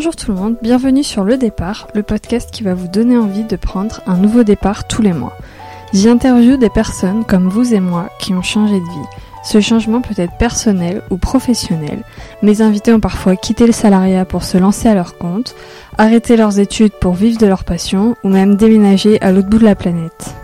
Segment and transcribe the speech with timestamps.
[0.00, 3.44] Bonjour tout le monde, bienvenue sur Le Départ, le podcast qui va vous donner envie
[3.44, 5.36] de prendre un nouveau départ tous les mois.
[5.92, 9.08] J'y des personnes comme vous et moi qui ont changé de vie.
[9.44, 12.02] Ce changement peut être personnel ou professionnel.
[12.40, 15.54] Mes invités ont parfois quitté le salariat pour se lancer à leur compte,
[15.98, 19.66] arrêté leurs études pour vivre de leur passion ou même déménager à l'autre bout de
[19.66, 20.34] la planète.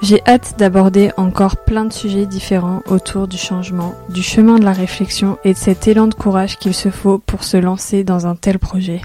[0.00, 4.72] J'ai hâte d'aborder encore plein de sujets différents autour du changement, du chemin de la
[4.72, 8.36] réflexion et de cet élan de courage qu'il se faut pour se lancer dans un
[8.36, 9.00] tel projet.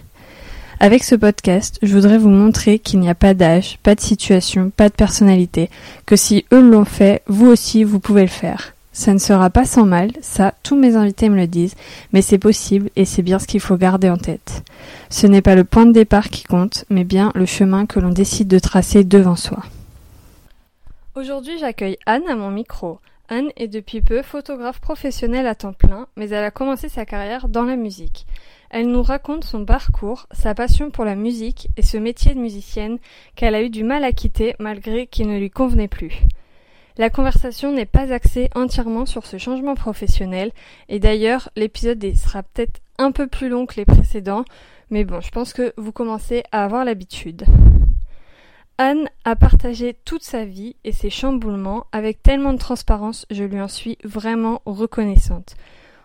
[0.79, 4.71] Avec ce podcast, je voudrais vous montrer qu'il n'y a pas d'âge, pas de situation,
[4.75, 5.71] pas de personnalité,
[6.05, 8.75] que si eux l'ont fait, vous aussi vous pouvez le faire.
[8.91, 11.73] Ça ne sera pas sans mal, ça tous mes invités me le disent,
[12.11, 14.63] mais c'est possible et c'est bien ce qu'il faut garder en tête.
[15.09, 18.11] Ce n'est pas le point de départ qui compte, mais bien le chemin que l'on
[18.11, 19.63] décide de tracer devant soi.
[21.15, 22.99] Aujourd'hui, j'accueille Anne à mon micro.
[23.29, 27.49] Anne est depuis peu photographe professionnelle à temps plein, mais elle a commencé sa carrière
[27.49, 28.25] dans la musique.
[28.71, 32.97] Elle nous raconte son parcours, sa passion pour la musique et ce métier de musicienne
[33.35, 36.23] qu'elle a eu du mal à quitter malgré qu'il ne lui convenait plus.
[36.97, 40.51] La conversation n'est pas axée entièrement sur ce changement professionnel,
[40.89, 44.45] et d'ailleurs l'épisode sera peut-être un peu plus long que les précédents,
[44.89, 47.45] mais bon, je pense que vous commencez à avoir l'habitude.
[48.85, 53.61] Anne a partagé toute sa vie et ses chamboulements avec tellement de transparence, je lui
[53.61, 55.55] en suis vraiment reconnaissante.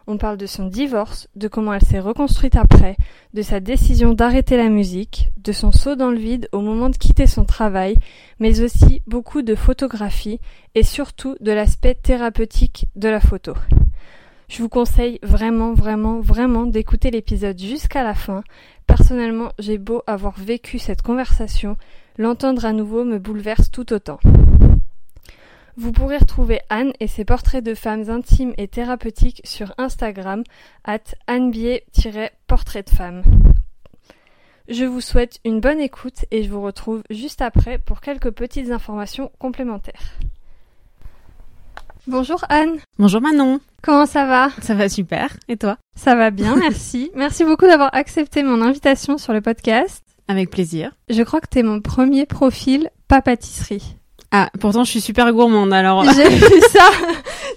[0.07, 2.97] On parle de son divorce, de comment elle s'est reconstruite après,
[3.35, 6.97] de sa décision d'arrêter la musique, de son saut dans le vide au moment de
[6.97, 7.97] quitter son travail,
[8.39, 10.39] mais aussi beaucoup de photographie
[10.77, 13.55] et surtout de l'aspect thérapeutique de la photo.
[14.49, 18.45] Je vous conseille vraiment, vraiment, vraiment d'écouter l'épisode jusqu'à la fin.
[18.87, 21.77] Personnellement, j'ai beau avoir vécu cette conversation,
[22.19, 24.19] L'entendre à nouveau me bouleverse tout autant.
[25.77, 30.43] Vous pourrez retrouver Anne et ses portraits de femmes intimes et thérapeutiques sur Instagram
[30.85, 30.99] at
[31.29, 33.23] annebier-portrait de femme.
[34.69, 38.73] Je vous souhaite une bonne écoute et je vous retrouve juste après pour quelques petites
[38.73, 40.19] informations complémentaires.
[42.09, 42.79] Bonjour Anne.
[42.99, 43.61] Bonjour Manon.
[43.81, 44.51] Comment ça va?
[44.61, 45.37] Ça va super.
[45.47, 45.77] Et toi?
[45.95, 47.13] Ça va bien, merci.
[47.15, 50.08] merci beaucoup d'avoir accepté mon invitation sur le podcast.
[50.29, 50.93] Avec plaisir.
[51.09, 53.97] Je crois que t'es mon premier profil pas pâtisserie.
[54.31, 56.05] Ah, pourtant je suis super gourmande alors.
[56.05, 56.91] J'ai vu ça.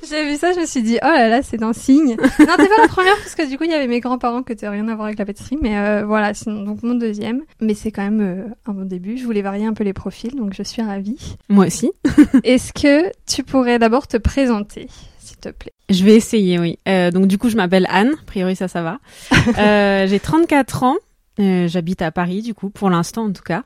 [0.09, 2.15] J'ai vu ça, je me suis dit oh là là, c'est un signe.
[2.15, 4.53] non, t'es pas la première parce que du coup il y avait mes grands-parents que
[4.53, 7.41] t'as rien à voir avec la pâtisserie, mais euh, voilà, sinon donc mon deuxième.
[7.59, 9.17] Mais c'est quand même euh, un bon début.
[9.17, 11.35] Je voulais varier un peu les profils, donc je suis ravie.
[11.49, 11.91] Moi aussi.
[12.45, 14.87] Est-ce que tu pourrais d'abord te présenter,
[15.19, 15.73] s'il te plaît?
[15.89, 16.79] Je vais essayer, oui.
[16.87, 18.13] Euh, donc du coup je m'appelle Anne.
[18.13, 18.99] A priori ça, ça va.
[20.07, 20.95] J'ai 34 ans.
[21.41, 23.63] Euh, j'habite à Paris, du coup, pour l'instant en tout cas.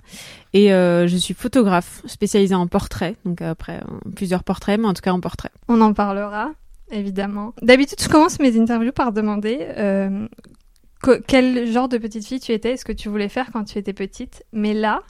[0.54, 3.16] Et euh, je suis photographe spécialisée en portrait.
[3.26, 5.52] Donc après, euh, plusieurs portraits, mais en tout cas en portrait.
[5.68, 6.52] On en parlera,
[6.92, 7.54] évidemment.
[7.62, 9.60] D'habitude, je commence mes interviews par demander
[11.28, 13.94] quel genre de petite fille tu étais, est-ce que tu voulais faire quand tu étais
[13.94, 14.44] petite.
[14.54, 15.04] Mais là,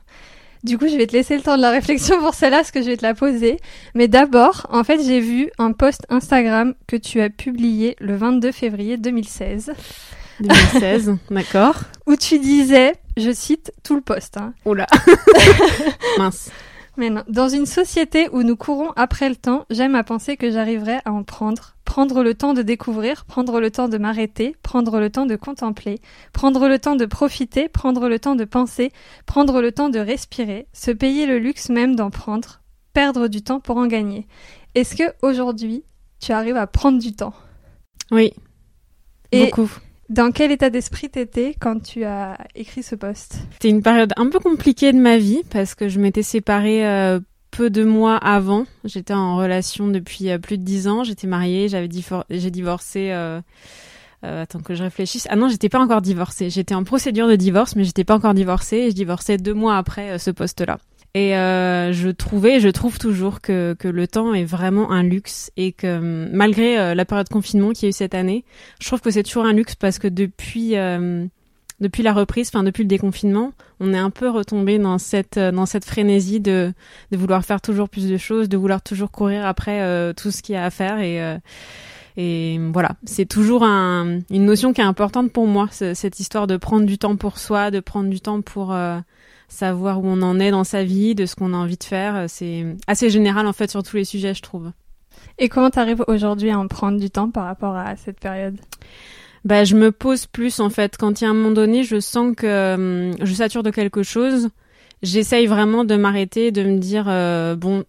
[0.65, 2.81] du coup, je vais te laisser le temps de la réflexion pour celle-là, parce que
[2.81, 3.59] je vais te la poser.
[3.93, 8.51] Mais d'abord, en fait, j'ai vu un post Instagram que tu as publié le 22
[8.51, 9.71] février 2016.
[10.39, 11.75] 2016, d'accord.
[12.07, 14.37] Où tu disais, je cite tout le poste.
[14.37, 14.53] Hein.
[14.65, 14.87] Oula.
[16.17, 16.51] Mince.
[16.97, 17.23] Mais non.
[17.27, 21.11] Dans une société où nous courons après le temps, j'aime à penser que j'arriverai à
[21.11, 21.75] en prendre.
[21.83, 25.99] Prendre le temps de découvrir, prendre le temps de m'arrêter, prendre le temps de contempler,
[26.33, 28.91] prendre le temps de profiter, prendre le temps de penser,
[29.25, 32.61] prendre le temps de respirer, se payer le luxe même d'en prendre,
[32.93, 34.27] perdre du temps pour en gagner.
[34.73, 35.83] Est-ce que aujourd'hui,
[36.19, 37.33] tu arrives à prendre du temps?
[38.11, 38.33] Oui.
[39.31, 39.69] Et beaucoup.
[40.09, 44.29] Dans quel état d'esprit t'étais quand tu as écrit ce poste C'était une période un
[44.29, 47.19] peu compliquée de ma vie parce que je m'étais séparée euh,
[47.55, 48.65] peu de mois avant.
[48.83, 51.03] J'étais en relation depuis euh, plus de dix ans.
[51.03, 51.89] J'étais mariée, j'avais
[52.29, 53.11] j'ai divorcé.
[53.11, 53.41] Euh,
[54.23, 55.27] euh, attends que je réfléchisse.
[55.29, 56.49] Ah non, j'étais pas encore divorcée.
[56.49, 58.77] J'étais en procédure de divorce, mais j'étais pas encore divorcée.
[58.77, 60.79] Et je divorçais deux mois après ce poste-là.
[61.15, 65.49] Et euh, je trouvais, je trouve toujours que, que le temps est vraiment un luxe
[65.55, 68.43] et que malgré euh, la période de confinement qu'il y a eu cette année,
[68.81, 71.25] je trouve que c'est toujours un luxe parce que depuis euh,
[71.79, 75.65] depuis la reprise, enfin depuis le déconfinement, on est un peu retombé dans cette dans
[75.65, 76.73] cette frénésie de
[77.11, 80.41] de vouloir faire toujours plus de choses, de vouloir toujours courir après euh, tout ce
[80.41, 81.37] qu'il y a à faire et euh,
[82.17, 86.55] et voilà, c'est toujours un, une notion qui est importante pour moi, cette histoire de
[86.55, 88.99] prendre du temps pour soi, de prendre du temps pour euh,
[89.47, 92.25] savoir où on en est dans sa vie, de ce qu'on a envie de faire.
[92.27, 94.71] C'est assez général en fait sur tous les sujets, je trouve.
[95.37, 98.57] Et comment t'arrives aujourd'hui à en prendre du temps par rapport à cette période?
[99.43, 100.97] Bah, je me pose plus en fait.
[100.97, 104.01] Quand il y a un moment donné, je sens que euh, je sature de quelque
[104.01, 104.49] chose,
[105.03, 107.83] j'essaye vraiment de m'arrêter, de me dire euh, bon,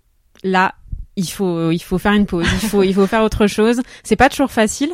[0.44, 0.74] là,
[1.16, 3.80] il faut il faut faire une pause, il faut il faut faire autre chose.
[4.02, 4.92] C'est pas toujours facile,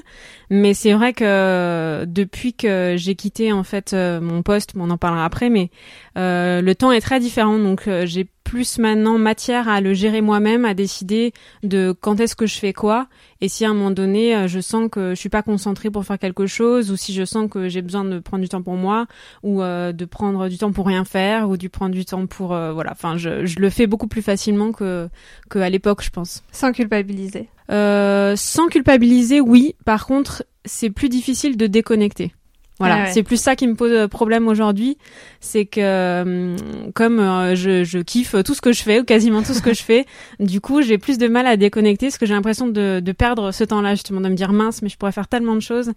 [0.51, 4.99] mais c'est vrai que depuis que j'ai quitté en fait euh, mon poste, on en
[4.99, 5.71] parlera après, mais
[6.17, 7.59] euh, le temps est très différent.
[7.59, 11.33] Donc euh, j'ai plus maintenant matière à le gérer moi-même, à décider
[11.63, 13.07] de quand est-ce que je fais quoi,
[13.41, 16.05] et si à un moment donné euh, je sens que je suis pas concentrée pour
[16.05, 18.75] faire quelque chose, ou si je sens que j'ai besoin de prendre du temps pour
[18.75, 19.07] moi,
[19.43, 22.53] ou euh, de prendre du temps pour rien faire, ou du prendre du temps pour
[22.53, 22.93] euh, voilà.
[22.93, 25.09] Enfin, je, je le fais beaucoup plus facilement que
[25.49, 26.43] que à l'époque, je pense.
[26.53, 27.49] Sans culpabiliser.
[27.71, 29.77] Euh, sans culpabiliser, oui.
[29.87, 32.35] Par contre, c'est plus difficile de déconnecter.
[32.83, 33.13] Voilà, Ah ouais.
[33.13, 34.99] c'est plus ça qui me pose euh, problème aujourd'hui,
[35.41, 36.57] c'est que hum,
[36.95, 39.73] comme euh, je, je kiffe tout ce que je fais ou quasiment tout ce que
[39.73, 40.05] je fais,
[40.41, 43.53] du coup j'ai plus de mal à déconnecter parce que j'ai l'impression de, de perdre
[43.53, 45.93] ce temps-là justement, de me dire mince mais je pourrais faire tellement de choses.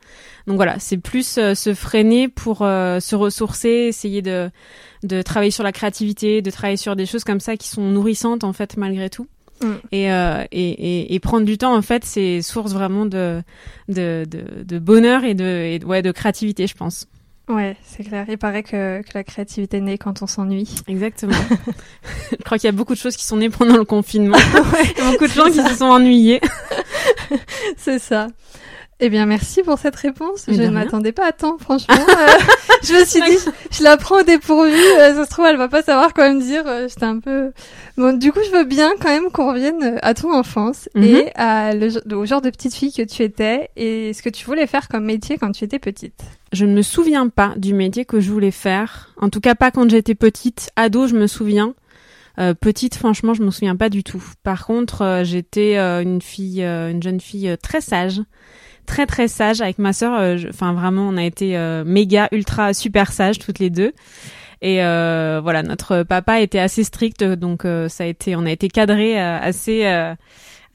[0.47, 4.49] Donc voilà, c'est plus euh, se freiner pour euh, se ressourcer, essayer de
[5.03, 8.43] de travailler sur la créativité, de travailler sur des choses comme ça qui sont nourrissantes
[8.43, 9.27] en fait malgré tout.
[9.61, 9.73] Mm.
[9.91, 13.41] Et, euh, et, et, et prendre du temps, en fait, c'est source vraiment de,
[13.87, 17.07] de, de, de bonheur et de, et, ouais, de créativité, je pense.
[17.47, 18.25] Ouais, c'est clair.
[18.27, 20.75] Il paraît que, que la créativité naît quand on s'ennuie.
[20.87, 21.33] Exactement.
[22.31, 24.37] je crois qu'il y a beaucoup de choses qui sont nées pendant le confinement.
[24.99, 26.41] A beaucoup de gens qui se sont ennuyés.
[27.77, 28.27] c'est ça.
[29.01, 30.45] Eh bien, merci pour cette réponse.
[30.47, 31.95] Mais je ne m'attendais pas à tant, franchement.
[31.97, 32.27] Euh,
[32.83, 33.37] je me suis dit,
[33.71, 34.71] je la prends au dépourvu.
[34.71, 36.63] euh, ça se trouve, elle va pas savoir quoi me dire.
[36.65, 37.51] Euh, J'étais un peu.
[37.97, 41.03] Bon, du coup, je veux bien quand même qu'on revienne euh, à ton enfance Mhm.
[41.03, 44.45] et à le, au genre de petite fille que tu étais et ce que tu
[44.45, 46.21] voulais faire comme métier quand tu étais petite.
[46.53, 49.13] Je ne me souviens pas du métier que je voulais faire.
[49.19, 50.69] En tout cas, pas quand j'étais petite.
[50.77, 51.73] Ado, je me souviens.
[52.39, 54.23] Euh, petite, franchement, je me souviens pas du tout.
[54.43, 58.21] Par contre, euh, j'étais euh, une fille, une jeune fille très sage,
[58.85, 60.13] très très sage avec ma sœur.
[60.19, 63.91] euh, Enfin, vraiment, on a été euh, méga, ultra, super sages toutes les deux.
[64.61, 68.51] Et euh, voilà, notre papa était assez strict, donc euh, ça a été, on a
[68.51, 69.85] été cadré assez.
[69.85, 70.15] euh,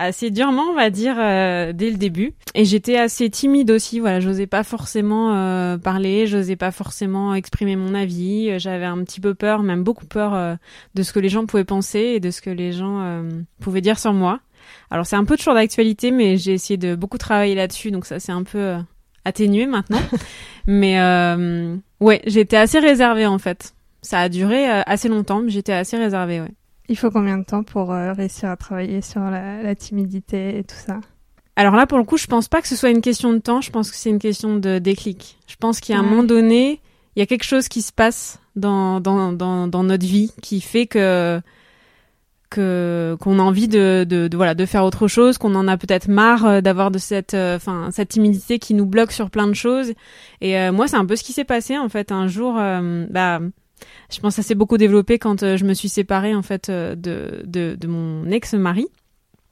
[0.03, 2.33] assez durement, on va dire, euh, dès le début.
[2.55, 4.01] Et j'étais assez timide aussi.
[4.01, 8.49] Voilà, j'osais pas forcément euh, parler, j'osais pas forcément exprimer mon avis.
[8.49, 10.55] Euh, J'avais un petit peu peur, même beaucoup peur euh,
[10.95, 13.29] de ce que les gens pouvaient penser et de ce que les gens euh,
[13.61, 14.41] pouvaient dire sur moi.
[14.91, 18.21] Alors c'est un peu toujours d'actualité, mais j'ai essayé de beaucoup travailler là-dessus, donc ça
[18.21, 18.79] c'est un peu euh,
[19.25, 20.01] atténué maintenant.
[20.67, 23.75] mais euh, ouais, j'étais assez réservée en fait.
[24.03, 26.53] Ça a duré euh, assez longtemps, mais j'étais assez réservée, ouais.
[26.89, 30.65] Il faut combien de temps pour euh, réussir à travailler sur la, la timidité et
[30.65, 31.01] tout ça?
[31.55, 33.61] Alors là, pour le coup, je pense pas que ce soit une question de temps.
[33.61, 35.39] Je pense que c'est une question de déclic.
[35.47, 36.81] Je pense qu'il y a un moment donné,
[37.15, 40.61] il y a quelque chose qui se passe dans dans dans, dans notre vie qui
[40.61, 41.41] fait que
[42.51, 46.45] qu'on a envie de, de, voilà de faire autre chose, qu'on en a peut-être marre
[46.45, 49.93] euh, d'avoir de cette euh, enfin cette timidité qui nous bloque sur plein de choses.
[50.41, 52.13] Et euh, moi, c'est un peu ce qui s'est passé en fait.
[52.13, 53.41] Un jour, bah
[54.13, 56.97] je pense que ça s'est beaucoup développé quand je me suis séparée en fait de
[57.47, 58.89] de, de mon ex-mari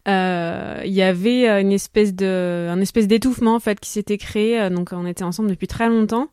[0.06, 4.90] il y avait une espèce de un espèce d'étouffement en fait qui s'était créé donc
[4.92, 6.28] on était ensemble depuis très longtemps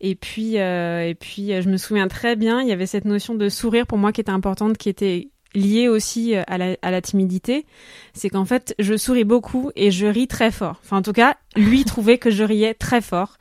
[0.00, 3.48] et puis et puis je me souviens très bien il y avait cette notion de
[3.48, 7.00] sourire pour moi qui était importante qui était liée aussi euh, à la, à la
[7.00, 7.66] timidité
[8.12, 10.76] c'est qu'en fait je souris beaucoup et je ris très fort.
[10.84, 13.36] Enfin en tout cas lui trouvait que je riais très fort.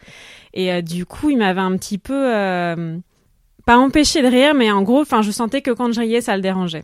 [0.53, 2.97] Et euh, du coup il m'avait un petit peu euh,
[3.65, 6.35] pas empêché de rire mais en gros enfin je sentais que quand je riais ça
[6.35, 6.83] le dérangeait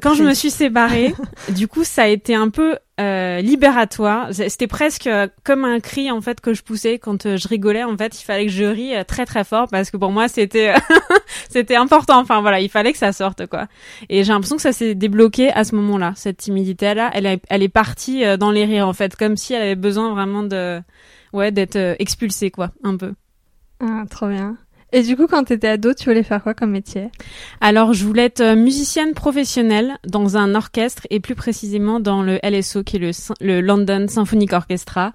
[0.00, 1.14] quand je me suis séparée,
[1.50, 4.28] du coup, ça a été un peu euh, libératoire.
[4.32, 7.82] C'était presque euh, comme un cri en fait que je poussais quand euh, je rigolais.
[7.84, 10.28] En fait, il fallait que je rie euh, très très fort parce que pour moi,
[10.28, 10.72] c'était
[11.50, 12.20] c'était important.
[12.20, 13.66] Enfin voilà, il fallait que ça sorte quoi.
[14.08, 16.12] Et j'ai l'impression que ça s'est débloqué à ce moment-là.
[16.16, 19.54] Cette timidité là, elle, est- elle est partie dans les rires en fait, comme si
[19.54, 20.80] elle avait besoin vraiment de
[21.32, 23.12] ouais d'être expulsée quoi, un peu.
[23.80, 24.56] Ah, trop bien.
[24.96, 27.08] Et du coup, quand t'étais ado, tu voulais faire quoi comme métier?
[27.60, 32.38] Alors, je voulais être euh, musicienne professionnelle dans un orchestre et plus précisément dans le
[32.44, 35.12] LSO, qui est le, London Symphonic Orchestra,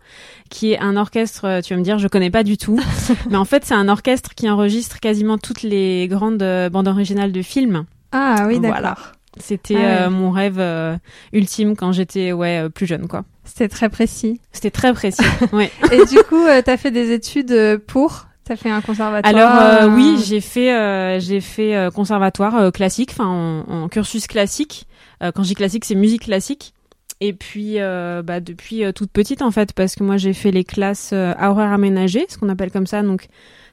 [0.49, 2.77] qui est un orchestre, euh, tu vas me dire, je connais pas du tout,
[3.29, 7.31] mais en fait, c'est un orchestre qui enregistre quasiment toutes les grandes euh, bandes originales
[7.31, 7.85] de films.
[8.11, 8.79] Ah oui, d'accord.
[8.81, 8.95] Voilà.
[9.37, 10.01] C'était Ah ouais.
[10.01, 10.97] euh, mon rêve euh,
[11.31, 13.23] ultime quand j'étais ouais euh, plus jeune, quoi.
[13.45, 14.41] C'était très précis.
[14.51, 15.23] C'était très précis.
[15.53, 15.71] ouais.
[15.91, 18.25] Et du coup, euh, t'as fait des études pour?
[18.49, 22.55] T'as fait un conservatoire Alors euh, un- oui, j'ai fait euh, j'ai fait euh, conservatoire
[22.55, 24.87] euh, classique, enfin en, en cursus classique.
[25.21, 26.73] Euh, quand je dis classique, c'est musique classique.
[27.21, 30.49] Et puis euh, bah, depuis euh, toute petite en fait, parce que moi j'ai fait
[30.49, 33.03] les classes euh, à horaire aménagé, ce qu'on appelle comme ça.
[33.03, 33.27] Donc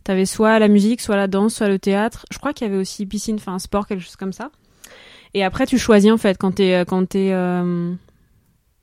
[0.04, 2.26] t'avais soit la musique, soit la danse, soit le théâtre.
[2.30, 4.50] Je crois qu'il y avait aussi piscine, enfin sport, quelque chose comme ça.
[5.33, 7.95] Et après tu choisis en fait quand t'es euh, quand t'es euh,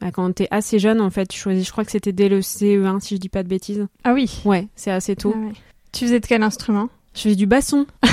[0.02, 1.68] bah, quand t'es assez jeune en fait, tu choisis.
[1.68, 3.86] Je crois que c'était dès le CE1 si je dis pas de bêtises.
[4.04, 4.42] Ah oui.
[4.44, 5.34] Ouais, c'est assez tôt.
[5.36, 5.54] Ah ouais.
[5.94, 6.90] Tu faisais de quel instrument?
[7.14, 7.86] Je fais du basson.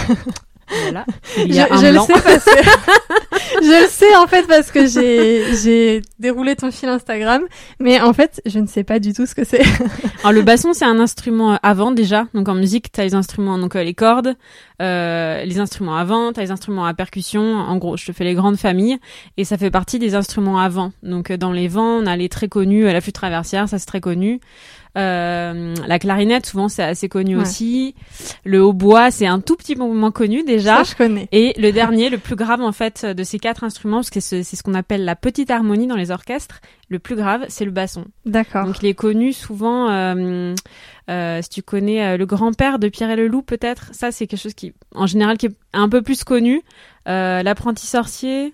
[0.82, 1.06] voilà.
[1.34, 2.50] Je, Il y a un je le sais parce que
[3.62, 7.42] je le sais en fait parce que j'ai j'ai déroulé ton fil Instagram,
[7.78, 9.62] mais en fait je ne sais pas du tout ce que c'est.
[10.20, 13.74] Alors le basson c'est un instrument avant déjà, donc en musique t'as les instruments donc
[13.74, 14.36] les cordes,
[14.82, 17.40] euh, les instruments avant, t'as les instruments à percussion.
[17.40, 18.98] En gros, je te fais les grandes familles
[19.38, 20.92] et ça fait partie des instruments avant.
[21.02, 24.00] Donc dans les vents, on a les très connus, la flûte traversière, ça c'est très
[24.02, 24.40] connu.
[24.98, 27.94] Euh, la clarinette, souvent, c'est assez connu aussi.
[28.44, 30.76] Le hautbois, c'est un tout petit peu moins connu déjà.
[30.76, 31.28] Ça, je connais.
[31.32, 34.42] Et le dernier, le plus grave en fait de ces quatre instruments, parce que c'est
[34.42, 36.60] ce qu'on appelle la petite harmonie dans les orchestres.
[36.88, 38.06] Le plus grave, c'est le basson.
[38.26, 38.66] D'accord.
[38.66, 39.90] Donc il est connu souvent.
[39.90, 40.54] Euh,
[41.08, 44.26] euh, si tu connais euh, le grand-père de Pierre et le Loup, peut-être, ça c'est
[44.26, 46.62] quelque chose qui, en général, qui est un peu plus connu.
[47.08, 48.52] Euh, L'apprenti sorcier,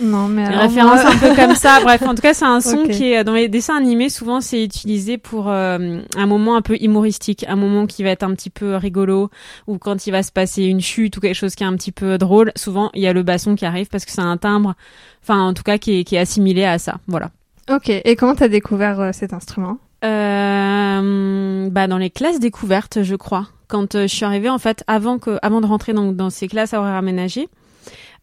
[0.00, 1.80] non, mais alors référence un peu comme ça.
[1.82, 4.08] Bref, en tout cas, c'est un son qui est dans les dessins animés.
[4.08, 8.22] Souvent, c'est utilisé pour euh, un moment un peu humoristique, un moment qui va être
[8.22, 9.30] un petit peu rigolo,
[9.66, 11.92] ou quand il va se passer une chute ou quelque chose qui est un petit
[11.92, 12.52] peu drôle.
[12.56, 14.74] Souvent, il y a le basson qui arrive parce que c'est un timbre,
[15.22, 16.98] enfin, en tout cas, qui est, qui est assimilé à ça.
[17.06, 17.30] Voilà.
[17.70, 17.90] Ok.
[17.90, 19.78] Et comment t'as découvert euh, cet instrument?
[20.04, 23.46] Euh, Bah, dans les classes découvertes, je crois.
[23.66, 26.48] Quand euh, je suis arrivée, en fait, avant que, avant de rentrer dans, dans ces
[26.48, 27.48] classes à horaires aménagées,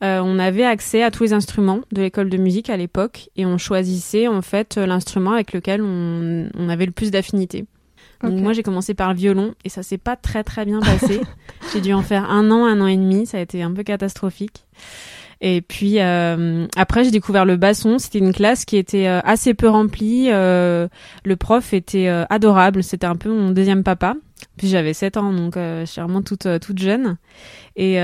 [0.03, 3.45] euh, on avait accès à tous les instruments de l'école de musique à l'époque et
[3.45, 7.65] on choisissait en fait l'instrument avec lequel on, on avait le plus d'affinité.
[8.23, 11.21] Donc moi j'ai commencé par le violon et ça s'est pas très très bien passé.
[11.73, 13.83] j'ai dû en faire un an, un an et demi, ça a été un peu
[13.83, 14.65] catastrophique.
[15.41, 17.99] Et puis euh, après j'ai découvert le basson.
[17.99, 20.29] C'était une classe qui était euh, assez peu remplie.
[20.31, 20.87] Euh,
[21.23, 22.83] le prof était euh, adorable.
[22.83, 24.15] C'était un peu mon deuxième papa.
[24.57, 27.17] Puis j'avais 7 ans, donc je suis vraiment toute toute jeune.
[27.77, 27.95] Et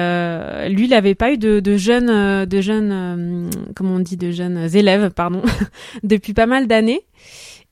[0.69, 4.67] lui, il n'avait pas eu de, de jeunes, de jeunes, comment on dit, de jeunes
[4.75, 5.41] élèves, pardon,
[6.03, 7.05] depuis pas mal d'années.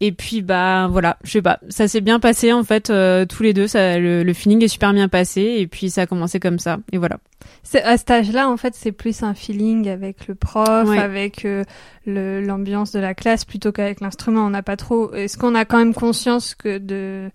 [0.01, 3.43] Et puis bah voilà, je sais pas, ça s'est bien passé en fait euh, tous
[3.43, 6.39] les deux, ça, le, le, feeling est super bien passé et puis ça a commencé
[6.39, 7.17] comme ça et voilà.
[7.63, 11.65] C'est à cet âge-là en fait, c'est plus un feeling avec le prof, avec euh,
[12.05, 14.45] l'ambiance de la classe plutôt qu'avec l'instrument.
[14.45, 15.13] On n'a pas trop.
[15.13, 17.29] Est-ce qu'on a quand même conscience que de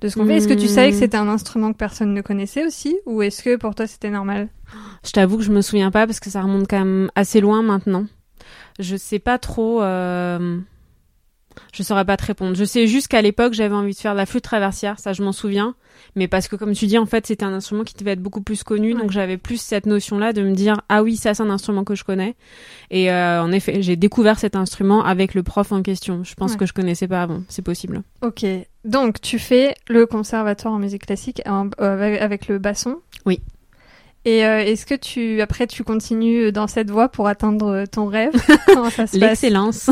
[0.00, 0.98] de ce qu'on fait Est-ce que tu savais que hmm.
[0.98, 4.48] c'était un instrument que personne ne connaissait aussi ou est-ce que pour toi c'était normal?
[5.04, 7.62] Je t'avoue que je me souviens pas parce que ça remonte quand même assez loin
[7.62, 8.06] maintenant.
[8.78, 9.82] Je sais pas trop.
[9.82, 10.60] Euh
[11.72, 12.56] je saurais pas te répondre.
[12.56, 15.22] Je sais juste qu'à l'époque, j'avais envie de faire de la flûte traversière, ça je
[15.22, 15.74] m'en souviens.
[16.16, 18.42] Mais parce que comme tu dis, en fait, c'était un instrument qui devait être beaucoup
[18.42, 21.50] plus connu, donc j'avais plus cette notion-là de me dire ah oui, ça c'est un
[21.50, 22.36] instrument que je connais.
[22.90, 26.24] Et euh, en effet, j'ai découvert cet instrument avec le prof en question.
[26.24, 28.02] Je pense que je connaissais pas avant, c'est possible.
[28.22, 28.44] Ok,
[28.84, 32.96] donc tu fais le conservatoire en musique classique euh, avec le basson?
[33.26, 33.40] Oui.
[34.26, 38.32] Et euh, est-ce que tu après tu continues dans cette voie pour atteindre ton rêve?
[38.66, 39.88] Comment ça se L'excellence.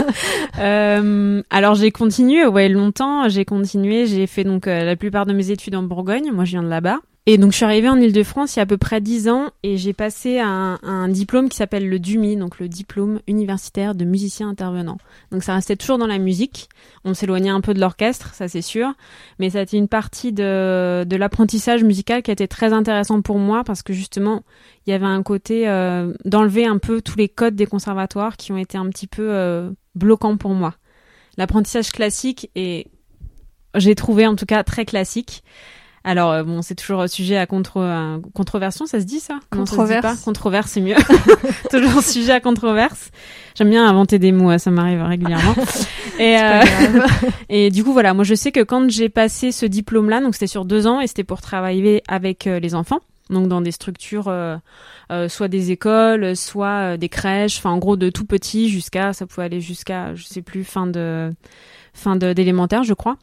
[0.60, 5.32] euh, alors j'ai continué ouais longtemps, j'ai continué, j'ai fait donc euh, la plupart de
[5.32, 7.00] mes études en Bourgogne, moi je viens de là-bas.
[7.26, 9.48] Et donc je suis arrivée en Ile-de-France il y a à peu près dix ans
[9.62, 14.04] et j'ai passé un, un, diplôme qui s'appelle le DUMI, donc le diplôme universitaire de
[14.04, 14.98] musicien intervenant.
[15.30, 16.68] Donc ça restait toujours dans la musique.
[17.02, 18.92] On s'éloignait un peu de l'orchestre, ça c'est sûr,
[19.38, 23.22] mais ça a été une partie de, de l'apprentissage musical qui a été très intéressant
[23.22, 24.42] pour moi parce que justement
[24.86, 28.52] il y avait un côté euh, d'enlever un peu tous les codes des conservatoires qui
[28.52, 30.74] ont été un petit peu euh, bloquants pour moi.
[31.38, 32.86] L'apprentissage classique et
[33.74, 35.42] j'ai trouvé en tout cas très classique.
[36.04, 39.40] Alors euh, bon, c'est toujours sujet à contre controversion, ça se dit ça?
[39.50, 40.22] Controverse.
[40.22, 40.96] Controverse, c'est mieux.
[41.70, 43.10] toujours sujet à controverse.
[43.54, 45.54] J'aime bien inventer des mots, ça m'arrive régulièrement.
[46.18, 46.62] et, euh,
[47.48, 50.46] et du coup voilà, moi je sais que quand j'ai passé ce diplôme-là, donc c'était
[50.46, 54.28] sur deux ans et c'était pour travailler avec euh, les enfants donc dans des structures
[54.28, 54.58] euh,
[55.28, 59.44] soit des écoles soit des crèches enfin en gros de tout petit jusqu'à ça pouvait
[59.44, 61.32] aller jusqu'à je sais plus fin de
[61.94, 63.16] fin d'élémentaire je crois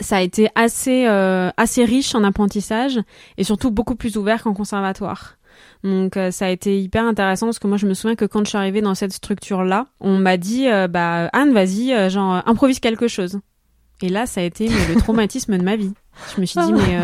[0.00, 2.98] ça a été assez euh, assez riche en apprentissage
[3.36, 5.36] et surtout beaucoup plus ouvert qu'en conservatoire.
[5.84, 8.44] Donc euh, ça a été hyper intéressant parce que moi je me souviens que quand
[8.44, 12.42] je suis arrivée dans cette structure là, on m'a dit euh, bah Anne vas-y genre
[12.46, 13.40] improvise quelque chose.
[14.02, 15.92] Et là ça a été le traumatisme de ma vie.
[16.34, 16.98] Je me suis dit mais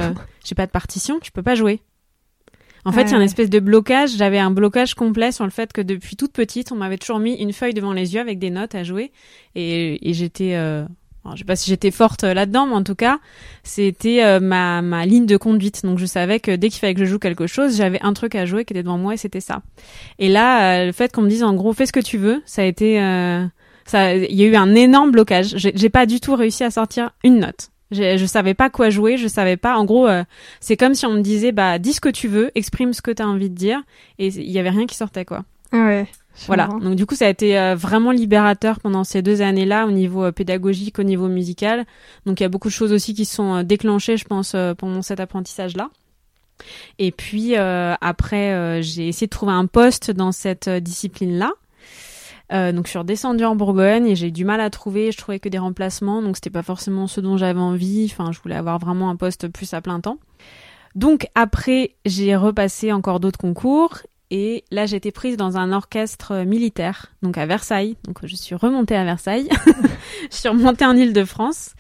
[0.45, 1.81] j'ai pas de partition, je peux pas jouer.
[2.85, 4.11] En fait, il y a une espèce de blocage.
[4.17, 7.35] J'avais un blocage complet sur le fait que depuis toute petite, on m'avait toujours mis
[7.35, 9.11] une feuille devant les yeux avec des notes à jouer,
[9.57, 10.55] et, et j'étais
[11.35, 13.19] je sais pas si j'étais forte euh, là-dedans, mais en tout cas,
[13.63, 15.85] c'était euh, ma, ma ligne de conduite.
[15.85, 18.35] Donc je savais que dès qu'il fallait que je joue quelque chose, j'avais un truc
[18.35, 19.63] à jouer qui était devant moi et c'était ça.
[20.19, 22.43] Et là, euh, le fait qu'on me dise en gros fais ce que tu veux,
[22.47, 22.97] ça a été,
[23.85, 25.55] ça, il y a eu un énorme blocage.
[25.57, 27.71] J'ai pas du tout réussi à sortir une note.
[27.93, 29.77] Je, je savais pas quoi jouer, je savais pas.
[29.77, 30.09] En gros,
[30.61, 33.11] c'est comme si on me disait bah dis ce que tu veux, exprime ce que
[33.11, 33.81] tu as envie de dire,
[34.19, 35.45] et il y avait rien qui sortait quoi.
[35.73, 36.07] Ah ouais.
[36.47, 36.67] Voilà.
[36.67, 40.25] Donc du coup, ça a été euh, vraiment libérateur pendant ces deux années-là au niveau
[40.25, 41.87] euh, pédagogique, au niveau musical.
[42.27, 45.03] Donc il y a beaucoup de choses aussi qui sont euh, déclenchées, je pense, pendant
[45.03, 45.91] cet apprentissage-là.
[46.99, 51.53] Et puis après, j'ai essayé de trouver un poste dans cette discipline-là.
[52.53, 55.13] Euh, donc je suis redescendue en Bourgogne et j'ai du mal à trouver.
[55.13, 58.09] Je trouvais que des remplacements, donc c'était pas forcément ce dont j'avais envie.
[58.11, 60.19] Enfin, je voulais avoir vraiment un poste plus à plein temps.
[60.95, 63.99] Donc après, j'ai repassé encore d'autres concours
[64.31, 67.97] et là été prise dans un orchestre militaire, donc à Versailles.
[68.05, 69.49] Donc je suis remontée à Versailles.
[70.31, 71.75] je suis remontée en Île-de-France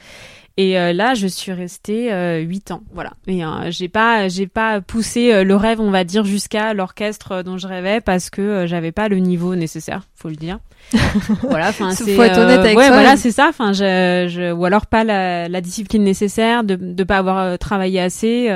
[0.58, 3.12] et euh, là, je suis restée euh, huit ans, voilà.
[3.26, 7.58] Et euh, j'ai pas, j'ai pas poussé le rêve, on va dire, jusqu'à l'orchestre dont
[7.58, 10.58] je rêvais parce que j'avais pas le niveau nécessaire, faut le dire.
[11.42, 12.14] voilà, enfin c'est.
[12.14, 13.48] Faut être honnête avec ouais, voilà, c'est ça.
[13.48, 18.00] Enfin, je, je, ou alors pas la, la discipline nécessaire, de, de pas avoir travaillé
[18.00, 18.48] assez.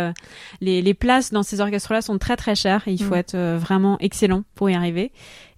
[0.62, 2.84] les, les places dans ces orchestres-là sont très très chères.
[2.86, 3.18] Et il faut mm.
[3.18, 5.12] être vraiment excellent pour y arriver.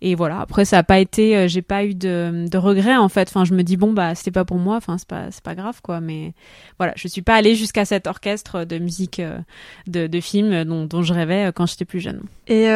[0.04, 0.40] Et voilà.
[0.40, 3.28] Après, ça a pas été, euh, j'ai pas eu de, de regrets en fait.
[3.28, 4.74] Enfin, je me dis bon bah c'était pas pour moi.
[4.76, 6.00] Enfin, c'est pas c'est pas grave quoi.
[6.00, 6.34] Mais
[6.76, 9.38] voilà, je suis pas allée jusqu'à cet orchestre de musique euh,
[9.86, 12.20] de, de film dont, dont je rêvais euh, quand j'étais plus jeune.
[12.48, 12.66] Et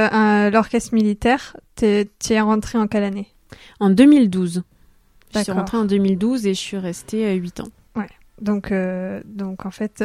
[0.53, 3.27] l'orchestre militaire, tu es rentrée en quelle année?
[3.81, 4.63] En 2012.
[5.35, 7.69] Je suis rentrée en 2012 et je suis restée 8 ans.
[7.97, 8.09] Ouais.
[8.41, 8.73] Donc,
[9.25, 10.05] donc en fait,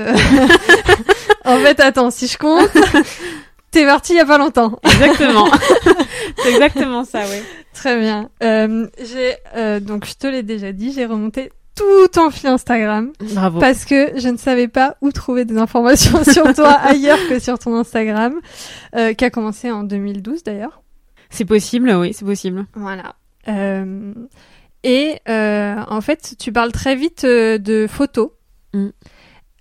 [1.45, 2.69] en fait, attends, si je compte,
[3.71, 4.79] T'es parti il y a pas longtemps.
[4.83, 5.49] Exactement.
[6.43, 7.41] c'est exactement ça, oui.
[7.73, 8.29] Très bien.
[8.43, 13.13] Euh, j'ai euh, donc je te l'ai déjà dit, j'ai remonté tout ton fil Instagram.
[13.33, 13.59] Bravo.
[13.59, 17.57] Parce que je ne savais pas où trouver des informations sur toi ailleurs que sur
[17.57, 18.33] ton Instagram,
[18.95, 20.81] euh, qui a commencé en 2012 d'ailleurs.
[21.29, 22.65] C'est possible, oui, c'est possible.
[22.75, 23.15] Voilà.
[23.47, 24.13] Euh,
[24.83, 28.31] et euh, en fait, tu parles très vite euh, de photos.
[28.73, 28.89] Mm.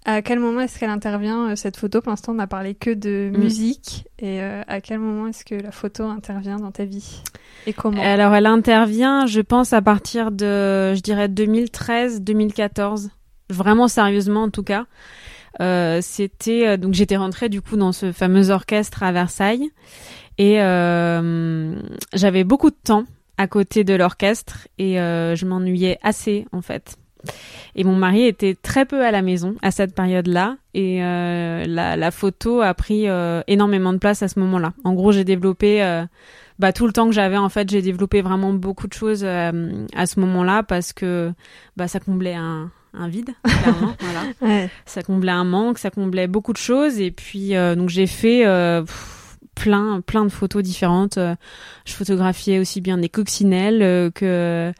[0.06, 2.00] À quel moment est-ce qu'elle intervient euh, cette photo?
[2.00, 3.38] Pour l'instant, on n'a parlé que de mm.
[3.38, 4.08] musique.
[4.18, 7.22] Et euh, à quel moment est-ce que la photo intervient dans ta vie?
[7.66, 8.00] Et comment?
[8.02, 13.10] Alors, elle intervient, je pense, à partir de, je dirais, 2013-2014.
[13.50, 14.86] Vraiment sérieusement, en tout cas.
[15.60, 19.70] Euh, c'était euh, donc j'étais rentrée du coup dans ce fameux orchestre à Versailles
[20.38, 21.74] et euh,
[22.14, 23.04] j'avais beaucoup de temps
[23.36, 26.96] à côté de l'orchestre et je m'ennuyais assez en fait.
[27.74, 30.56] Et mon mari était très peu à la maison à cette période-là.
[30.74, 34.72] Et euh, la, la, photo a pris euh, énormément de place à ce moment-là.
[34.84, 36.04] En gros, j'ai développé euh,
[36.58, 37.36] bah, tout le temps que j'avais.
[37.36, 39.52] En fait, j'ai développé vraiment beaucoup de choses à
[40.06, 41.32] ce moment-là parce que
[41.76, 43.94] bah, ça comblait un, un vide, clairement.
[44.00, 44.20] voilà.
[44.42, 44.70] Ouais.
[44.86, 47.00] Ça comblait un manque, ça comblait beaucoup de choses.
[47.00, 48.44] Et puis, donc, j'ai fait...
[49.56, 51.18] plein plein de photos différentes
[51.84, 54.72] je photographiais aussi bien des coccinelles que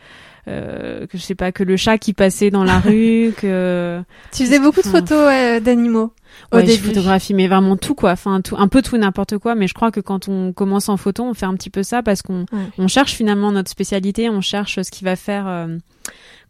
[0.51, 4.45] euh, que je sais pas que le chat qui passait dans la rue que tu
[4.45, 6.13] faisais beaucoup de photos d'animaux
[6.53, 8.13] ouais, je photographie mais vraiment tout quoi.
[8.13, 9.55] Enfin tout un peu tout n'importe quoi.
[9.55, 12.03] Mais je crois que quand on commence en photo on fait un petit peu ça
[12.03, 12.47] parce qu'on
[12.79, 15.77] on cherche finalement notre spécialité on cherche ce qui va faire euh,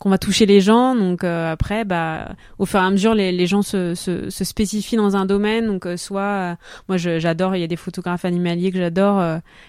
[0.01, 0.97] qu'on va toucher les gens.
[0.97, 4.45] Donc euh, après, bah, au fur et à mesure, les, les gens se, se, se,
[4.45, 5.67] spécifient dans un domaine.
[5.67, 6.55] Donc euh, soit, euh,
[6.89, 9.23] moi, j'adore, il y a des photographes animaliers que j'adore,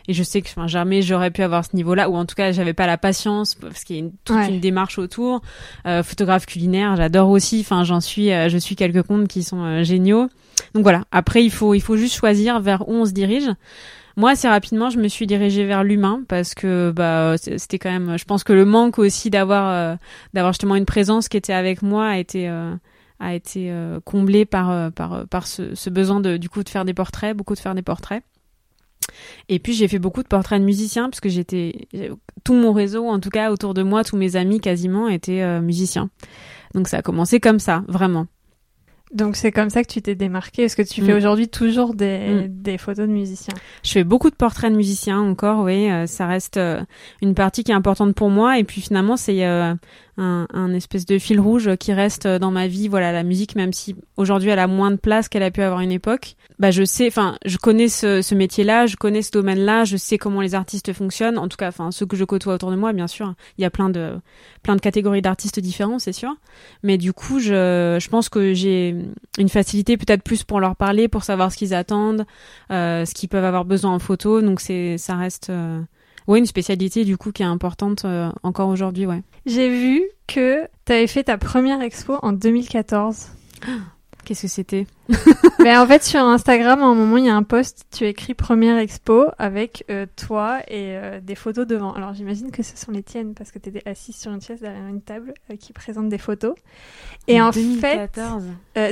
[0.07, 2.53] et je sais que enfin, jamais j'aurais pu avoir ce niveau-là, ou en tout cas,
[2.53, 5.41] j'avais pas la patience parce qu'il y a une, toute une démarche autour.
[5.83, 7.59] photographe culinaire, j'adore aussi.
[7.59, 10.29] Enfin, j'en suis, je suis quelques comptes qui sont géniaux.
[10.73, 11.03] Donc voilà.
[11.11, 13.49] Après, il faut, il faut juste choisir vers où on se dirige.
[14.17, 18.17] Moi, assez rapidement, je me suis dirigée vers l'humain parce que bah c'était quand même.
[18.17, 19.95] Je pense que le manque aussi d'avoir euh,
[20.34, 22.76] d'avoir justement une présence qui était avec moi a été euh,
[23.19, 26.86] a été euh, comblé par par par ce, ce, besoin de du coup de faire
[26.86, 28.24] des portraits, beaucoup de faire des portraits.
[29.50, 31.88] Et puis j'ai fait beaucoup de portraits de musiciens parce que j'étais
[32.43, 36.10] tout mon réseau, en tout cas autour de moi, tous mes amis quasiment étaient musiciens.
[36.74, 38.28] Donc ça a commencé comme ça, vraiment.
[39.13, 40.63] Donc c'est comme ça que tu t'es démarqué.
[40.63, 41.17] Est-ce que tu fais mm.
[41.17, 42.62] aujourd'hui toujours des, mm.
[42.62, 43.54] des, photos de musiciens?
[43.84, 45.91] Je fais beaucoup de portraits de musiciens encore, oui.
[45.91, 46.82] Euh, ça reste euh,
[47.21, 48.58] une partie qui est importante pour moi.
[48.58, 49.74] Et puis finalement, c'est euh,
[50.17, 52.88] un, espèce de fil rouge qui reste dans ma vie.
[52.88, 55.82] Voilà, la musique, même si aujourd'hui elle a moins de place qu'elle a pu avoir
[55.82, 56.36] une époque.
[56.60, 60.41] Bah je sais, enfin, je connais ce, métier-là, je connais ce domaine-là, je sais comment
[60.41, 61.38] les artistes fonctionnent.
[61.38, 63.34] En tout cas, enfin ceux que je côtoie autour de moi, bien sûr.
[63.58, 64.13] Il y a plein de
[64.63, 66.36] plein de catégories d'artistes différents, c'est sûr.
[66.84, 68.95] Mais du coup, je je pense que j'ai
[69.38, 72.26] une facilité peut-être plus pour leur parler, pour savoir ce qu'ils attendent,
[72.71, 74.41] euh, ce qu'ils peuvent avoir besoin en photo.
[74.41, 75.82] Donc c'est ça reste euh,
[76.27, 79.21] ouais une spécialité du coup qui est importante euh, encore aujourd'hui, ouais.
[79.45, 83.27] J'ai vu que tu avais fait ta première expo en 2014.
[84.23, 84.86] Qu'est-ce que c'était
[85.63, 88.34] Mais en fait, sur Instagram, à un moment, il y a un post, tu écris
[88.34, 91.93] première expo avec euh, toi et euh, des photos devant.
[91.93, 94.62] Alors, j'imagine que ce sont les tiennes parce que tu étais assise sur une chaise
[94.62, 96.55] derrière une table euh, qui présente des photos.
[97.27, 98.19] Et en, fait,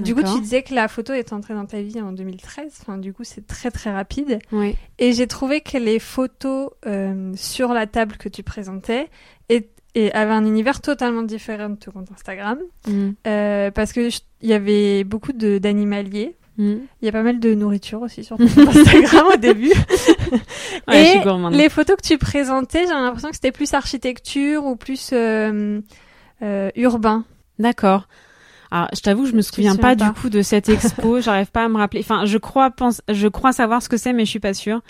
[0.02, 2.80] du coup, tu disais que la photo est entrée dans ta vie en 2013.
[2.82, 4.40] Enfin, du coup, c'est très très rapide.
[4.52, 4.76] Oui.
[4.98, 6.72] Et j'ai trouvé que les photos
[7.36, 9.10] sur la table que tu présentais
[9.50, 13.10] étaient et avait un univers totalement différent de ton compte Instagram mm.
[13.28, 14.10] euh, parce que
[14.42, 16.76] il y avait beaucoup d'animaliers Mm.
[17.02, 19.72] Il y a pas mal de nourriture aussi sur ton Instagram au début.
[20.88, 25.12] Ouais, Et les photos que tu présentais, j'ai l'impression que c'était plus architecture ou plus
[25.14, 25.80] euh,
[26.42, 27.24] euh, urbain.
[27.60, 28.08] D'accord.
[28.72, 30.12] Alors, je t'avoue, je me souviens souviens pas, pas.
[30.12, 31.22] du coup de cette expo.
[31.22, 32.02] J'arrive pas à me rappeler.
[32.02, 34.82] Enfin, je crois, pense, je crois savoir ce que c'est, mais je suis pas sûre.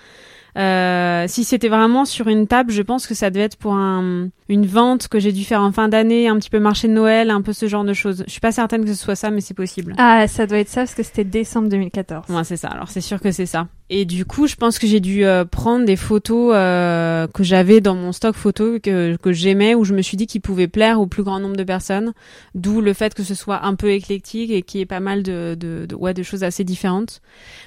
[0.60, 4.30] Euh, si c'était vraiment sur une table, je pense que ça devait être pour un,
[4.50, 7.30] une vente que j'ai dû faire en fin d'année, un petit peu marché de Noël,
[7.30, 8.24] un peu ce genre de choses.
[8.28, 9.96] Je suis pas certaine que ce soit ça, mais c'est possible.
[9.98, 12.26] Ah, ça doit être ça parce que c'était décembre 2014.
[12.30, 12.68] Ouais, c'est ça.
[12.68, 13.68] Alors c'est sûr que c'est ça.
[13.92, 17.82] Et du coup, je pense que j'ai dû euh, prendre des photos euh, que j'avais
[17.82, 21.02] dans mon stock photo que, que j'aimais, où je me suis dit qu'ils pouvaient plaire
[21.02, 22.14] au plus grand nombre de personnes.
[22.54, 25.24] D'où le fait que ce soit un peu éclectique et qu'il y ait pas mal
[25.24, 27.22] de, de, de, ouais, de choses assez différentes.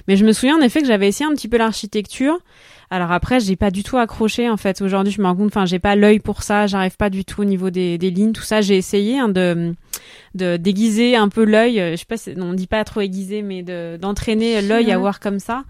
[0.07, 2.39] Mais je me souviens en effet que j'avais essayé un petit peu l'architecture.
[2.89, 4.81] Alors après, j'ai pas du tout accroché en fait.
[4.81, 6.67] Aujourd'hui, je me rends compte, enfin, j'ai pas l'œil pour ça.
[6.67, 8.61] J'arrive pas du tout au niveau des, des lignes, tout ça.
[8.61, 9.73] J'ai essayé hein, de
[10.35, 11.79] de déguiser un peu l'œil.
[11.79, 15.19] euh, Je sais pas, on dit pas trop aiguiser, mais de d'entraîner l'œil à voir
[15.19, 15.63] comme ça.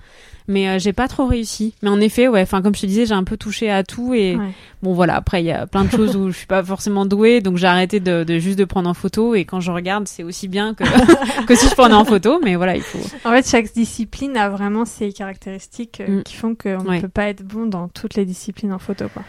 [0.49, 1.73] Mais euh, j'ai pas trop réussi.
[1.81, 2.41] Mais en effet, ouais.
[2.41, 4.49] Enfin, comme je te disais, j'ai un peu touché à tout et Ouais.
[4.81, 5.15] bon voilà.
[5.15, 7.67] Après, il y a plein de choses où je suis pas forcément douée, donc j'ai
[7.67, 9.35] arrêté de, de juste de prendre en photo.
[9.35, 10.83] Et quand je regarde, c'est aussi bien que
[11.45, 12.41] que si je prenais en photo.
[12.43, 12.99] Mais voilà, il faut.
[13.23, 16.23] En fait, chaque discipline a vraiment ses caractéristiques euh, Mm.
[16.23, 16.97] qui font qu'on Ouais.
[16.97, 19.05] ne peut pas être bon dans toutes les disciplines en photo.
[19.13, 19.23] Quoi.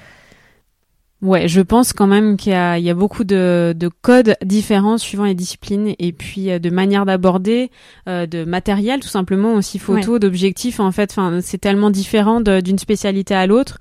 [1.25, 4.37] Ouais, je pense quand même qu'il y a, il y a beaucoup de, de codes
[4.45, 7.71] différents suivant les disciplines et puis euh, de manière d'aborder,
[8.09, 11.11] euh, de matériel tout simplement aussi photo, d'objectifs en fait.
[11.13, 13.79] Enfin, c'est tellement différent d'une spécialité à l'autre.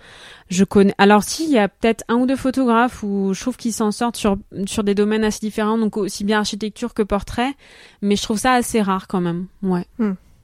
[0.49, 0.93] Je connais.
[0.97, 3.91] Alors si, il y a peut-être un ou deux photographes où je trouve qu'ils s'en
[3.91, 7.51] sortent sur sur des domaines assez différents, donc aussi bien architecture que portrait,
[8.01, 9.47] mais je trouve ça assez rare quand même.
[9.63, 9.85] Ouais.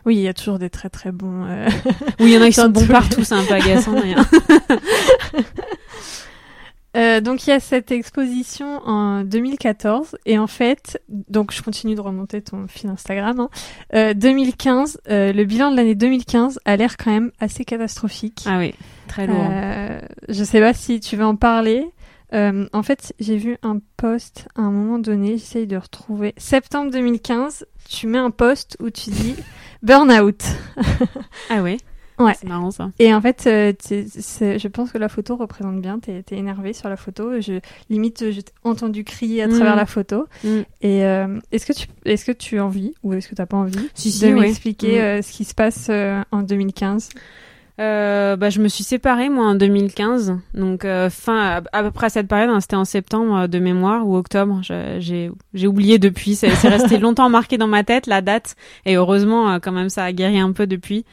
[0.05, 1.45] Oui, il y a toujours des très très bons.
[1.47, 1.69] euh,
[2.19, 3.95] Oui, il y en a qui sont bons partout, c'est un peu agaçant.
[6.97, 11.95] Euh, donc il y a cette exposition en 2014 et en fait, donc je continue
[11.95, 13.39] de remonter ton fil Instagram.
[13.39, 13.49] Hein.
[13.93, 18.43] Euh, 2015, euh, le bilan de l'année 2015 a l'air quand même assez catastrophique.
[18.47, 18.73] Ah oui,
[19.08, 19.45] très lourd.
[20.30, 21.86] Je sais pas si tu veux en parler.
[22.32, 26.34] En fait, j'ai vu un post à un moment donné, j'essaye de retrouver.
[26.38, 29.36] Septembre 2015, tu mets un post où tu dis
[29.84, 30.43] burn-out.
[31.49, 31.78] Ah ouais.
[32.19, 32.34] Ouais.
[32.39, 32.91] C'est marrant ça.
[32.99, 35.99] Et en fait, euh, t'es- je pense que la photo représente bien.
[35.99, 37.39] T'es es énervé sur la photo.
[37.39, 39.51] Je limite, je t'ai entendu crier à Mm.
[39.55, 40.27] travers la photo.
[40.43, 40.47] Mm.
[40.82, 43.58] Et euh, est-ce que tu est-ce que tu as envie ou est-ce que t'as pas
[43.58, 44.41] envie Si, si, de ouais.
[44.41, 45.03] m'expliquer Mm.
[45.03, 45.89] euh, ce qui se passe
[46.32, 47.10] en 2015
[47.79, 52.07] Euh, bah, je me suis séparée moi en 2015, donc euh, fin à, peu près
[52.07, 54.59] à cette période, hein, c'était en septembre euh, de mémoire ou octobre.
[54.61, 59.49] J'ai j'ai oublié depuis, c'est resté longtemps marqué dans ma tête la date et heureusement
[59.49, 61.05] euh, quand même ça a guéri un peu depuis.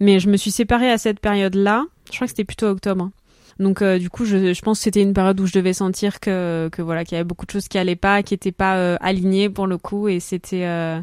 [0.00, 1.84] Mais je me suis séparée à cette période-là.
[2.10, 3.10] Je crois que c'était plutôt octobre.
[3.58, 6.20] Donc euh, du coup, je, je pense que c'était une période où je devais sentir
[6.20, 8.76] que, que voilà qu'il y avait beaucoup de choses qui allaient pas, qui étaient pas
[8.76, 11.00] euh, alignées pour le coup et c'était euh...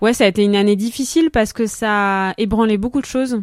[0.00, 3.42] ouais ça a été une année difficile parce que ça a ébranlé beaucoup de choses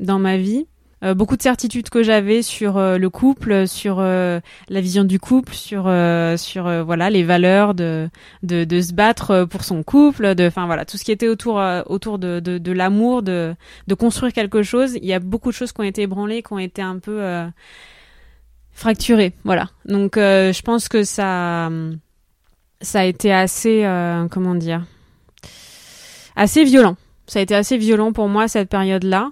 [0.00, 0.66] dans ma vie.
[1.02, 5.18] Euh, beaucoup de certitudes que j'avais sur euh, le couple, sur euh, la vision du
[5.18, 8.10] couple, sur euh, sur euh, voilà les valeurs de,
[8.42, 11.58] de de se battre pour son couple, de enfin voilà tout ce qui était autour
[11.58, 13.54] euh, autour de de, de l'amour, de
[13.86, 14.96] de construire quelque chose.
[14.96, 17.22] Il y a beaucoup de choses qui ont été ébranlées, qui ont été un peu
[18.72, 19.70] fracturées, voilà.
[19.86, 21.70] Donc je pense que ça
[22.82, 23.88] ça a été assez
[24.30, 24.84] comment dire
[26.36, 26.96] assez violent.
[27.26, 29.30] Ça a été assez violent pour moi cette période-là.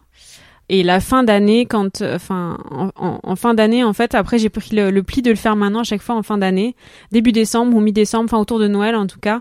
[0.68, 2.58] Et la fin d'année, quand, euh, enfin,
[2.96, 5.84] en, fin d'année, en fait, après, j'ai pris le, pli de le faire maintenant à
[5.84, 6.76] chaque fois en fin d'année,
[7.10, 9.40] début décembre ou mi-décembre, enfin autour de Noël en tout cas.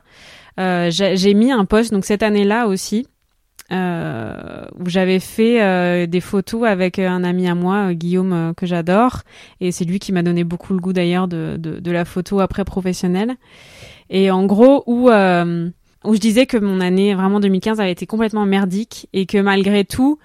[0.59, 3.07] Euh, j'ai mis un post, donc cette année-là aussi,
[3.71, 9.23] euh, où j'avais fait des photos avec un ami à moi, Guillaume, que j'adore,
[9.59, 12.39] et c'est lui qui m'a donné beaucoup le goût d'ailleurs de, de, de la photo
[12.39, 13.35] après professionnelle.
[14.09, 15.09] Et en gros, où
[16.03, 19.83] où je disais que mon année vraiment 2015 avait été complètement merdique et que malgré
[19.83, 20.19] tout,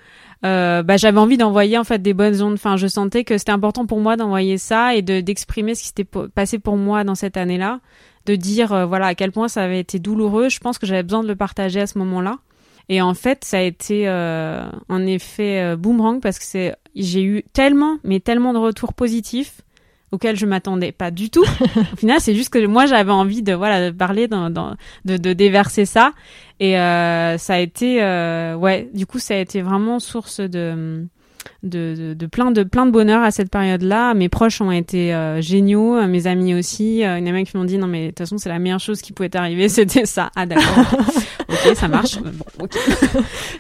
[0.44, 2.54] euh, bah, j'avais envie d'envoyer en fait des bonnes ondes.
[2.54, 5.88] Enfin, je sentais que c'était important pour moi d'envoyer ça et de d'exprimer ce qui
[5.88, 7.80] s'était passé pour moi dans cette année-là,
[8.26, 10.48] de dire euh, voilà à quel point ça avait été douloureux.
[10.48, 12.38] Je pense que j'avais besoin de le partager à ce moment-là.
[12.88, 17.22] Et en fait, ça a été euh, un effet euh, boomerang parce que c'est j'ai
[17.22, 19.62] eu tellement mais tellement de retours positifs
[20.12, 21.44] auxquels je m'attendais pas du tout.
[21.92, 25.16] Au final, c'est juste que moi j'avais envie de voilà de parler dans, dans de,
[25.16, 26.12] de déverser ça
[26.60, 31.06] et euh, ça a été euh, ouais du coup ça a été vraiment source de
[31.62, 34.14] de, de, de plein de plein de bonheur à cette période-là.
[34.14, 37.04] Mes proches ont été euh, géniaux, mes amis aussi.
[37.04, 38.48] Euh, il y en a même qui m'ont dit non mais de toute façon c'est
[38.48, 40.30] la meilleure chose qui pouvait t'arriver, c'était ça.
[40.36, 40.84] Ah d'accord.
[41.48, 42.18] ok, ça marche.
[42.20, 42.30] Bon,
[42.64, 42.76] ok.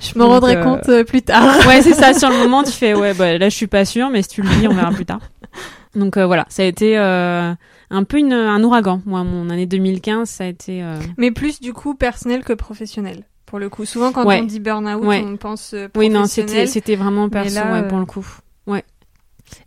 [0.00, 1.56] Je me rendrai euh, compte euh, plus tard.
[1.66, 2.14] Ouais, c'est ça.
[2.14, 4.42] Sur le moment, tu fais ouais, bah là je suis pas sûre, mais si tu
[4.42, 5.20] le dis, on verra plus tard.
[5.94, 7.52] Donc euh, voilà, ça a été euh,
[7.90, 9.02] un peu une, un ouragan.
[9.04, 10.82] Moi, mon année 2015, ça a été.
[10.82, 13.84] euh, Mais plus du coup personnel que professionnel pour le coup.
[13.84, 14.40] Souvent, quand Ouais.
[14.40, 15.22] on dit burn-out, Ouais.
[15.26, 16.50] on pense euh, Oui, non, professionnel.
[16.50, 18.26] c'était c'était vraiment perso, là, ouais, pour euh, le coup.
[18.66, 18.82] Ouais.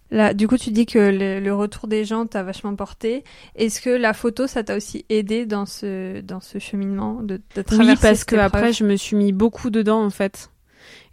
[0.09, 3.23] Là, du coup, tu dis que le, le retour des gens t'a vachement porté.
[3.55, 7.61] Est-ce que la photo, ça t'a aussi aidé dans ce, dans ce cheminement de, de
[7.61, 10.49] traverser Oui, parce que après, je me suis mis beaucoup dedans en fait.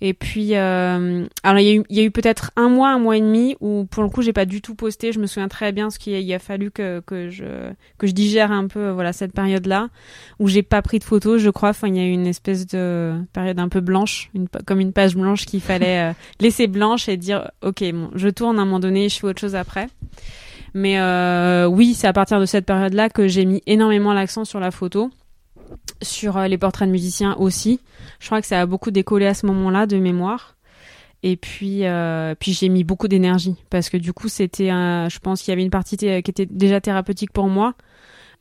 [0.05, 3.57] Et puis, euh, alors il y a eu, peut-être un mois, un mois et demi
[3.61, 5.13] où pour le coup, j'ai pas du tout posté.
[5.13, 8.51] Je me souviens très bien ce qu'il a, fallu que que je que je digère
[8.51, 9.91] un peu, voilà, cette période-là
[10.41, 11.41] où j'ai pas pris de photos.
[11.41, 14.33] Je crois, enfin, il y a eu une espèce de période un peu blanche,
[14.67, 17.85] comme une page blanche qu'il fallait euh, laisser blanche et dire, ok,
[18.17, 19.87] je tourne à un moment donné, je fais autre chose après.
[20.75, 24.59] Mais euh, oui, c'est à partir de cette période-là que j'ai mis énormément l'accent sur
[24.59, 25.13] la photo,
[26.03, 27.81] sur euh, les portraits de musiciens aussi.
[28.21, 30.57] Je crois que ça a beaucoup décollé à ce moment-là de mémoire.
[31.25, 35.19] Et puis, euh, puis j'ai mis beaucoup d'énergie parce que du coup, c'était, un- je
[35.21, 37.75] pense qu'il y avait une partie qui était déjà thérapeutique pour moi.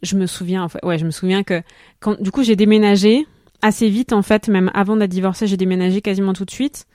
[0.02, 1.62] Je me souviens, en fait, ouais, je me souviens que
[2.00, 3.28] quand, du coup, j'ai déménagé
[3.62, 6.88] assez vite en fait, même avant d'être divorcée, j'ai déménagé quasiment tout de suite.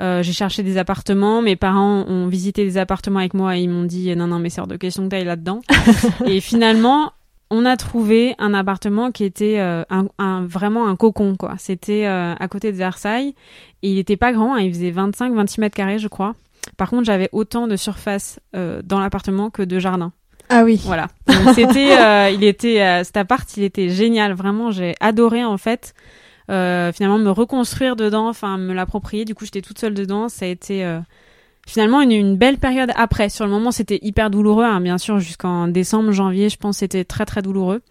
[0.00, 1.42] Euh, j'ai cherché des appartements.
[1.42, 4.48] Mes parents ont visité des appartements avec moi et ils m'ont dit non non mais
[4.50, 5.62] c'est hors de question que t'ailles là-dedans.
[6.26, 7.12] et finalement,
[7.50, 11.54] on a trouvé un appartement qui était euh, un, un- vraiment un cocon quoi.
[11.58, 13.34] C'était euh, à côté de Versailles
[13.82, 16.34] et il était pas grand, hein, il faisait 25-26 mètres carrés je crois.
[16.76, 20.12] Par contre, j'avais autant de surface euh, dans l'appartement que de jardin.
[20.48, 20.80] Ah oui.
[20.84, 21.06] Voilà.
[21.28, 24.32] Donc, c'était, il était, cet appart, il était génial.
[24.32, 25.94] Vraiment, j'ai adoré en fait.
[26.48, 29.24] finalement, me reconstruire dedans, enfin, me l'approprier.
[29.24, 30.28] Du coup, j'étais toute seule dedans.
[30.28, 30.84] Ça a été
[31.66, 33.28] finalement une, une belle période après.
[33.28, 37.04] Sur le moment, c'était hyper douloureux, hein, bien sûr, jusqu'en décembre, janvier, je pense, c'était
[37.04, 37.82] très très douloureux.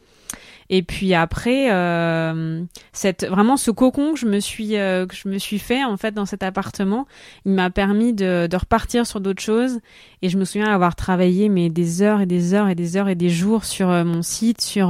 [0.70, 5.30] Et puis après, euh, cette vraiment ce cocon que je me suis euh, que je
[5.30, 7.06] me suis fait en fait dans cet appartement,
[7.46, 9.80] il m'a permis de, de repartir sur d'autres choses.
[10.22, 13.10] Et je me souviens avoir travaillé mais des heures et des heures et des heures
[13.10, 14.90] et des jours sur euh, mon site, sur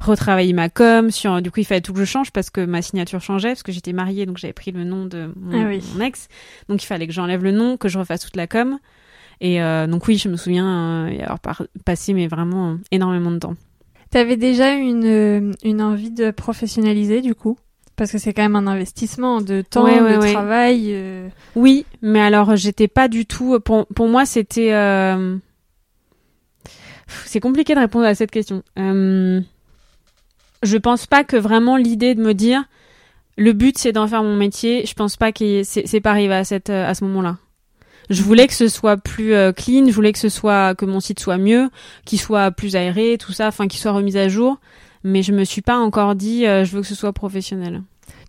[0.00, 2.82] retravailler ma com, sur du coup il fallait tout que je change parce que ma
[2.82, 5.82] signature changeait parce que j'étais mariée donc j'avais pris le nom de mon, Ah oui.
[5.94, 6.28] mon ex,
[6.68, 8.78] donc il fallait que j'enlève le nom, que je refasse toute la com.
[9.40, 11.40] Et euh, donc oui, je me souviens euh, y avoir
[11.84, 13.56] passé mais vraiment euh, énormément de temps.
[14.14, 17.58] T'avais déjà une, euh, une envie de professionnaliser du coup?
[17.96, 20.32] Parce que c'est quand même un investissement de temps, Ouais, ouais, de ouais.
[20.32, 20.90] travail.
[20.92, 21.28] euh.
[21.56, 23.58] Oui, mais alors j'étais pas du tout.
[23.58, 24.72] Pour, pour moi, c'était.
[24.72, 25.36] euh,
[27.24, 28.62] C'est compliqué de répondre à cette question.
[28.78, 29.40] Euh,
[30.62, 32.62] Je pense pas que vraiment l'idée de me dire
[33.36, 34.86] le but c'est d'en faire mon métier.
[34.86, 37.38] Je pense pas que c'est c'est pas arrivé à cette à ce moment-là.
[38.10, 41.00] Je voulais que ce soit plus euh, clean, je voulais que ce soit que mon
[41.00, 41.70] site soit mieux,
[42.04, 44.58] qu'il soit plus aéré, tout ça, enfin qu'il soit remis à jour.
[45.04, 47.82] Mais je me suis pas encore dit euh, je veux que ce soit professionnel.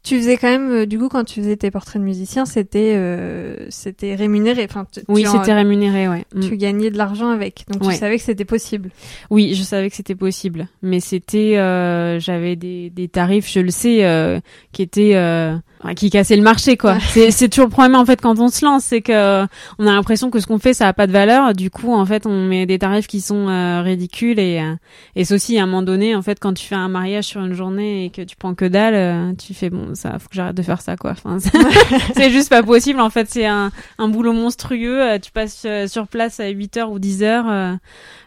[0.04, 2.94] Tu faisais quand même, euh, du coup, quand tu faisais tes portraits de musiciens, c'était
[2.96, 4.68] euh, c'était rémunéré.
[4.70, 6.26] Enfin, tu- Oui, c'était rémunéré, ouais.
[6.36, 6.40] Mm.
[6.42, 7.94] Tu gagnais de l'argent avec, donc Ouais.
[7.96, 8.92] tu savais que c'était possible.
[9.32, 13.72] Oui, je savais que c'était possible, mais c'était, euh, j'avais des, des tarifs, je le
[13.72, 14.40] sais, euh,
[14.74, 15.56] qui étaient, euh,
[15.96, 16.98] qui cassaient le marché, quoi.
[17.00, 19.46] C'est, c'est toujours le problème en fait quand on se lance, c'est que euh,
[19.78, 21.54] on a l'impression que ce qu'on fait, ça a pas de valeur.
[21.54, 24.76] Du coup, en fait, on met des tarifs qui sont euh, ridicules et euh,
[25.16, 27.42] et c'est aussi à un moment donné, en fait, quand tu fais un mariage sur
[27.42, 30.36] une journée et que tu prends que dalle, euh, tu fais bon, ça, faut que
[30.36, 31.12] j'arrête de faire ça, quoi.
[31.12, 31.38] Enfin,
[32.16, 33.00] c'est, juste pas possible.
[33.00, 35.02] En fait, c'est un un boulot monstrueux.
[35.02, 37.46] Euh, Tu passes euh, sur place à 8 heures ou 10 heures.
[37.50, 37.74] euh,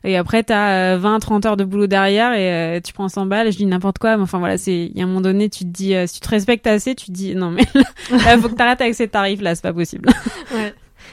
[0.05, 3.27] et après, t'as euh, 20, 30 heures de boulot derrière et euh, tu prends 100
[3.27, 4.17] balles je dis n'importe quoi.
[4.17, 6.15] Mais enfin, voilà, c'est, il y a un moment donné, tu te dis, euh, si
[6.15, 7.65] tu te respectes assez, tu te dis, non, mais
[8.11, 10.09] là, faut que t'arrêtes avec ces tarifs, là, c'est pas possible.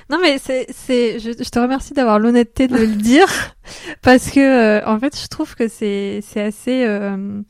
[0.10, 3.28] Non mais c'est c'est je, je te remercie d'avoir l'honnêteté de le dire
[4.04, 7.42] parce que euh, en fait je trouve que c'est c'est assez euh,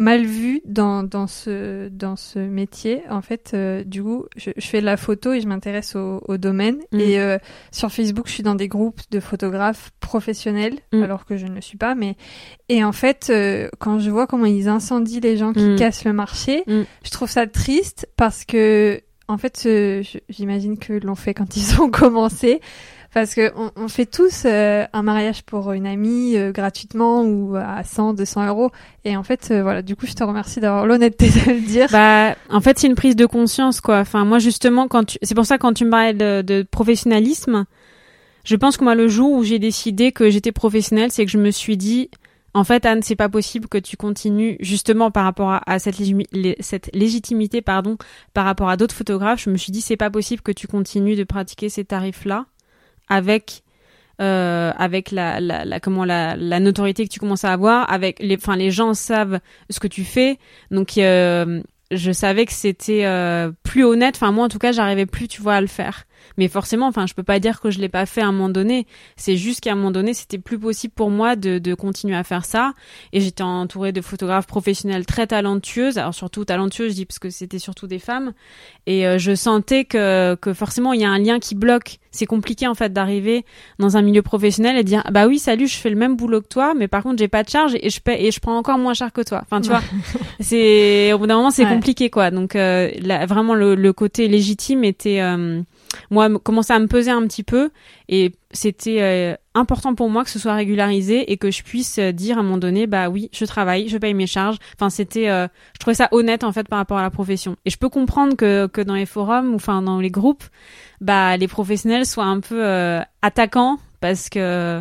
[0.00, 4.66] mal vu dans dans ce dans ce métier en fait euh, du coup je, je
[4.66, 7.00] fais de la photo et je m'intéresse au, au domaine Mm.
[7.00, 7.38] et euh,
[7.70, 11.02] sur Facebook je suis dans des groupes de photographes professionnels Mm.
[11.02, 12.16] alors que je ne le suis pas mais
[12.68, 15.76] et en fait euh, quand je vois comment ils incendient les gens qui Mm.
[15.76, 21.14] cassent le marché je trouve ça triste parce que en fait, euh, j'imagine que l'on
[21.14, 22.60] fait quand ils ont commencé,
[23.12, 27.56] parce que on, on fait tous euh, un mariage pour une amie euh, gratuitement ou
[27.56, 28.70] à 100, 200 euros.
[29.04, 31.88] Et en fait, euh, voilà, du coup, je te remercie d'avoir l'honnêteté de le dire.
[31.90, 33.98] Bah, en fait, c'est une prise de conscience, quoi.
[33.98, 37.64] Enfin, moi, justement, quand tu, c'est pour ça, quand tu me parlais de, de professionnalisme,
[38.44, 41.38] je pense que moi, le jour où j'ai décidé que j'étais professionnelle, c'est que je
[41.38, 42.10] me suis dit,
[42.54, 45.96] en fait, Anne, c'est pas possible que tu continues, justement, par rapport à, à cette,
[46.60, 47.96] cette légitimité, pardon,
[48.34, 51.16] par rapport à d'autres photographes, je me suis dit, c'est pas possible que tu continues
[51.16, 52.46] de pratiquer ces tarifs-là
[53.10, 53.62] avec,
[54.22, 58.18] euh, avec la, la, la, comment, la, la notoriété que tu commences à avoir, avec
[58.20, 60.38] les, enfin, les gens savent ce que tu fais,
[60.70, 64.14] donc, euh, je savais que c'était euh, plus honnête.
[64.16, 66.04] Enfin, moi, en tout cas, j'arrivais plus, tu vois, à le faire.
[66.36, 68.48] Mais forcément, enfin, je peux pas dire que je l'ai pas fait à un moment
[68.48, 68.86] donné.
[69.16, 72.24] C'est juste qu'à un moment donné, c'était plus possible pour moi de, de continuer à
[72.24, 72.74] faire ça.
[73.12, 75.98] Et j'étais entourée de photographes professionnels très talentueuses.
[75.98, 78.32] Alors surtout talentueuses, je dis parce que c'était surtout des femmes.
[78.86, 81.98] Et euh, je sentais que, que forcément, il y a un lien qui bloque.
[82.10, 83.44] C'est compliqué en fait d'arriver
[83.78, 86.40] dans un milieu professionnel et de dire bah oui salut je fais le même boulot
[86.40, 88.56] que toi mais par contre j'ai pas de charge et je paie et je prends
[88.56, 89.42] encore moins cher que toi.
[89.42, 89.82] Enfin tu vois
[90.40, 92.30] c'est au bout d'un moment c'est compliqué quoi.
[92.32, 92.90] Donc euh,
[93.28, 95.62] vraiment le, le, côté légitime était euh,
[96.10, 97.70] moi commençait à me peser un petit peu
[98.08, 102.12] et c'était euh, important pour moi que ce soit régularisé et que je puisse euh,
[102.12, 105.26] dire à un moment donné bah oui je travaille je paye mes charges enfin c'était
[105.26, 108.36] je trouvais ça honnête en fait par rapport à la profession et je peux comprendre
[108.36, 110.44] que que dans les forums ou enfin dans les groupes
[111.00, 112.64] bah les professionnels soient un peu
[113.22, 114.80] attaquants parce que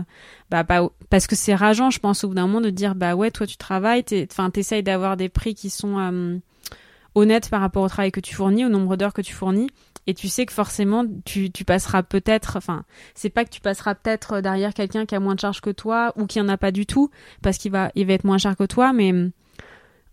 [0.49, 0.65] bah,
[1.09, 3.47] parce que c'est rageant je pense au bout d'un moment de dire bah ouais toi
[3.47, 6.39] tu travailles enfin t'essayes d'avoir des prix qui sont
[7.15, 9.69] honnête par rapport au travail que tu fournis, au nombre d'heures que tu fournis.
[10.09, 14.41] Et tu sais que forcément, tu, passeras peut-être, enfin, c'est pas que tu passeras peut-être
[14.41, 16.87] derrière quelqu'un qui a moins de charges que toi ou qui en a pas du
[16.87, 17.11] tout,
[17.43, 19.13] parce qu'il va, il va être moins cher que toi, mais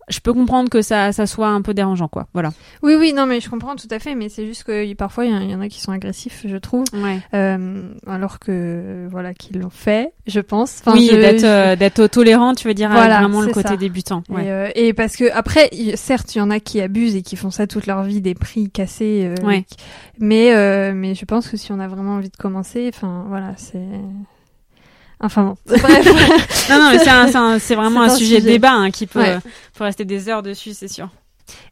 [0.09, 2.27] je peux comprendre que ça, ça soit un peu dérangeant, quoi.
[2.33, 2.51] Voilà.
[2.81, 5.49] Oui, oui, non, mais je comprends tout à fait, mais c'est juste que parfois il
[5.49, 6.85] y, en a qui sont agressifs, je trouve.
[6.93, 7.19] Ouais.
[7.33, 10.81] Euh, alors que voilà, qu'ils l'ont fait, je pense.
[10.81, 14.23] Enfin, oui, d'être euh, d'être tolérant, tu veux dire voilà, vraiment le côté débutant.
[14.29, 14.45] Ouais.
[14.45, 17.35] Et, euh, et, parce que après, certes, il y en a qui abusent et qui
[17.35, 19.33] font ça toute leur vie, des prix cassés.
[19.39, 19.65] Euh, ouais.
[20.19, 23.53] Mais euh, mais je pense que si on a vraiment envie de commencer, enfin voilà,
[23.57, 23.77] c'est
[25.19, 26.69] Enfin bon, bref.
[26.69, 29.23] non, non, mais c'est vraiment un, sujet, de débat hein, qui peut,
[29.79, 31.09] rester des heures dessus, c'est sûr.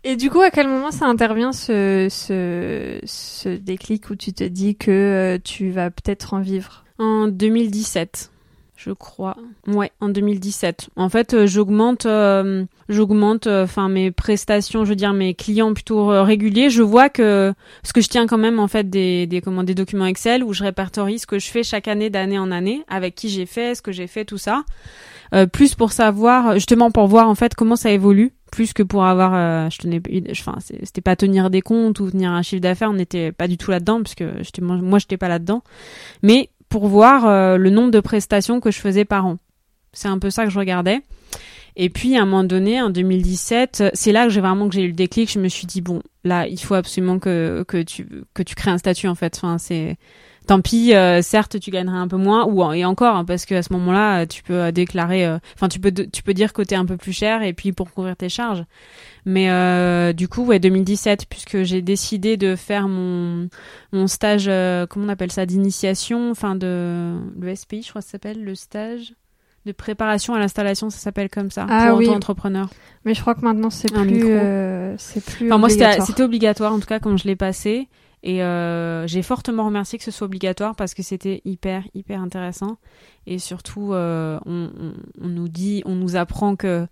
[0.04, 4.44] Et du coup, à quel moment ça intervient ce, ce, ce déclic où tu te
[4.44, 6.86] dis que euh, tu vas peut-être en vivre?
[6.98, 8.32] En 2017
[8.86, 9.36] je crois.
[9.68, 10.90] Ouais, en 2017.
[10.96, 15.74] En fait, euh, j'augmente, euh, j'augmente, euh, enfin mes prestations, je veux dire mes clients
[15.74, 16.70] plutôt réguliers.
[16.70, 19.74] Je vois que parce que je tiens quand même en fait des des comment des
[19.74, 23.16] documents Excel où je répertorie ce que je fais chaque année d'année en année, avec
[23.16, 24.64] qui j'ai fait, ce que j'ai fait, tout ça.
[25.52, 29.70] plus pour savoir, justement pour voir en fait comment ça évolue, plus que pour avoir,
[29.72, 33.32] je tenais, enfin c'était pas tenir des comptes ou tenir un chiffre d'affaires, on n'était
[33.32, 35.64] pas du tout là-dedans parce que moi j'étais pas là-dedans,
[36.22, 39.38] mais pour voir euh, le nombre de prestations que je faisais par an.
[39.94, 41.00] C'est un peu ça que je regardais.
[41.78, 44.82] Et puis à un moment donné, en 2017, c'est là que j'ai vraiment que j'ai
[44.82, 45.32] eu le déclic.
[45.32, 48.72] Je me suis dit bon, là, il faut absolument que que tu que tu crées
[48.72, 49.38] un statut en fait.
[49.38, 49.96] Enfin, c'est
[50.48, 53.64] tant pis, euh, certes, tu gagnerais un peu moins, ou et encore, hein, parce qu'à
[53.64, 56.86] ce moment-là, tu peux déclarer, euh, enfin, tu peux tu peux dire que t'es un
[56.86, 58.66] peu plus cher et puis pour couvrir tes charges.
[59.26, 63.50] Mais euh, du coup, ouais, 2017, puisque j'ai décidé de faire mon
[63.92, 64.46] mon stage,
[64.90, 68.56] comment on appelle ça, d'initiation, enfin de le SPI, je crois que ça s'appelle le
[68.56, 69.14] stage
[69.66, 72.10] de préparation à l'installation, ça s'appelle comme ça ah, pour oui.
[72.10, 72.70] entrepreneur.
[73.04, 74.22] Mais je crois que maintenant c'est plus,
[74.98, 75.48] c'est plus.
[75.48, 77.90] Enfin, moi, c'était obligatoire en tout cas quand je l'ai passé.
[78.26, 82.78] Et euh, j'ai fortement remercié que ce soit obligatoire parce que c'était hyper, hyper intéressant.
[83.28, 84.72] Et surtout, euh, on,
[85.22, 86.88] on, nous dit, on nous apprend que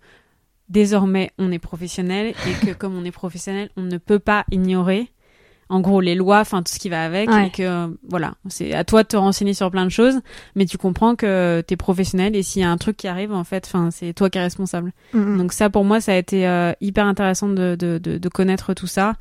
[0.68, 5.10] désormais, on est professionnel et que comme on est professionnel, on ne peut pas ignorer
[5.68, 8.84] en gros les lois, enfin tout ce qui va avec, et que voilà, c'est à
[8.84, 10.20] toi de te renseigner sur plein de choses,
[10.54, 13.44] mais tu comprends que t'es professionnel et s'il y a un truc qui arrive, en
[13.44, 14.92] fait, enfin c'est toi qui es responsable.
[15.14, 15.38] Mm-hmm.
[15.38, 18.74] Donc ça pour moi ça a été euh, hyper intéressant de, de, de, de, connaître
[18.74, 19.14] tout ça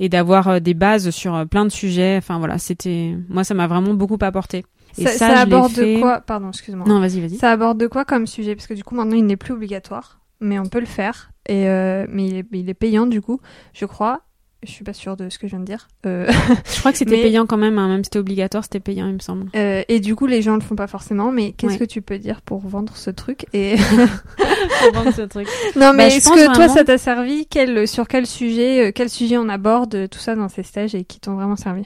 [0.00, 2.16] et d'avoir euh, des bases sur euh, plein de sujets.
[2.18, 4.64] Enfin voilà, c'était moi ça m'a vraiment beaucoup apporté.
[4.96, 6.20] Et ça, ça, aborde de quoi?
[6.20, 6.86] Pardon, excuse-moi.
[6.86, 7.36] Non, vas-y, vas-y.
[7.36, 8.54] Ça aborde de quoi comme sujet?
[8.54, 11.30] Parce que du coup maintenant il n'est plus obligatoire, mais on peut le faire.
[11.46, 11.64] Et
[12.08, 13.40] mais il est, il est payant du coup,
[13.74, 14.22] je crois
[14.64, 15.88] je suis pas sûre de ce que je viens de dire.
[16.06, 16.26] Euh...
[16.72, 17.88] je crois que c'était payant quand même, hein.
[17.88, 19.50] même si c'était obligatoire, c'était payant, il me semble.
[19.54, 22.18] Euh, et du coup, les gens le font pas forcément, mais qu'est-ce que tu peux
[22.18, 23.76] dire pour vendre ce truc et
[24.80, 27.46] pour vendre ce truc Non, mais bah, est-ce que toi, ça t'a servi?
[27.46, 31.04] Quel, Sur quel sujet, euh, quel sujet on aborde tout ça dans ces stages et
[31.04, 31.84] qui t'ont vraiment servi?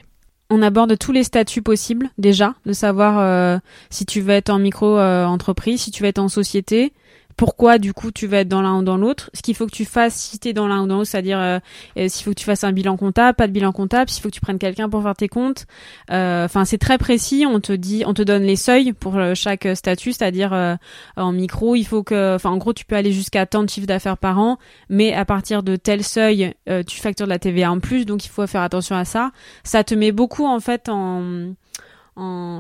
[0.50, 3.58] On aborde tous les statuts possibles déjà, de savoir euh,
[3.90, 6.94] si tu veux être en micro-entreprise, si tu veux être en société,
[7.38, 9.72] pourquoi du coup tu vas être dans l'un ou dans l'autre, ce qu'il faut que
[9.72, 11.61] tu fasses si tu dans l'un ou dans l'autre, c'est-à-dire euh,
[11.94, 14.35] s'il faut que tu fasses un bilan comptable, pas de bilan comptable, s'il faut que
[14.35, 15.66] tu prennes quelqu'un pour faire tes comptes.
[16.11, 19.35] Euh, enfin, c'est très précis, on te dit on te donne les seuils pour euh,
[19.37, 20.79] chaque statut, c'est-à-dire
[21.16, 23.87] en micro, il faut que enfin en gros, tu peux aller jusqu'à tant de chiffre
[23.87, 26.55] d'affaires par an, mais à partir de tel seuil,
[26.89, 29.30] tu factures de la TVA en plus, donc il faut faire attention à ça.
[29.62, 31.53] Ça te met beaucoup en fait en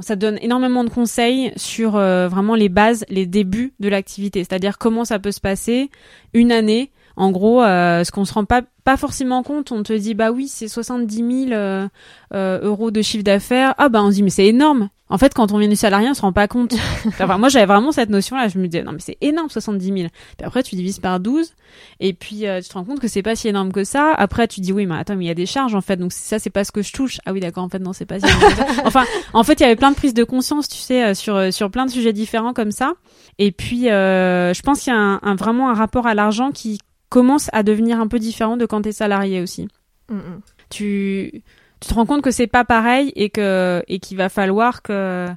[0.02, 4.78] ça donne énormément de conseils sur euh, vraiment les bases, les débuts de l'activité, c'est-à-dire
[4.78, 5.90] comment ça peut se passer
[6.34, 6.92] une année.
[7.16, 10.30] En gros, euh, ce qu'on se rend pas pas forcément compte, on te dit bah
[10.30, 11.88] oui c'est 70 000 euh,
[12.32, 13.74] euros de chiffre d'affaires.
[13.78, 14.88] Ah bah on se dit mais c'est énorme.
[15.10, 16.74] En fait, quand on vient du salarié, on se rend pas compte.
[17.06, 18.48] enfin, moi, j'avais vraiment cette notion-là.
[18.48, 19.96] Je me disais, non, mais c'est énorme, 70 000.
[19.96, 21.54] Puis après, tu divises par 12.
[22.00, 24.12] Et puis, euh, tu te rends compte que c'est pas si énorme que ça.
[24.12, 25.96] Après, tu dis, oui, mais attends, mais il y a des charges, en fait.
[25.96, 27.18] Donc, ça, c'est pas ce que je touche.
[27.24, 28.66] Ah oui, d'accord, en fait, non, c'est pas si énorme que ça.
[28.84, 31.36] Enfin, en fait, il y avait plein de prises de conscience, tu sais, euh, sur,
[31.36, 32.92] euh, sur plein de sujets différents comme ça.
[33.38, 37.48] Et puis, je pense qu'il y a un, vraiment un rapport à l'argent qui commence
[37.52, 39.68] à devenir un peu différent de quand t'es salarié aussi.
[40.10, 40.40] Mm, mm.
[40.70, 41.42] Tu,
[41.80, 45.28] tu te rends compte que c'est pas pareil et que qu'il va falloir que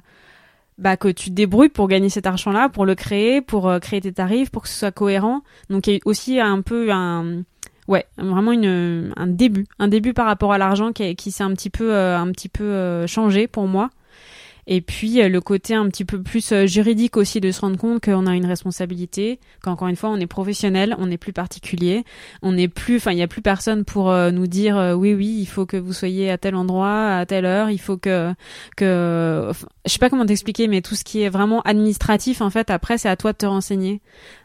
[0.78, 4.00] bah que tu te débrouilles pour gagner cet argent-là, pour le créer, pour euh, créer
[4.00, 5.42] tes tarifs, pour que ce soit cohérent.
[5.70, 7.42] Donc il y a aussi un peu un
[7.88, 11.70] ouais vraiment un début, un début par rapport à l'argent qui, qui s'est un petit
[11.70, 13.90] peu euh, un petit peu euh, changé pour moi.
[14.66, 17.76] Et puis euh, le côté un petit peu plus euh, juridique aussi de se rendre
[17.76, 22.04] compte qu'on a une responsabilité, qu'encore une fois on est professionnel, on n'est plus particulier,
[22.42, 25.36] on n'est plus, enfin il n'y a plus personne pour euh, nous dire oui oui
[25.40, 28.32] il faut que vous soyez à tel endroit à telle heure, il faut que
[28.76, 29.50] que
[29.84, 32.98] je sais pas comment t'expliquer mais tout ce qui est vraiment administratif en fait après
[32.98, 34.00] c'est à toi de te renseigner.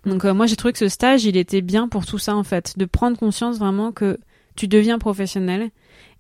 [0.06, 2.74] Donc moi j'ai trouvé que ce stage il était bien pour tout ça en fait,
[2.78, 4.18] de prendre conscience vraiment que
[4.56, 5.70] tu deviens professionnel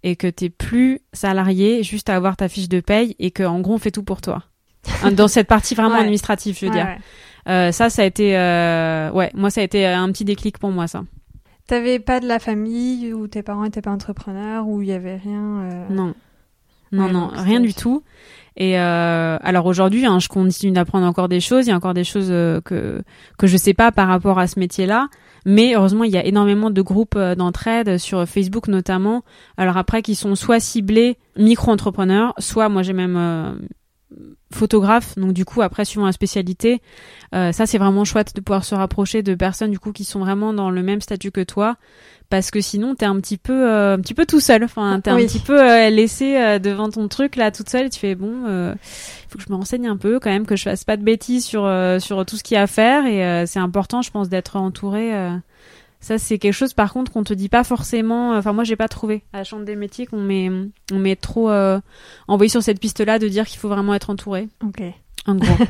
[0.03, 3.59] et que t'es plus salarié juste à avoir ta fiche de paye et que en
[3.59, 4.43] gros on fait tout pour toi.
[5.11, 6.87] Dans cette partie vraiment administrative, je veux dire.
[7.49, 10.69] Euh, ça, ça a été, euh, ouais, moi ça a été un petit déclic pour
[10.69, 11.03] moi ça.
[11.67, 15.17] T'avais pas de la famille où tes parents étaient pas entrepreneurs où il y avait
[15.17, 15.59] rien.
[15.61, 16.13] Euh, non,
[16.91, 18.03] non, non, rien du tout.
[18.55, 21.67] Et euh, alors aujourd'hui, hein, je continue d'apprendre encore des choses.
[21.67, 23.03] Il y a encore des choses euh, que
[23.37, 25.09] que je sais pas par rapport à ce métier-là.
[25.49, 29.23] Mais heureusement, il y a énormément de groupes euh, d'entraide sur Facebook notamment.
[29.55, 33.53] Alors après, qui sont soit ciblés micro-entrepreneurs, soit moi j'ai même euh,
[34.51, 35.17] photographe.
[35.17, 36.81] Donc du coup, après, suivant la spécialité,
[37.33, 40.19] euh, ça c'est vraiment chouette de pouvoir se rapprocher de personnes du coup qui sont
[40.19, 41.77] vraiment dans le même statut que toi
[42.29, 44.63] parce que sinon t'es un petit peu euh, un petit peu tout seul.
[44.63, 47.87] Enfin t'es un petit peu euh, laissé euh, devant ton truc là toute seule.
[47.87, 50.55] Et tu fais bon il faut que je me renseigne un peu quand même que
[50.55, 51.63] je fasse pas de bêtises sur
[51.99, 53.05] sur tout ce qu'il y a à faire.
[53.05, 55.11] Et c'est important je pense d'être entouré
[55.99, 58.87] ça c'est quelque chose par contre qu'on te dit pas forcément enfin moi j'ai pas
[58.87, 59.23] trouvé.
[59.33, 60.49] À la chambre des métiers qu'on met
[60.91, 61.51] on met trop
[62.27, 64.47] envoyé sur cette piste là de dire qu'il faut vraiment être entouré.
[64.65, 64.83] Ok
[65.27, 65.65] en gros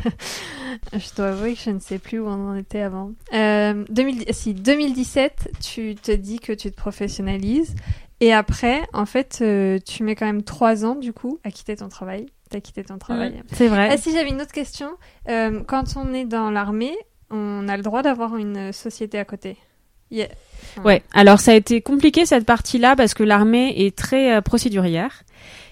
[0.93, 3.12] je dois avouer que je ne sais plus où on en était avant.
[3.34, 7.76] Euh, 2000, si 2017, tu te dis que tu te professionnalises.
[8.20, 11.76] Et après, en fait, euh, tu mets quand même trois ans, du coup, à quitter
[11.76, 12.26] ton travail.
[12.49, 13.43] T'as quitté ton travail.
[13.51, 13.89] C'est vrai.
[13.91, 14.89] Ah, si j'avais une autre question.
[15.28, 16.95] Euh, quand on est dans l'armée,
[17.30, 19.58] on a le droit d'avoir une société à côté?
[20.10, 20.30] Yeah.
[20.84, 21.03] Ouais.
[21.14, 25.24] Alors ça a été compliqué cette partie-là parce que l'armée est très euh, procédurière.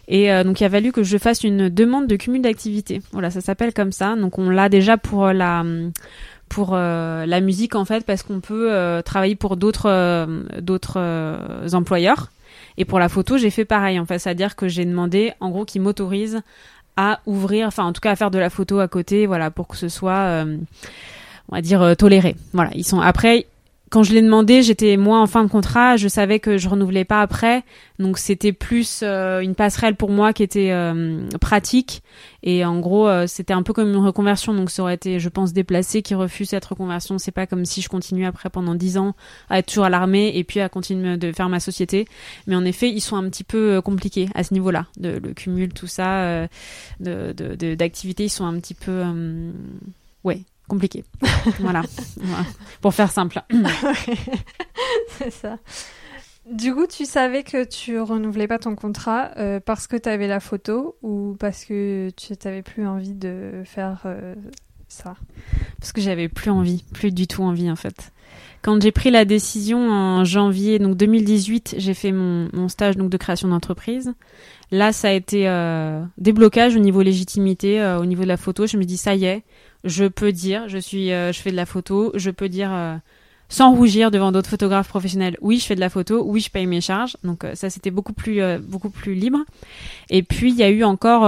[0.07, 3.01] Et euh, donc il a fallu que je fasse une demande de cumul d'activité.
[3.11, 4.15] Voilà, ça s'appelle comme ça.
[4.15, 5.63] Donc on l'a déjà pour euh, la
[6.49, 10.27] pour euh, la musique en fait parce qu'on peut travailler pour d'autres
[10.59, 12.31] d'autres employeurs.
[12.77, 15.65] Et pour la photo, j'ai fait pareil en fait, c'est-à-dire que j'ai demandé en gros
[15.65, 16.41] qu'ils m'autorisent
[16.97, 19.67] à ouvrir, enfin en tout cas à faire de la photo à côté, voilà, pour
[19.67, 20.45] que ce soit
[21.49, 22.35] on va dire toléré.
[22.53, 23.47] Voilà, ils sont après
[23.91, 27.05] quand je l'ai demandé, j'étais moi en fin de contrat, je savais que je renouvelais
[27.05, 27.63] pas après,
[27.99, 32.01] donc c'était plus euh, une passerelle pour moi qui était euh, pratique.
[32.41, 35.29] Et en gros euh, c'était un peu comme une reconversion, donc ça aurait été, je
[35.29, 37.19] pense, déplacé qui refuse cette reconversion.
[37.19, 39.15] C'est pas comme si je continuais après pendant dix ans
[39.49, 42.07] à être toujours à l'armée et puis à continuer de faire ma société,
[42.47, 45.73] mais en effet ils sont un petit peu compliqués à ce niveau-là, de, le cumul,
[45.73, 46.47] tout ça,
[46.99, 49.03] de d'activités, ils sont un petit peu,
[50.23, 51.03] ouais compliqué.
[51.59, 51.83] voilà.
[52.81, 53.41] Pour faire simple.
[55.17, 55.57] c'est ça.
[56.49, 60.27] Du coup, tu savais que tu renouvelais pas ton contrat euh, parce que tu avais
[60.27, 64.35] la photo ou parce que tu n'avais plus envie de faire euh,
[64.87, 65.15] ça?
[65.79, 68.11] Parce que j'avais plus envie, plus du tout envie en fait.
[68.61, 73.09] Quand j'ai pris la décision en janvier donc 2018, j'ai fait mon, mon, stage donc
[73.09, 74.13] de création d'entreprise.
[74.71, 78.67] Là, ça a été euh, déblocage au niveau légitimité, au niveau de la photo.
[78.67, 79.43] Je me dis ça y est,
[79.85, 82.97] je peux dire, je suis, euh, je fais de la photo, je peux dire euh,
[83.49, 86.65] sans rougir devant d'autres photographes professionnels, oui, je fais de la photo, oui, je paye
[86.65, 87.15] mes charges.
[87.23, 89.39] Donc euh, ça, c'était beaucoup plus, beaucoup plus libre.
[90.09, 91.21] Et puis il y a eu encore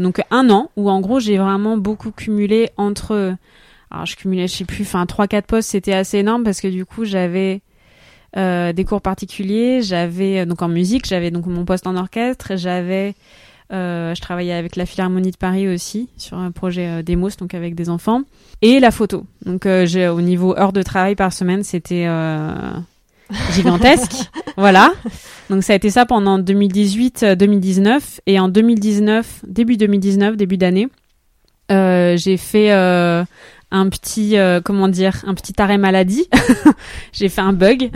[0.00, 3.36] donc un an où en gros j'ai vraiment beaucoup cumulé entre,
[3.90, 6.68] alors je cumulais, je sais plus, enfin trois quatre postes, c'était assez énorme parce que
[6.68, 7.62] du coup j'avais
[8.36, 13.12] des cours particuliers, j'avais donc en musique, j'avais donc mon poste en orchestre, j'avais euh,
[13.70, 17.74] je travaillais avec la Philharmonie de Paris aussi sur un projet euh, Demos, donc avec
[17.74, 18.22] des enfants,
[18.62, 19.24] et la photo.
[19.44, 22.52] Donc euh, j'ai au niveau heures de travail par semaine, c'était euh,
[23.52, 24.92] gigantesque, voilà.
[25.48, 30.88] Donc ça a été ça pendant 2018-2019, et en 2019, début 2019, début d'année,
[31.68, 36.28] j'ai fait un petit, comment dire, un petit arrêt maladie.
[37.12, 37.90] j'ai fait un bug.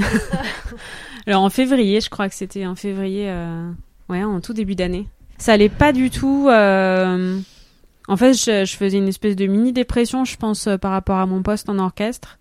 [1.27, 3.33] Alors en février, je crois que c'était en février,
[4.09, 5.09] ouais, en tout début d'année
[5.39, 6.49] ça allait pas du tout.
[6.49, 7.39] Euh,
[8.09, 11.27] En fait, je, faisais une espèce de mini dépression, je pense, euh, par rapport à
[11.27, 12.39] mon poste en orchestre,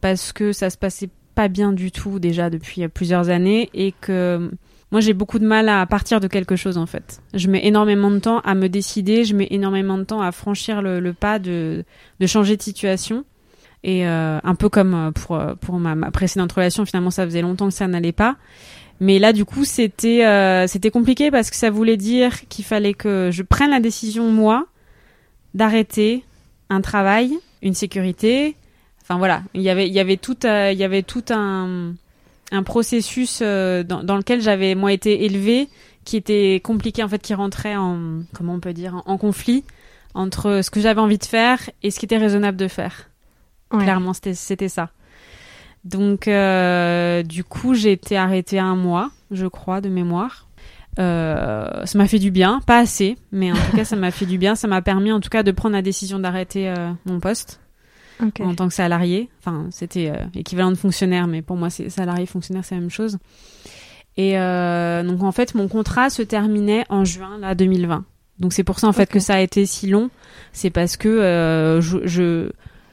[0.00, 4.50] parce que ça se passait pas bien du tout déjà depuis plusieurs années et que
[4.90, 7.20] moi j'ai beaucoup de mal à partir de quelque chose en fait.
[7.34, 10.82] Je mets énormément de temps à me décider, je mets énormément de temps à franchir
[10.82, 11.84] le, pas de,
[12.26, 13.24] changer de situation.
[13.84, 17.66] Et euh, un peu comme euh, pour, euh, ma, précédente relation, finalement ça faisait longtemps
[17.66, 18.36] que ça n'allait pas.
[19.02, 22.94] Mais là du coup c'était euh, c'était compliqué parce que ça voulait dire qu'il fallait
[22.94, 24.68] que je prenne la décision moi
[25.54, 26.24] d'arrêter
[26.70, 28.54] un travail, une sécurité.
[29.02, 31.94] Enfin voilà, il y avait il y avait tout euh, il y avait tout un
[32.52, 35.68] un processus euh, dans, dans, lequel j'avais moi été élevée
[36.04, 39.64] qui était compliqué en fait qui rentrait en comment on peut dire en, en conflit
[40.14, 43.10] entre ce que j'avais envie de faire et ce qui était raisonnable de faire.
[43.72, 43.82] Ouais.
[43.82, 44.90] Clairement c'était c'était ça.
[45.84, 50.46] Donc euh, du coup j'ai été arrêtée un mois je crois de mémoire.
[50.98, 54.26] Euh, ça m'a fait du bien, pas assez, mais en tout cas ça m'a fait
[54.26, 54.54] du bien.
[54.54, 57.60] Ça m'a permis en tout cas de prendre la décision d'arrêter euh, mon poste
[58.22, 58.42] okay.
[58.42, 59.30] en tant que salarié.
[59.38, 63.16] Enfin, c'était équivalent de fonctionnaire, mais pour moi, c'est salarié, fonctionnaire, c'est la même chose.
[64.18, 68.04] Et donc, en fait, mon contrat se terminait en juin là, 2020.
[68.38, 69.14] Donc, c'est pour ça, en fait, okay.
[69.14, 70.10] que ça a été si long.
[70.52, 72.50] C'est parce que je, je,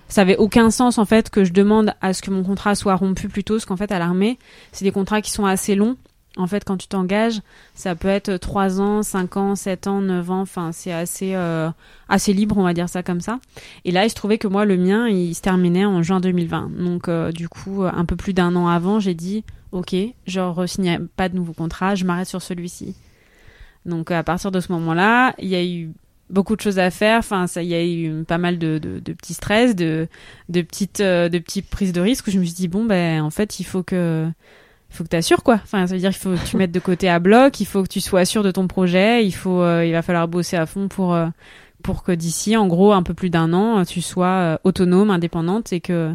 [0.09, 2.95] ça avait aucun sens, en fait, que je demande à ce que mon contrat soit
[2.95, 4.37] rompu plus tôt, parce qu'en fait, à l'armée,
[4.71, 5.95] c'est des contrats qui sont assez longs.
[6.37, 7.41] En fait, quand tu t'engages,
[7.73, 11.69] ça peut être 3 ans, 5 ans, 7 ans, 9 ans, enfin, c'est assez, euh,
[12.07, 13.39] assez libre, on va dire ça comme ça.
[13.83, 16.71] Et là, il se trouvait que moi, le mien, il se terminait en juin 2020.
[16.77, 19.95] Donc, euh, du coup, un peu plus d'un an avant, j'ai dit, OK,
[20.27, 22.95] je re-signe pas de nouveau contrat, je m'arrête sur celui-ci.
[23.85, 25.91] Donc, à partir de ce moment-là, il y a eu
[26.29, 27.19] beaucoup de choses à faire.
[27.19, 30.07] Enfin, ça, il y a eu pas mal de, de, de petits stress, de,
[30.49, 33.21] de petites, euh, de petites prises de risque où je me suis dit, bon, ben,
[33.21, 34.27] en fait, il faut que,
[34.91, 35.59] il faut que tu assures quoi.
[35.63, 37.83] Enfin, ça veut dire qu'il faut que tu mettes de côté à bloc, il faut
[37.83, 40.65] que tu sois sûr de ton projet, il faut, euh, il va falloir bosser à
[40.65, 41.27] fond pour euh,
[41.83, 45.79] pour que d'ici, en gros, un peu plus d'un an, tu sois autonome, indépendante et
[45.79, 46.13] que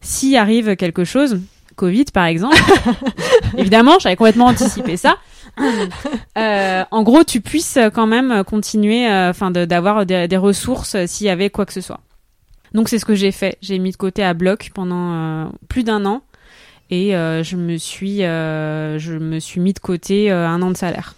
[0.00, 1.40] s'il arrive quelque chose,
[1.76, 2.56] Covid par exemple,
[3.56, 5.18] évidemment, j'avais complètement anticipé ça.
[6.36, 11.30] Euh, en gros, tu puisses quand même continuer, enfin, d'avoir des, des, ressources s'il y
[11.30, 11.98] avait quoi que ce soit.
[12.74, 13.58] Donc c'est ce que j'ai fait.
[13.60, 16.22] J'ai mis de côté à bloc pendant plus d'un an
[16.90, 20.70] et euh, je me suis euh, je me suis mis de côté euh, un an
[20.70, 21.14] de salaire.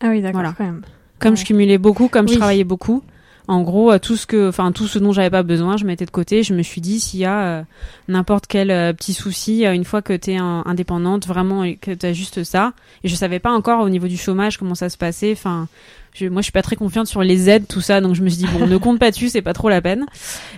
[0.00, 0.54] Ah oui, d'accord voilà.
[0.56, 0.82] quand même.
[1.18, 1.36] Comme ouais.
[1.36, 2.32] je cumulais beaucoup, comme oui.
[2.32, 3.02] je travaillais beaucoup,
[3.48, 6.10] en gros tout ce que enfin tout ce dont j'avais pas besoin, je mettais de
[6.10, 7.64] côté, je me suis dit s'il y a
[8.08, 12.44] n'importe quel petit souci une fois que tu es indépendante, vraiment que tu as juste
[12.44, 12.72] ça.
[13.04, 15.68] Et je savais pas encore au niveau du chômage comment ça se passait, enfin
[16.14, 18.28] je, moi je suis pas très confiante sur les aides tout ça donc je me
[18.28, 20.06] suis dit bon ne compte pas dessus c'est pas trop la peine.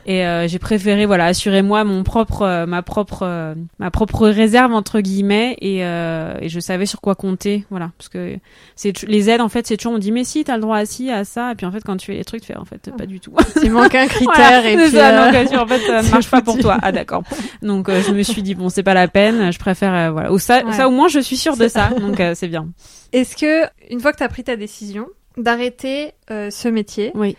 [0.06, 4.28] Et euh, j'ai préféré voilà assurer moi mon propre euh, ma propre euh, ma propre
[4.28, 7.92] réserve entre guillemets et, euh, et je savais sur quoi compter voilà.
[7.96, 8.36] Parce que
[8.74, 10.86] c'est les aides en fait c'est toujours on dit mais si t'as le droit à
[10.86, 12.64] ci à ça et puis en fait quand tu fais les trucs tu fais en
[12.64, 13.32] fait pas du tout.
[13.62, 16.42] Il manque un critère voilà, et puis ça, donc, en fait ça ne marche pas
[16.42, 16.78] pour toi.
[16.82, 17.22] ah d'accord.
[17.62, 20.32] Donc je me suis dit bon c'est pas la peine je préfère voilà.
[20.32, 20.72] Ou ça ouais.
[20.72, 21.90] ça au moins je suis sûre de ça.
[22.00, 22.68] donc c'est bien.
[23.12, 27.12] Est-ce que une fois que tu as pris ta décision d'arrêter euh, ce métier.
[27.14, 27.36] Oui.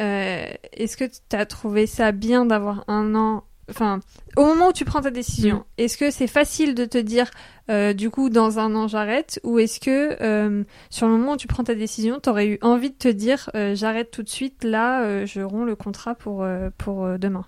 [0.00, 4.00] Euh, Est-ce que tu as trouvé ça bien d'avoir un an Enfin,
[4.36, 5.64] au moment où tu prends ta décision, mm.
[5.78, 7.30] est-ce que c'est facile de te dire,
[7.70, 9.40] euh, du coup, dans un an, j'arrête?
[9.42, 12.58] Ou est-ce que, euh, sur le moment où tu prends ta décision, tu aurais eu
[12.60, 16.46] envie de te dire, euh, j'arrête tout de suite, là, je romps le contrat pour,
[16.76, 17.44] pour demain?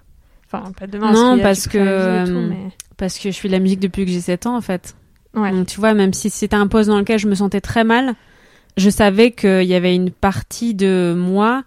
[0.46, 1.12] Enfin, pas demain.
[1.12, 2.70] Non, parce que, tout, mais...
[2.96, 4.96] parce que je suis de la musique depuis que j'ai 7 ans, en fait.
[5.34, 5.50] Ouais.
[5.50, 8.14] Donc, tu vois, même si c'était un poste dans lequel je me sentais très mal,
[8.76, 11.64] je savais qu'il y avait une partie de moi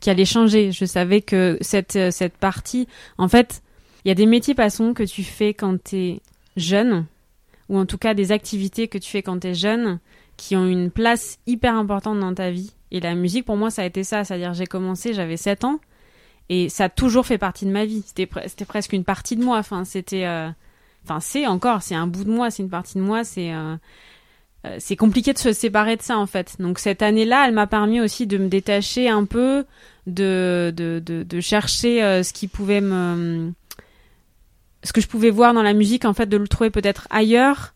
[0.00, 0.72] qui allait changer.
[0.72, 2.86] Je savais que cette, cette partie,
[3.18, 3.62] en fait,
[4.04, 6.20] il y a des métiers passons que tu fais quand tu es
[6.56, 7.06] jeune,
[7.68, 9.98] ou en tout cas des activités que tu fais quand tu es jeune,
[10.36, 12.72] qui ont une place hyper importante dans ta vie.
[12.92, 14.22] Et la musique, pour moi, ça a été ça.
[14.22, 15.80] C'est-à-dire, j'ai commencé, j'avais 7 ans,
[16.48, 18.04] et ça a toujours fait partie de ma vie.
[18.06, 19.58] C'était, c'était presque une partie de moi.
[19.58, 20.48] Enfin, c'était, euh...
[21.04, 23.76] enfin, c'est encore, c'est un bout de moi, c'est une partie de moi, c'est, euh
[24.78, 26.56] c'est compliqué de se séparer de ça en fait.
[26.58, 29.64] Donc cette année-là, elle m'a permis aussi de me détacher un peu,
[30.06, 33.52] de de, de, chercher euh, ce qui pouvait me,
[34.82, 37.74] ce que je pouvais voir dans la musique en fait, de le trouver peut-être ailleurs.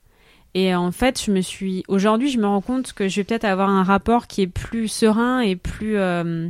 [0.54, 3.44] Et en fait, je me suis aujourd'hui, je me rends compte que je vais peut-être
[3.44, 6.48] avoir un rapport qui est plus serein et plus euh,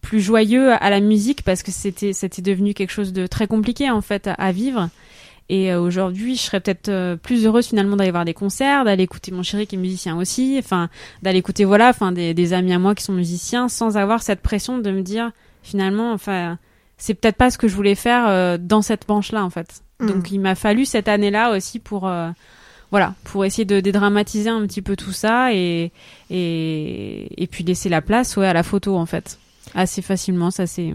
[0.00, 4.00] plus joyeux à la musique parce que c'était devenu quelque chose de très compliqué en
[4.00, 4.90] fait à vivre.
[5.48, 9.02] Et euh, aujourd'hui, je serais peut-être euh, plus heureuse finalement d'aller voir des concerts, d'aller
[9.02, 10.88] écouter mon chéri qui est musicien aussi, enfin
[11.22, 14.40] d'aller écouter voilà, enfin des, des, amis à moi qui sont musiciens, sans avoir cette
[14.40, 15.32] pression de me dire
[15.62, 16.58] finalement, enfin
[16.96, 19.82] c'est peut-être pas ce que je voulais faire euh, dans cette branche-là en fait.
[20.00, 20.06] Mmh.
[20.06, 22.30] Donc il m'a fallu cette année-là aussi pour euh,
[22.90, 25.92] voilà, pour essayer de dédramatiser un petit peu tout ça et
[26.30, 29.38] et, et puis laisser la place ouais à la photo en fait.
[29.74, 30.94] assez facilement, ça s'est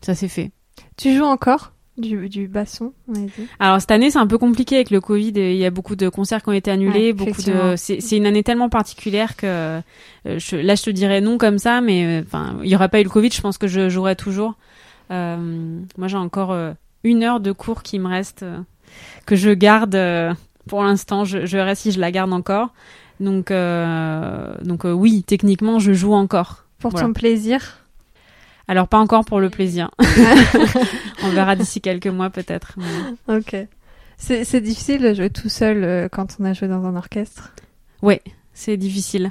[0.00, 0.50] ça s'est fait.
[0.96, 1.73] Tu joues encore?
[1.96, 2.92] Du, du basson.
[3.60, 5.32] Alors cette année c'est un peu compliqué avec le Covid.
[5.36, 7.74] Il y a beaucoup de concerts qui ont été annulés, Ouais, beaucoup de.
[7.76, 9.80] C'est une année tellement particulière que euh,
[10.24, 13.00] je, là je te dirais non comme ça, mais euh, enfin il y aurait pas
[13.00, 14.54] eu le Covid, je pense que je jouerais toujours.
[15.10, 16.72] Euh, moi j'ai encore euh,
[17.04, 18.58] une heure de cours qui me reste euh,
[19.26, 19.96] que je garde
[20.66, 21.24] pour l'instant.
[21.24, 22.70] Je, je verrai si je la garde encore.
[23.20, 26.64] Donc donc oui techniquement je joue encore.
[26.80, 27.06] Pour Voilà.
[27.06, 27.83] ton plaisir
[28.68, 29.90] Alors pas encore pour le plaisir.
[31.22, 32.76] On verra d'ici quelques mois peut-être.
[32.76, 33.56] mais- Ok.
[34.16, 37.52] C'est difficile de jouer tout seul euh, quand on a joué dans un orchestre?
[38.00, 38.22] Ouais,
[38.54, 39.30] c'est difficile.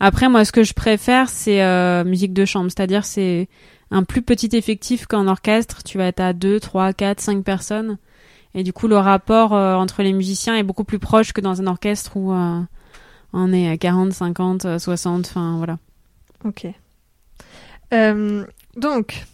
[0.00, 3.48] Après, moi, ce que je préfère, c'est euh, musique de chambre, c'est-à-dire c'est
[3.90, 5.82] un plus petit effectif qu'en orchestre.
[5.84, 7.96] Tu vas être à 2, 3, 4, 5 personnes.
[8.54, 11.60] Et du coup, le rapport euh, entre les musiciens est beaucoup plus proche que dans
[11.62, 15.78] un orchestre où on est à 40, 50, euh, 60, enfin voilà.
[16.44, 16.66] Ok.
[18.76, 19.24] Donc,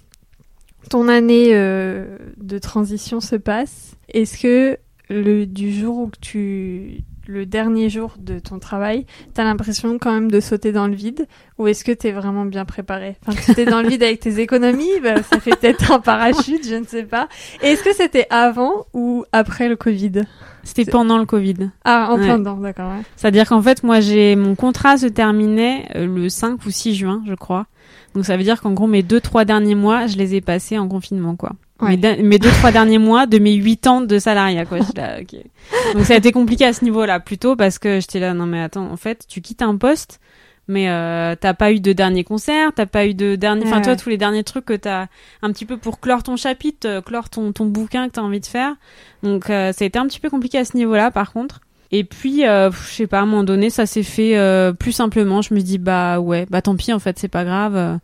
[0.89, 3.97] ton année euh, de transition se passe.
[4.13, 4.79] Est-ce que
[5.09, 10.31] le du jour où tu le dernier jour de ton travail, t'as l'impression quand même
[10.33, 11.29] de sauter dans le vide
[11.59, 13.17] ou est-ce que t'es vraiment bien préparé?
[13.25, 16.67] Enfin, tu t'es dans le vide avec tes économies, bah, ça fait peut-être un parachute,
[16.67, 17.29] je ne sais pas.
[17.63, 20.23] Est-ce que c'était avant ou après le Covid?
[20.65, 21.71] C'était pendant le Covid.
[21.85, 22.25] Ah, en Ouais.
[22.25, 22.91] plein dedans, d'accord.
[22.91, 23.03] Ouais.
[23.17, 27.23] C'est-à-dire qu'en fait, moi, j'ai mon contrat se terminait euh, le 5 ou 6 juin,
[27.29, 27.67] je crois.
[28.15, 30.79] Donc ça veut dire qu'en gros, mes deux, trois derniers mois, je les ai passés
[30.79, 31.53] en confinement, quoi.
[31.81, 31.97] Ouais.
[31.97, 34.79] Mes, mes deux, trois derniers mois de mes huit ans de salariat, quoi.
[34.97, 35.21] Là.
[35.95, 38.61] Donc ça a été compliqué à ce niveau-là, plutôt parce que j'étais là, non mais
[38.63, 40.21] attends, en fait, tu quittes un poste,
[40.69, 43.83] mais euh, t'as pas eu de dernier concert, t'as pas eu de dernier, enfin Ouais,
[43.83, 43.99] toi, ouais.
[43.99, 45.07] tous les derniers trucs que t'as
[45.43, 48.41] un petit peu pour clore ton chapitre, euh, clore ton, ton bouquin que t'as envie
[48.41, 48.75] de faire.
[49.23, 51.61] Donc euh, ça a été un petit peu compliqué à ce niveau-là, par contre.
[51.93, 54.93] Et puis, euh, je sais pas, à un moment donné, ça s'est fait euh, plus
[54.93, 55.43] simplement.
[55.43, 57.75] Je me dis, bah ouais, bah tant pis, en fait, c'est pas grave.
[57.77, 57.97] Euh,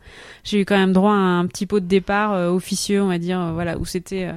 [0.43, 3.17] J'ai eu quand même droit à un petit pot de départ euh, officieux, on va
[3.17, 4.33] dire, euh, voilà, où c'était euh,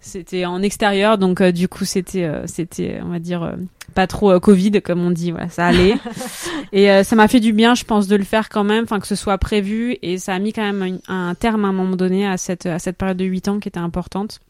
[0.00, 3.52] c'était en extérieur, donc euh, du coup, c'était euh, c'était, on va dire, euh,
[3.94, 5.94] pas trop Covid, comme on dit, voilà, ça allait.
[6.72, 8.98] et euh, ça m'a fait du bien, je pense, de le faire quand même, enfin
[9.00, 11.96] que ce soit prévu, et ça a mis quand même un terme à un moment
[11.96, 14.40] donné à cette à cette période de 8 ans qui était importante.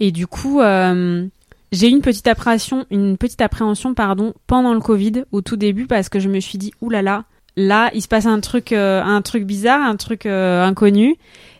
[0.00, 0.60] Et du coup.
[0.60, 1.26] euh,
[1.72, 5.86] j'ai eu une petite appréhension, une petite appréhension pardon, pendant le Covid au tout début
[5.86, 7.24] parce que je me suis dit oulala, là
[7.56, 11.16] là, là il se passe un truc euh, un truc bizarre, un truc euh, inconnu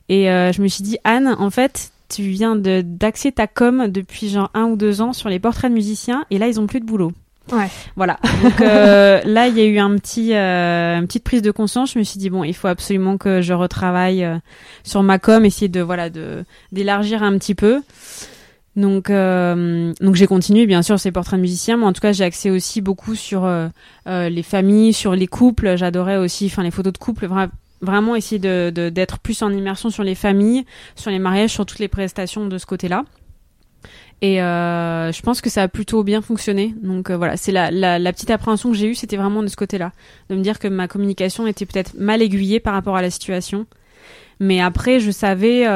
[0.08, 3.86] et euh, je me suis dit Anne, en fait, tu viens de d'axer ta com
[3.88, 6.66] depuis genre un ou deux ans sur les portraits de musiciens et là ils ont
[6.66, 7.12] plus de boulot.
[7.52, 7.68] Ouais.
[7.96, 8.18] Voilà.
[8.42, 11.92] Donc euh, là, il y a eu un petit, euh, une petite prise de conscience.
[11.92, 14.38] Je me suis dit bon, il faut absolument que je retravaille euh,
[14.84, 17.82] sur ma com, essayer de voilà de d'élargir un petit peu.
[18.80, 22.12] Donc, euh, donc j'ai continué bien sûr ces portraits de musiciens, mais en tout cas
[22.12, 23.68] j'ai axé aussi beaucoup sur euh,
[24.06, 25.76] euh, les familles, sur les couples.
[25.76, 27.50] J'adorais aussi, enfin les photos de couples, vra-
[27.82, 30.64] vraiment essayer de de- d'être plus en immersion sur les familles,
[30.96, 33.04] sur les mariages, sur toutes les prestations de ce côté-là.
[34.22, 36.74] Et je pense que ça a plutôt bien fonctionné.
[36.82, 39.92] Donc voilà, c'est la, la, petite appréhension que j'ai eue, c'était vraiment de ce côté-là,
[40.28, 43.66] de me dire que ma communication était peut-être mal aiguillée par rapport à la situation.
[44.38, 45.66] Mais après, je savais,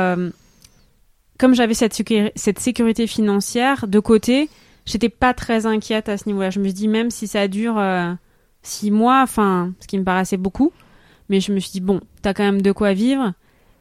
[1.38, 4.48] comme j'avais cette, sécu- cette sécurité financière de côté,
[4.86, 6.50] j'étais pas très inquiète à ce niveau-là.
[6.50, 8.12] Je me suis dit, même si ça dure euh,
[8.62, 10.72] six mois, enfin, ce qui me paraissait beaucoup,
[11.28, 13.32] mais je me suis dit, bon, t'as quand même de quoi vivre.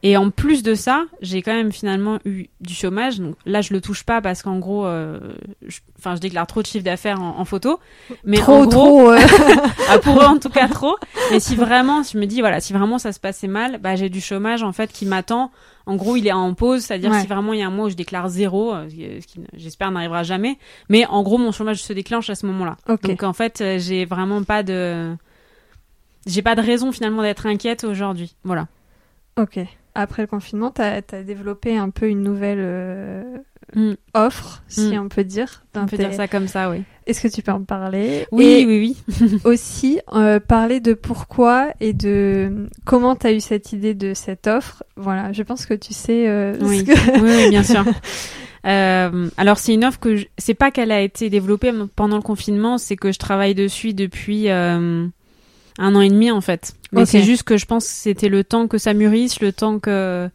[0.06, 3.20] Et en plus de ça, j'ai quand même finalement eu du chômage.
[3.20, 5.18] Donc là, je le touche pas parce qu'en gros, euh,
[5.66, 7.80] je, enfin, je déclare trop de chiffre d'affaires en, en photo.
[8.22, 9.10] Mais trop, en gros, trop.
[9.12, 9.18] euh,
[9.88, 10.94] ah, pour eux en tout cas trop.
[11.30, 14.10] Mais si vraiment, je me dis voilà, si vraiment ça se passait mal, bah j'ai
[14.10, 15.50] du chômage en fait qui m'attend.
[15.86, 17.20] En gros, il est en pause, c'est-à-dire Ouais.
[17.22, 19.90] si vraiment il y a un mois où je déclare zéro, euh, ce qui j'espère
[19.90, 20.58] n'arrivera jamais.
[20.90, 22.76] Mais en gros, mon chômage se déclenche à ce moment-là.
[22.90, 23.02] Ok.
[23.08, 25.14] Donc en fait, euh, j'ai vraiment pas de,
[26.26, 28.34] j'ai pas de raison finalement d'être inquiète aujourd'hui.
[28.44, 28.66] Voilà.
[29.38, 29.60] Ok.
[29.94, 33.22] Après le confinement, tu as, développé un peu une nouvelle euh,
[33.74, 33.94] Mm.
[34.12, 35.04] offre, si Mm.
[35.04, 35.64] on peut dire.
[35.74, 36.82] On peut dire ça comme ça, oui.
[37.06, 38.26] Est-ce que tu peux en parler?
[38.30, 39.38] Oui, Et oui, oui.
[39.44, 44.46] aussi euh, parler de pourquoi et de comment tu as eu cette idée de cette
[44.46, 44.84] offre?
[44.96, 46.84] Voilà, je pense que tu sais euh, Oui.
[46.84, 47.84] que- oui, oui, bien sûr.
[48.66, 50.26] Euh, alors c'est une offre que je...
[50.38, 54.48] c'est pas qu'elle a été développée pendant le confinement, c'est que je travaille dessus depuis
[54.50, 55.06] euh,
[55.78, 56.74] un an et demi en fait.
[56.92, 59.78] Mais c'est juste que je pense que c'était le temps que ça mûrisse, le temps
[59.78, 60.28] que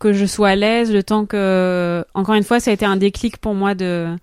[0.00, 2.96] que je sois à l'aise, le temps que encore une fois ça a été un
[2.96, 4.14] déclic pour moi de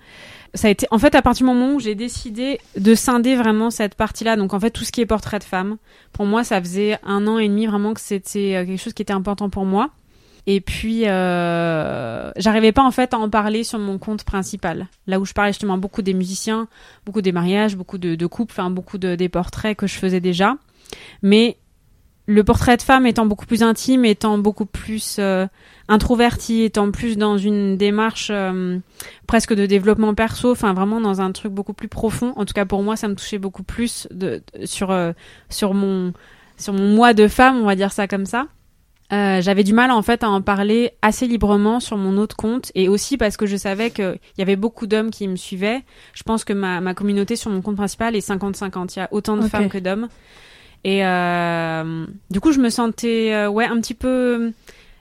[0.54, 3.70] ça a été en fait à partir du moment où j'ai décidé de scinder vraiment
[3.70, 5.78] cette partie-là donc en fait tout ce qui est portrait de femme
[6.12, 9.02] pour moi ça faisait un an et demi vraiment que c'était euh, quelque chose qui
[9.02, 9.92] était important pour moi
[10.48, 14.88] et puis, euh, j'arrivais pas en fait à en parler sur mon compte principal.
[15.08, 16.68] Là où je parlais justement beaucoup des musiciens,
[17.06, 20.56] beaucoup des mariages, beaucoup de, couples, enfin beaucoup de, des portraits que je faisais déjà.
[21.22, 21.58] Mais
[22.26, 25.48] le portrait de femme étant beaucoup plus intime, étant beaucoup plus euh,
[25.88, 28.78] introverti, étant plus dans une démarche euh,
[29.28, 32.34] presque de développement perso, enfin vraiment dans un truc beaucoup plus profond.
[32.36, 35.12] En tout cas pour moi, ça me touchait beaucoup plus de, sur euh,
[35.50, 36.14] sur mon
[36.58, 38.48] sur mon moi de femme, on va dire ça comme ça.
[39.12, 42.72] Euh, j'avais du mal en fait à en parler assez librement sur mon autre compte
[42.76, 45.84] et aussi parce que je savais qu'il y avait beaucoup d'hommes qui me suivaient.
[46.14, 48.94] Je pense que ma, ma communauté sur mon compte principal est 50-50.
[48.96, 50.08] Il y a autant de femmes que d'hommes.
[50.84, 54.52] Et euh, du coup, je me sentais euh, ouais un petit peu,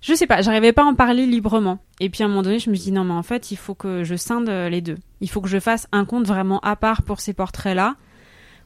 [0.02, 1.78] je sais pas, j'arrivais pas à en parler librement.
[2.00, 3.56] Et puis à un moment donné, je me suis dit non mais en fait, il
[3.56, 4.98] faut que je scinde les deux.
[5.20, 7.94] Il faut que je fasse un compte vraiment à part pour ces portraits-là,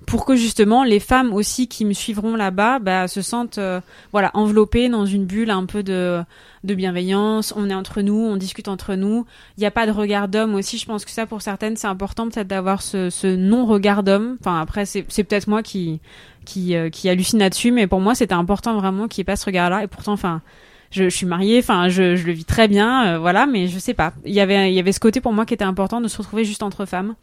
[0.07, 3.81] pour que justement les femmes aussi qui me suivront là-bas, bah, se sentent euh,
[4.13, 6.23] voilà enveloppées dans une bulle un peu de
[6.65, 7.53] de bienveillance.
[7.57, 9.27] On est entre nous, on discute entre nous.
[9.57, 10.79] Il n'y a pas de regard d'homme aussi.
[10.79, 14.37] Je pense que ça pour certaines c'est important peut-être d'avoir ce, non regard d'homme.
[14.41, 16.01] Enfin après c'est peut-être moi qui
[16.45, 19.37] qui, euh, qui hallucine là-dessus, mais pour moi c'était important vraiment qu'il n'y ait pas
[19.37, 19.83] ce regard-là.
[19.83, 20.43] Et pourtant, enfin,
[20.91, 23.95] je, suis mariée, enfin, je, je le vis très bien, euh, voilà, mais je sais
[23.95, 24.13] pas.
[24.25, 26.19] Il y avait, il y avait ce côté pour moi qui était important de se
[26.19, 27.15] retrouver juste entre femmes.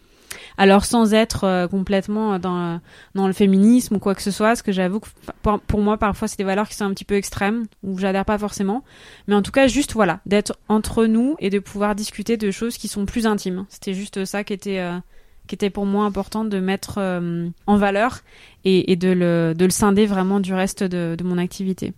[0.58, 2.80] Alors sans être euh, complètement dans
[3.16, 5.08] dans le féminisme ou quoi que ce soit, parce que j'avoue que
[5.42, 8.26] pour, pour moi parfois c'est des valeurs qui sont un petit peu extrêmes où j'adhère
[8.26, 8.84] pas forcément,
[9.28, 12.78] mais en tout cas juste voilà d'être entre nous et de pouvoir discuter de choses
[12.78, 13.66] qui sont plus intimes.
[13.70, 14.98] C'était juste ça qui était euh,
[15.48, 18.20] qui était pour moi important de mettre euh, en valeur
[18.64, 21.94] et, et de, le, de le scinder vraiment du reste de, de mon activité.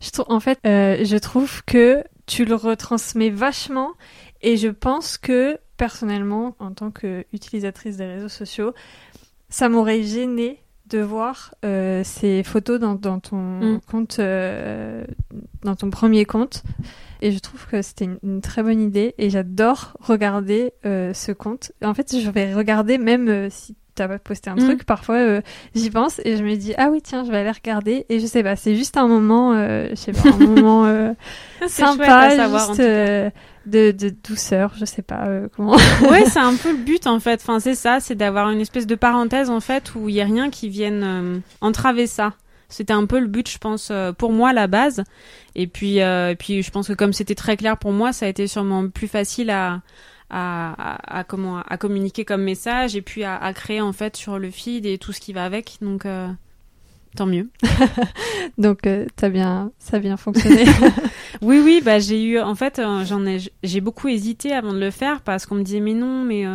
[0.00, 3.92] Je trouve, en fait, euh, je trouve que tu le retransmets vachement
[4.42, 8.74] et je pense que personnellement, en tant qu'utilisatrice des réseaux sociaux,
[9.48, 13.80] ça m'aurait gêné de voir euh, ces photos dans, dans ton Mm.
[13.90, 15.04] compte, euh,
[15.62, 16.62] dans ton premier compte.
[17.22, 21.32] Et je trouve que c'était une, une très bonne idée et j'adore regarder euh, ce
[21.32, 21.72] compte.
[21.82, 24.64] En fait, je vais regarder même si t'as pas posté un Mm.
[24.64, 24.84] truc.
[24.84, 25.40] Parfois, euh,
[25.74, 28.06] j'y pense et je me dis ah oui tiens, je vais aller regarder.
[28.08, 31.12] Et je sais pas, c'est juste un moment, euh, je sais pas, un moment euh,
[31.66, 33.30] sympa, juste euh,
[33.66, 34.72] de, de douceur.
[34.78, 35.76] Je sais pas euh, comment.
[36.10, 37.40] ouais, c'est un peu le but en fait.
[37.42, 40.24] Enfin, c'est ça, c'est d'avoir une espèce de parenthèse en fait où il y a
[40.24, 42.34] rien qui vienne euh, entraver ça.
[42.68, 45.04] C'était un peu le but, je pense, pour moi à la base.
[45.54, 48.26] Et puis, euh, et puis, je pense que comme c'était très clair pour moi, ça
[48.26, 49.82] a été sûrement plus facile à
[50.30, 54.50] à, comment à communiquer comme message et puis à, à créer en fait sur le
[54.50, 55.78] feed et tout ce qui va avec.
[55.80, 56.28] Donc, euh,
[57.16, 57.48] tant mieux.
[58.58, 60.64] Donc euh, bien, ça a bien fonctionné.
[61.42, 64.78] Oui, oui, bah j'ai eu, en fait, euh, j'en ai, j'ai beaucoup hésité avant de
[64.78, 66.46] le faire parce qu'on me disait mais non, mais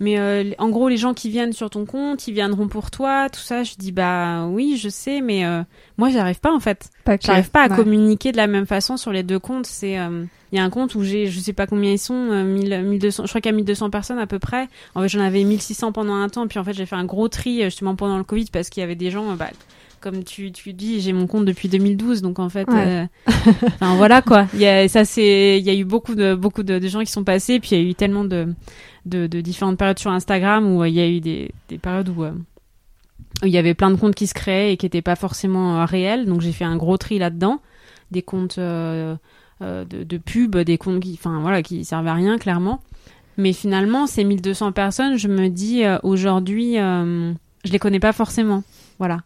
[0.00, 3.28] mais euh, en gros les gens qui viennent sur ton compte, ils viendront pour toi,
[3.30, 3.62] tout ça.
[3.62, 5.62] Je dis bah oui, je sais, mais euh,
[5.96, 6.90] moi j'arrive pas en fait.
[7.22, 7.76] J'arrive pas à Ouais.
[7.76, 9.66] communiquer de la même façon sur les deux comptes.
[9.66, 12.14] C'est euh, il y a un compte où j'ai je sais pas combien ils sont,
[12.14, 14.68] euh, 1000, 1200, je crois qu'il y a 1200 personnes à peu près.
[14.94, 17.28] En fait, j'en avais 1600 pendant un temps, puis en fait j'ai fait un gros
[17.28, 19.32] tri euh, justement pendant le Covid parce qu'il y avait des gens.
[19.32, 19.48] euh, bah,
[19.98, 23.06] comme tu, tu dis, j'ai mon compte depuis 2012, donc en fait, Ouais.
[23.26, 23.32] euh,
[23.74, 24.46] enfin voilà quoi.
[24.54, 27.00] Il y a ça c'est, il y a eu beaucoup de beaucoup de, de gens
[27.00, 28.46] qui sont passés, puis il y a eu tellement de,
[29.06, 32.24] de différentes périodes sur Instagram où euh, il y a eu des des périodes où
[32.24, 32.32] euh,
[33.42, 35.80] où il y avait plein de comptes qui se créaient et qui n'étaient pas forcément
[35.80, 36.26] euh, réels.
[36.26, 37.60] Donc j'ai fait un gros tri là-dedans,
[38.10, 39.18] des comptes de,
[40.24, 42.80] pub, des comptes qui, enfin voilà, qui servaient à rien clairement.
[43.36, 48.62] Mais finalement, ces 1200 personnes, je me dis aujourd'hui, je les connais pas forcément.
[48.98, 49.18] Voilà.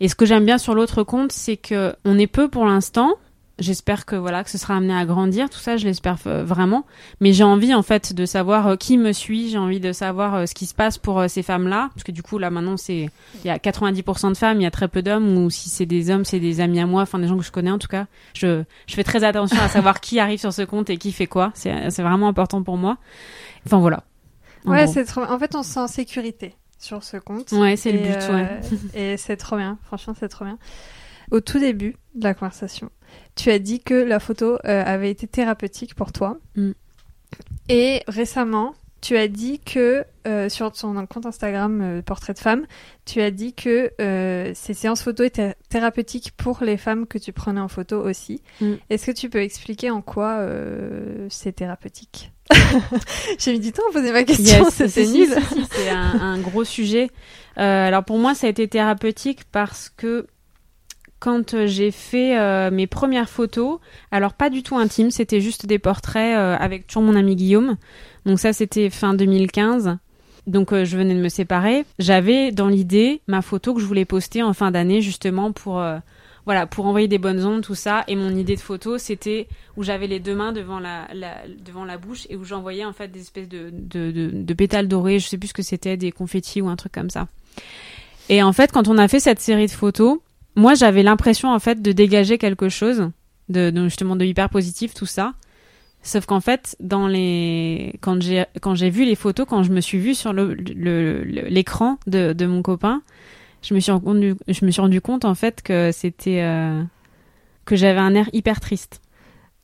[0.00, 3.16] Et ce que j'aime bien sur l'autre compte, c'est que on est peu pour l'instant.
[3.58, 6.86] J'espère que voilà que ce sera amené à grandir, tout ça, je l'espère vraiment.
[7.20, 10.34] Mais j'ai envie en fait de savoir euh, qui me suit, j'ai envie de savoir
[10.34, 12.76] euh, ce qui se passe pour euh, ces femmes-là, parce que du coup là maintenant
[12.76, 13.10] c'est
[13.42, 15.86] il y a 90% de femmes, il y a très peu d'hommes, ou si c'est
[15.86, 17.88] des hommes, c'est des amis à moi, enfin des gens que je connais en tout
[17.88, 18.06] cas.
[18.34, 21.26] Je je fais très attention à savoir qui arrive sur ce compte et qui fait
[21.26, 21.50] quoi.
[21.54, 22.98] C'est c'est vraiment important pour moi.
[23.66, 24.04] Enfin voilà.
[24.64, 25.22] En Ouais, c'est trop.
[25.22, 27.52] En fait, on se sent en sécurité sur ce compte.
[27.52, 28.32] ouais, c'est le but.
[28.32, 28.60] Ouais.
[28.94, 29.78] et c'est trop bien.
[29.84, 30.58] Franchement, c'est trop bien.
[31.30, 32.90] Au tout début de la conversation,
[33.34, 36.38] tu as dit que la photo euh, avait été thérapeutique pour toi.
[36.56, 36.72] Mm.
[37.68, 42.66] Et récemment, tu as dit que euh, sur ton compte Instagram euh, Portrait de femme,
[43.04, 47.32] tu as dit que euh, ces séances photo étaient thérapeutiques pour les femmes que tu
[47.32, 48.42] prenais en photo aussi.
[48.60, 48.74] Mm.
[48.90, 50.44] Est-ce que tu peux expliquer en quoi
[51.30, 52.32] c'est thérapeutique?
[53.38, 55.28] J'ai mis du temps à poser ma question, Yes, c'était si, si, nul.
[55.48, 57.10] si, si, c'est un, un gros sujet.
[57.56, 60.26] Alors pour moi, ça a été thérapeutique parce que
[61.20, 63.78] quand euh, j'ai fait euh, mes premières photos,
[64.10, 67.76] alors pas du tout intimes, c'était juste des portraits euh, avec toujours mon ami Guillaume.
[68.26, 69.96] Donc ça, c'était fin 2015.
[70.46, 71.84] Donc je venais de me séparer.
[71.98, 75.84] J'avais dans l'idée ma photo que je voulais poster en fin d'année justement pour
[76.46, 78.04] voilà pour envoyer des bonnes ondes tout ça.
[78.08, 79.46] Et mon idée de photo c'était
[79.76, 82.94] où j'avais les deux mains devant la, la- devant la bouche et où j'envoyais en
[82.94, 85.18] fait des espèces de, de, de, de pétales dorés.
[85.18, 87.28] Je sais plus ce que c'était, des confettis ou un truc comme ça.
[88.30, 90.18] Et en fait, quand on a fait cette série de photos,
[90.58, 93.10] moi j'avais l'impression en fait de dégager quelque chose
[93.48, 95.34] de, de justement de hyper positif tout ça.
[96.02, 99.80] Sauf qu'en fait dans les quand j'ai quand j'ai vu les photos quand je me
[99.80, 100.54] suis vue sur le
[101.24, 103.02] l'écran de, de mon copain
[103.62, 106.82] je me suis rendu je me suis rendu compte en fait que c'était euh,
[107.64, 109.00] que j'avais un air hyper triste.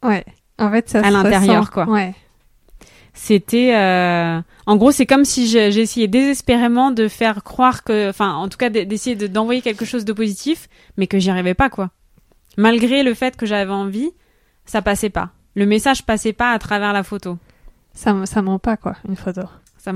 [0.02, 0.24] Ouais.
[0.58, 1.88] En fait ça à l'intérieur quoi.
[1.88, 2.14] Ouais
[3.14, 4.40] c'était euh...
[4.66, 8.68] en gros c'est comme si essayé désespérément de faire croire que enfin en tout cas
[8.68, 11.90] d'essayer d'envoyer quelque chose de positif mais que j'y arrivais pas quoi.
[12.56, 14.10] Malgré le fait que j'avais envie
[14.66, 15.30] ça passait pas.
[15.54, 17.38] Le message passait pas à travers la photo.
[17.94, 19.42] Ça ça ment pas quoi une photo
[19.84, 19.92] ça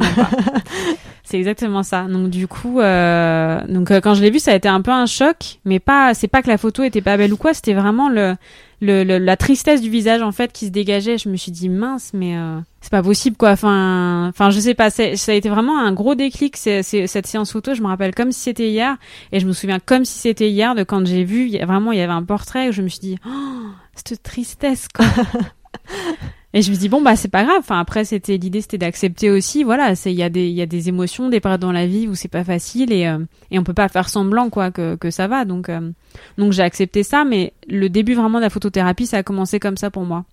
[1.24, 3.61] c'est exactement ça donc du coup euh...
[3.68, 6.14] donc euh, quand je l'ai vu ça a été un peu un choc mais pas
[6.14, 8.34] c'est pas que la photo était pas belle ou quoi c'était vraiment le
[8.80, 11.18] le, la tristesse du visage en fait qui se dégageait.
[11.18, 13.51] Je me suis dit mince, mais euh, c'est pas possible quoi.
[13.51, 14.91] Enfin, enfin, je sais pas.
[14.91, 17.74] Ça a été vraiment un gros déclic c'est, cette séance photo.
[17.74, 18.97] Je me rappelle comme si c'était hier,
[19.32, 21.59] et je me souviens comme si c'était hier de quand j'ai vu.
[21.59, 25.07] vraiment, il y avait un portrait où je me suis dit, oh, cette tristesse quoi.
[26.55, 27.59] Et je me dis bon bah c'est pas grave.
[27.59, 29.64] Enfin après c'était l'idée c'était d'accepter aussi.
[29.64, 31.86] Voilà, c'est il y a des il y a des émotions, des périodes dans la
[31.86, 33.18] vie où c'est pas facile et euh,
[33.51, 35.44] et on peut pas faire semblant quoi que que ça va.
[35.44, 35.90] Donc euh,
[36.38, 37.24] donc j'ai accepté ça.
[37.24, 40.24] Mais le début vraiment de la photothérapie ça a commencé comme ça pour moi.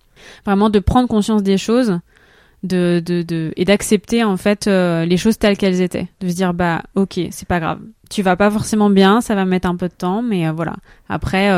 [0.46, 1.98] Vraiment de prendre conscience des choses,
[2.62, 6.08] de de, de et d'accepter en fait euh, les choses telles qu'elles étaient.
[6.20, 7.80] De se dire bah ok c'est pas grave.
[8.08, 10.76] Tu vas pas forcément bien, ça va mettre un peu de temps, mais voilà.
[11.10, 11.50] Après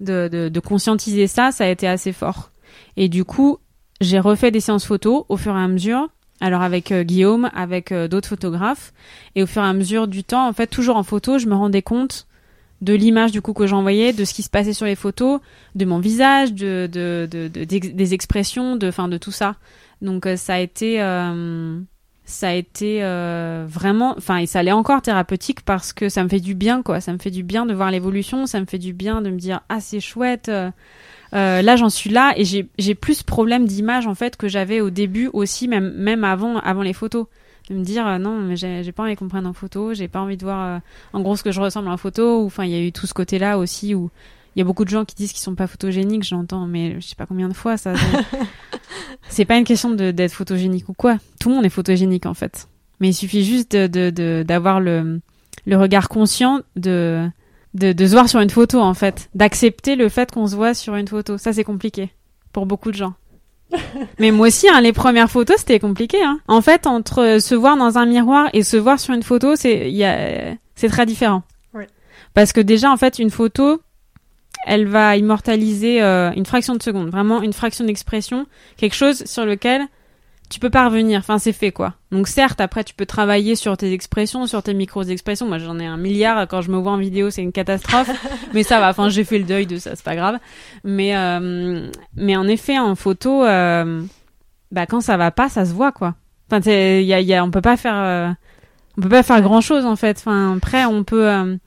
[0.00, 2.50] de, de de conscientiser ça, ça a été assez fort.
[2.96, 3.58] Et du coup,
[4.00, 6.08] j'ai refait des séances photos au fur et à mesure.
[6.40, 8.92] Alors avec euh, Guillaume, avec euh, d'autres photographes,
[9.34, 11.54] et au fur et à mesure du temps, en fait, toujours en photo, je me
[11.54, 12.26] rendais compte
[12.80, 15.40] de l'image du coup que j'envoyais, de ce qui se passait sur les photos,
[15.74, 19.56] de mon visage, de, de, de, des expressions, de, fin, de tout ça.
[20.00, 20.98] Donc euh, ça a été,
[22.24, 23.00] ça a été
[23.66, 27.00] vraiment, enfin, et ça allait encore thérapeutique parce que ça me fait du bien, quoi.
[27.00, 29.38] Ça me fait du bien de voir l'évolution, ça me fait du bien de me
[29.38, 30.48] dire ah c'est chouette.
[30.48, 30.70] Euh,
[31.32, 35.28] là, j'en suis là et j'ai plus problème d'image en fait que j'avais au début
[35.32, 37.26] aussi, même même avant avant les photos.
[37.68, 40.20] De me dire euh, non, mais j'ai pas envie qu'on prenne en photo, j'ai pas
[40.20, 40.78] envie de voir euh,
[41.12, 42.42] en gros ce que je ressemble en photo.
[42.42, 44.10] Ou enfin, il y a eu tout ce côté-là aussi où
[44.56, 47.06] il y a beaucoup de gens qui disent qu'ils sont pas photogéniques, j'entends, mais je
[47.06, 47.92] sais pas combien de fois ça.
[49.28, 51.18] c'est pas une question d'être photogénique ou quoi.
[51.38, 52.68] Tout le monde est photogénique en fait.
[53.00, 55.20] Mais il suffit juste de d'avoir le
[55.66, 57.28] le regard conscient de
[57.74, 60.74] de, de se voir sur une photo en fait, d'accepter le fait qu'on se voit
[60.74, 61.38] sur une photo.
[61.38, 62.10] Ça c'est compliqué
[62.52, 63.14] pour beaucoup de gens.
[64.18, 66.22] Mais moi aussi, hein, les premières photos, c'était compliqué.
[66.22, 66.40] Hein.
[66.48, 70.58] En fait, entre se voir dans un miroir et se voir sur une photo, c'est
[70.88, 71.42] très différent.
[71.74, 71.84] Oui.
[72.34, 73.80] Parce que déjà, en fait, une photo,
[74.66, 78.46] elle va immortaliser euh, une fraction de seconde, vraiment une fraction d'expression,
[78.76, 79.82] quelque chose sur lequel
[80.48, 81.18] tu peux pas revenir.
[81.20, 81.94] Enfin, c'est fait, quoi.
[82.10, 85.46] Donc, certes, après, tu peux travailler sur tes expressions, sur tes micro-expressions.
[85.46, 86.46] Moi, j'en ai un milliard.
[86.48, 88.10] Quand je me vois en vidéo, c'est une catastrophe.
[88.54, 88.90] mais ça va.
[88.90, 89.94] Enfin, j'ai fait le deuil de ça.
[89.94, 90.38] C'est pas grave.
[90.84, 94.02] Mais, euh, mais en effet, en photo, euh,
[94.72, 96.14] bah, quand ça va pas, ça se voit, quoi.
[96.50, 98.30] Enfin, y a, y a, on peut pas faire, euh,
[98.96, 100.18] on peut pas faire grand chose, en fait.
[100.18, 101.58] Enfin, après, on peut,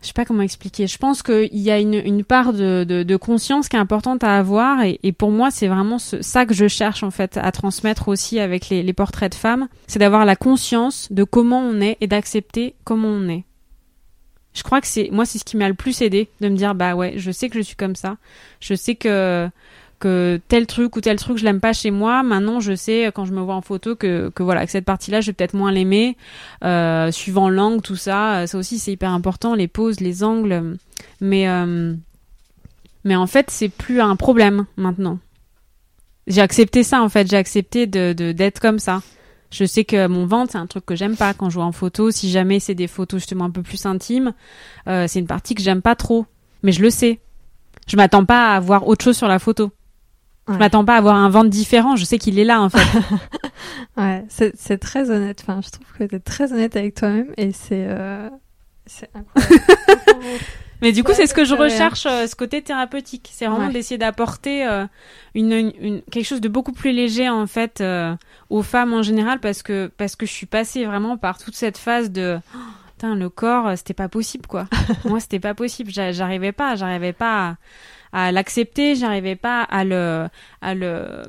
[0.00, 0.86] je sais pas comment expliquer.
[0.86, 4.38] Je pense qu'il y a une, une part de, de, conscience qui est importante à
[4.38, 8.08] avoir et, et pour moi c'est vraiment ça que je cherche en fait à transmettre
[8.08, 11.96] aussi avec les, les portraits de femmes, c'est d'avoir la conscience de comment on est
[12.00, 13.44] et d'accepter comment on est.
[14.54, 16.74] Je crois que c'est moi c'est ce qui m'a le plus aidé de me dire
[16.74, 18.18] bah ouais je sais que je suis comme ça,
[18.60, 19.48] je sais que
[19.98, 22.22] que tel truc ou tel truc je l'aime pas chez moi.
[22.22, 25.10] Maintenant je sais quand je me vois en photo que, que voilà que cette partie
[25.10, 26.16] là je vais peut-être moins l'aimer.
[26.64, 30.76] Euh, suivant l'angle tout ça ça aussi c'est hyper important les poses les angles.
[31.20, 31.94] Mais euh,
[33.04, 35.18] mais en fait c'est plus un problème maintenant.
[36.26, 37.28] J'ai accepté ça en fait.
[37.28, 39.02] J'ai accepté de d'être comme ça.
[39.50, 41.34] Je sais que mon ventre c'est un truc que j'aime pas.
[41.34, 44.34] Quand je vois en photo si jamais c'est des photos justement un peu plus intimes
[44.88, 46.26] euh, c'est une partie que j'aime pas trop.
[46.62, 47.20] Mais je le sais.
[47.86, 49.72] Je m'attends pas à voir autre chose sur la photo
[50.48, 51.96] je m'attends pas à avoir un ventre différent.
[51.96, 53.00] Je sais qu'il est là, en fait.
[53.96, 55.44] ouais, c'est très honnête.
[55.46, 58.28] Enfin, je trouve que tu es très honnête avec toi-même et c'est euh,
[59.14, 59.56] incroyable.
[60.80, 63.30] Mais du coup, c'est ce que je recherche, euh, ce côté thérapeutique.
[63.32, 64.86] C'est vraiment d'essayer d'apporter euh,
[65.34, 68.14] une, une, quelque chose de beaucoup plus léger, en fait, euh,
[68.48, 71.78] aux femmes en général, parce que, parce que je suis passée vraiment par toute cette
[71.78, 72.38] phase de...
[72.54, 72.58] Oh,
[72.92, 74.66] putain, le corps, c'était pas possible, quoi.
[75.04, 75.90] Moi, c'était pas possible.
[75.90, 77.56] J'arrivais pas, j'arrivais pas à
[78.12, 80.28] à l'accepter, j'arrivais pas à le,
[80.60, 81.22] à le,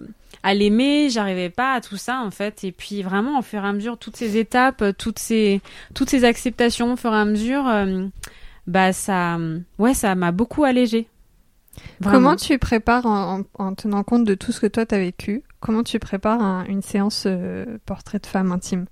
[0.44, 2.64] à l'aimer, j'arrivais pas à tout ça en fait.
[2.64, 5.62] Et puis vraiment, au fur et à mesure, toutes ces étapes, toutes ces,
[5.94, 8.06] toutes ces acceptations, au fur et à mesure, euh,
[8.68, 9.38] bah ça,
[9.78, 11.08] ouais, ça m'a beaucoup allégé.
[12.04, 15.44] Comment tu prépares en, en, tenant compte de tout ce que toi t'as vécu?
[15.60, 18.86] Comment tu prépares une séance euh, portrait de femme intime?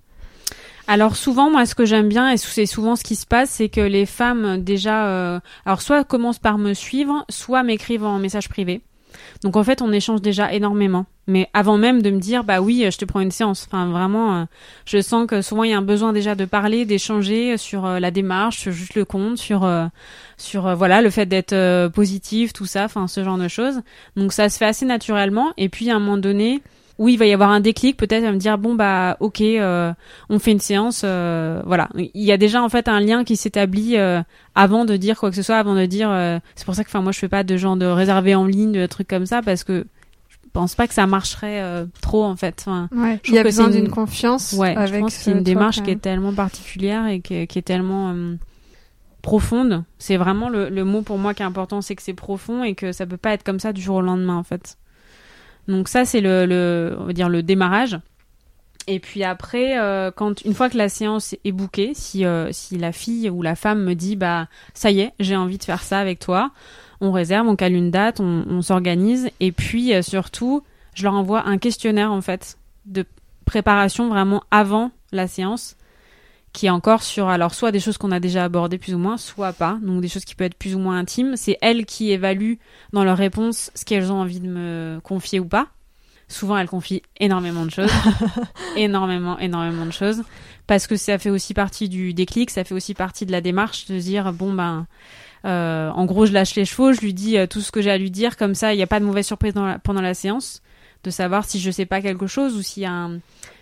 [0.88, 3.70] Alors souvent, moi, ce que j'aime bien, et c'est souvent ce qui se passe, c'est
[3.70, 8.48] que les femmes déjà, euh, alors soit commencent par me suivre, soit m'écrivent en message
[8.48, 8.82] privé.
[9.44, 11.06] Donc en fait, on échange déjà énormément.
[11.28, 13.68] Mais avant même de me dire, bah oui, je te prends une séance.
[13.68, 14.46] Enfin, vraiment, euh,
[14.86, 18.00] je sens que souvent il y a un besoin déjà de parler, d'échanger sur euh,
[18.00, 19.86] la démarche, sur juste le compte, sur euh,
[20.38, 23.82] sur voilà le fait d'être positif, tout ça, enfin ce genre de choses.
[24.16, 25.52] Donc ça se fait assez naturellement.
[25.58, 26.62] Et puis à un moment donné,
[27.00, 29.94] oui, il va y avoir un déclic, peut-être à me dire bon bah ok, euh,
[30.30, 31.90] on fait une séance, euh, voilà.
[31.96, 34.22] Il y a déjà en fait un lien qui s'établit euh,
[34.56, 36.10] avant de dire quoi que ce soit, avant de dire.
[36.56, 38.72] c'est pour ça que enfin moi je fais pas de genre de réservé en ligne,
[38.72, 39.86] de trucs comme ça parce que
[40.32, 41.64] je pense pas que ça marcherait
[42.02, 42.64] trop en fait.
[42.66, 44.54] Enfin, ouais, il y a besoin d'une confiance.
[44.54, 47.64] Ouais, je pense que c'est une démarche qui est tellement particulière et qui, qui est
[47.64, 48.16] tellement
[49.22, 49.84] profonde.
[50.00, 52.76] C'est vraiment le, le, mot pour moi qui est important, c'est que c'est profond et
[52.76, 54.78] que ça peut pas être comme ça du jour au lendemain en fait.
[55.68, 58.00] Donc ça c'est le, on va dire le démarrage.
[58.90, 62.78] Et puis après, euh, quand une fois que la séance est bookée, si euh, si
[62.78, 65.84] la fille ou la femme me dit bah ça y est, j'ai envie de faire
[65.84, 66.52] ça avec toi,
[67.02, 70.64] on réserve, on cale une date, on, s'organise et puis euh, surtout,
[70.94, 73.06] je leur envoie un questionnaire en fait de
[73.46, 75.77] préparation vraiment avant la séance
[76.58, 79.18] qui est encore sur alors soit des choses qu'on a déjà abordées plus ou moins,
[79.18, 81.36] soit pas, donc des choses qui peuvent être plus ou moins intimes.
[81.36, 82.58] C'est elles qui évaluent
[82.94, 85.68] dans leur réponse ce qu'elles ont envie de me confier ou pas.
[86.28, 87.92] Souvent, elles confient énormément de choses,
[88.76, 90.24] énormément, énormément de choses,
[90.66, 93.86] parce que ça fait aussi partie du déclic, ça fait aussi partie de la démarche
[93.86, 94.88] de dire bon ben,
[95.46, 97.92] euh, en gros, je lâche les chevaux, je lui dis euh, tout ce que j'ai
[97.92, 99.54] à lui dire, comme ça, il n'y a pas de mauvaise surprise
[99.84, 100.64] pendant la séance,
[101.04, 103.20] de savoir si je sais pas quelque chose ou s'il y a un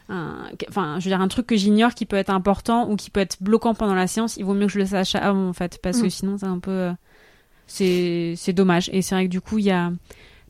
[0.10, 3.20] enfin, je veux dire, un truc que j'ignore qui peut être important ou qui peut
[3.20, 5.80] être bloquant pendant la séance, il vaut mieux que je le sache avant, en fait,
[5.82, 6.12] parce que mm.
[6.12, 6.91] sinon, c'est un peu, euh,
[7.68, 8.89] c'est, c'est dommage.
[8.93, 9.91] Et c'est vrai que du coup, il y a,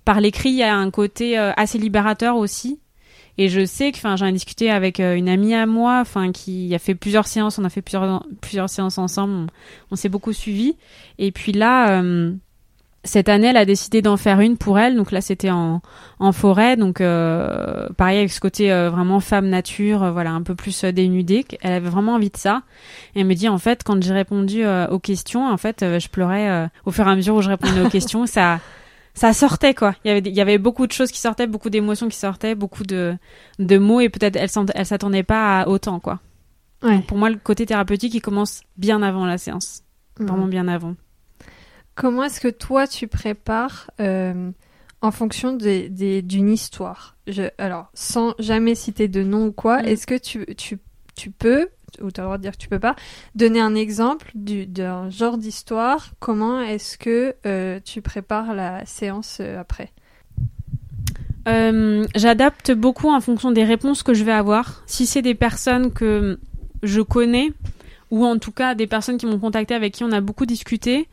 [0.03, 2.79] par l'écrit, il y a un côté euh, assez libérateur aussi.
[3.37, 6.31] Et je sais que, enfin, j'en ai discuté avec euh, une amie à moi, enfin,
[6.31, 9.47] qui a fait plusieurs séances, on a fait plusieurs, plusieurs séances ensemble, on,
[9.91, 10.77] on s'est beaucoup suivis.
[11.17, 12.01] Et puis là,
[13.05, 14.95] cette année, elle a décidé d'en faire une pour elle.
[14.95, 15.81] Donc là, c'était en,
[16.19, 16.75] en forêt.
[16.75, 20.83] Donc euh, pareil avec ce côté euh, vraiment femme nature, euh, voilà, un peu plus
[20.83, 21.45] dénudée.
[21.61, 22.63] Elle avait vraiment envie de ça.
[23.15, 26.69] Et elle me dit en fait, quand j'ai répondu aux questions, en fait, je pleurais
[26.85, 28.25] au fur et à mesure où je répondais aux questions.
[28.25, 28.59] Ça,
[29.13, 29.95] ça sortait quoi.
[30.03, 32.55] Il y avait, il y avait beaucoup de choses qui sortaient, beaucoup d'émotions qui sortaient,
[32.55, 33.15] beaucoup de,
[33.59, 36.19] de mots et peut-être elle, elle s'attendait pas à autant quoi.
[36.83, 36.99] Ouais.
[37.07, 39.83] pour moi, le côté thérapeutique, il commence bien avant la séance,
[40.19, 40.95] vraiment bien avant.
[41.95, 44.51] Comment est-ce que toi tu prépares euh,
[45.01, 47.15] en fonction d'une histoire?
[47.57, 49.85] Alors, sans jamais citer de nom ou quoi, mm.
[49.85, 50.77] est-ce que tu, tu,
[51.15, 51.69] tu peux,
[52.01, 52.95] ou tu as le droit de dire que tu peux pas,
[53.33, 56.11] donner un exemple d'un genre d'histoire?
[56.19, 59.91] Comment est-ce que euh, tu prépares la séance euh, après?
[62.15, 64.83] J'adapte beaucoup en fonction des réponses que je vais avoir.
[64.87, 66.39] Si c'est des personnes que
[66.81, 67.51] je connais,
[68.09, 71.07] ou en tout cas des personnes qui m'ont contacté avec qui on a beaucoup discuté,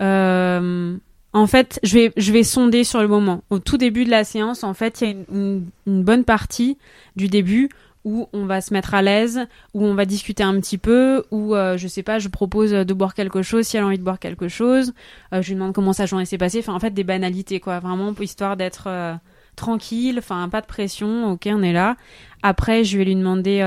[0.00, 3.42] en fait, je vais, je vais sonder sur le moment.
[3.50, 6.78] Au tout début de la séance, en fait, il y a une, une, bonne partie
[7.16, 7.68] du début
[8.04, 9.40] où on va se mettre à l'aise,
[9.74, 12.94] où on va discuter un petit peu, où euh, je sais pas, je propose de
[12.94, 14.94] boire quelque chose si elle a envie de boire quelque chose,
[15.34, 17.80] euh, je lui demande comment sa journée s'est passée, enfin en fait des banalités quoi,
[17.80, 19.14] vraiment histoire d'être euh,
[19.56, 21.96] tranquille, enfin pas de pression, ok on est là.
[22.42, 23.60] Après je vais lui demander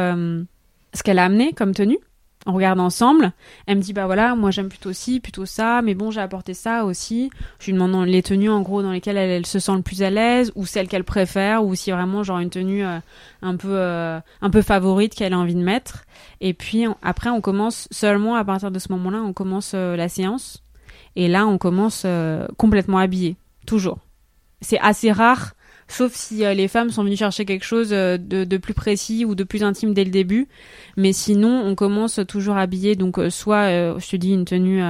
[0.94, 2.00] ce qu'elle a amené comme tenue,
[2.46, 3.34] on regarde ensemble.
[3.68, 6.54] Elle me dit bah voilà, moi j'aime plutôt ci, plutôt ça, mais bon j'ai apporté
[6.54, 7.30] ça aussi.
[7.60, 10.10] Je lui demande les tenues en gros dans lesquelles elle, se sent le plus à
[10.10, 13.00] l'aise ou celles qu'elle préfère ou si vraiment genre une tenue euh,
[13.42, 16.06] un peu euh, un peu favorite qu'elle a envie de mettre.
[16.40, 20.10] Et puis après on commence seulement à partir de ce moment-là on commence euh, la
[20.10, 20.64] séance
[21.16, 22.06] et là on commence
[22.58, 23.36] complètement habillé
[23.66, 24.00] toujours.
[24.62, 25.54] C'est assez rare
[25.92, 29.36] sauf si euh, les femmes sont venues chercher quelque chose euh, de, plus précis ou
[29.36, 30.48] de plus intime dès le début.
[30.98, 33.70] Mais sinon, on commence toujours habillée, donc euh, soit,
[34.00, 34.82] je te dis, une tenue,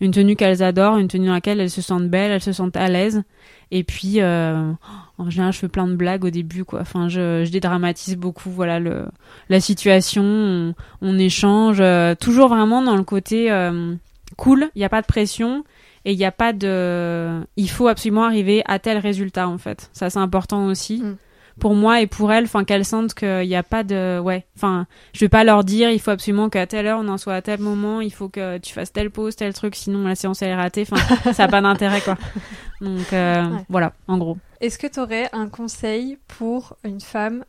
[0.00, 2.76] une tenue qu'elles adorent, une tenue dans laquelle elles se sentent belles, elles se sentent
[2.76, 3.22] à l'aise.
[3.72, 6.80] Et puis, en général, je fais plein de blagues au début, quoi.
[6.80, 9.06] Enfin, je, je dédramatise beaucoup, voilà, le,
[9.48, 11.82] la situation, on, on échange,
[12.20, 13.50] toujours vraiment dans le côté
[14.36, 15.64] cool, il n'y a pas de pression
[16.04, 19.90] et il n'y a pas de il faut absolument arriver à tel résultat en fait.
[19.92, 21.02] Ça c'est important aussi.
[21.02, 21.16] Mm.
[21.58, 24.46] pour moi et pour elles enfin qu'elles sentent qu'il n'y a pas de ouais.
[24.56, 27.34] Enfin je vais pas leur dire il faut absolument qu'à telle heure on en soit
[27.34, 30.42] à tel moment il faut que tu fasses telle pause tel truc sinon la séance
[30.42, 30.86] elle est ratée.
[30.90, 32.16] Enfin ça n'a pas d'intérêt quoi.
[32.80, 34.38] Donc euh, voilà en gros.
[34.60, 37.44] Est-ce que tu aurais un conseil pour une femme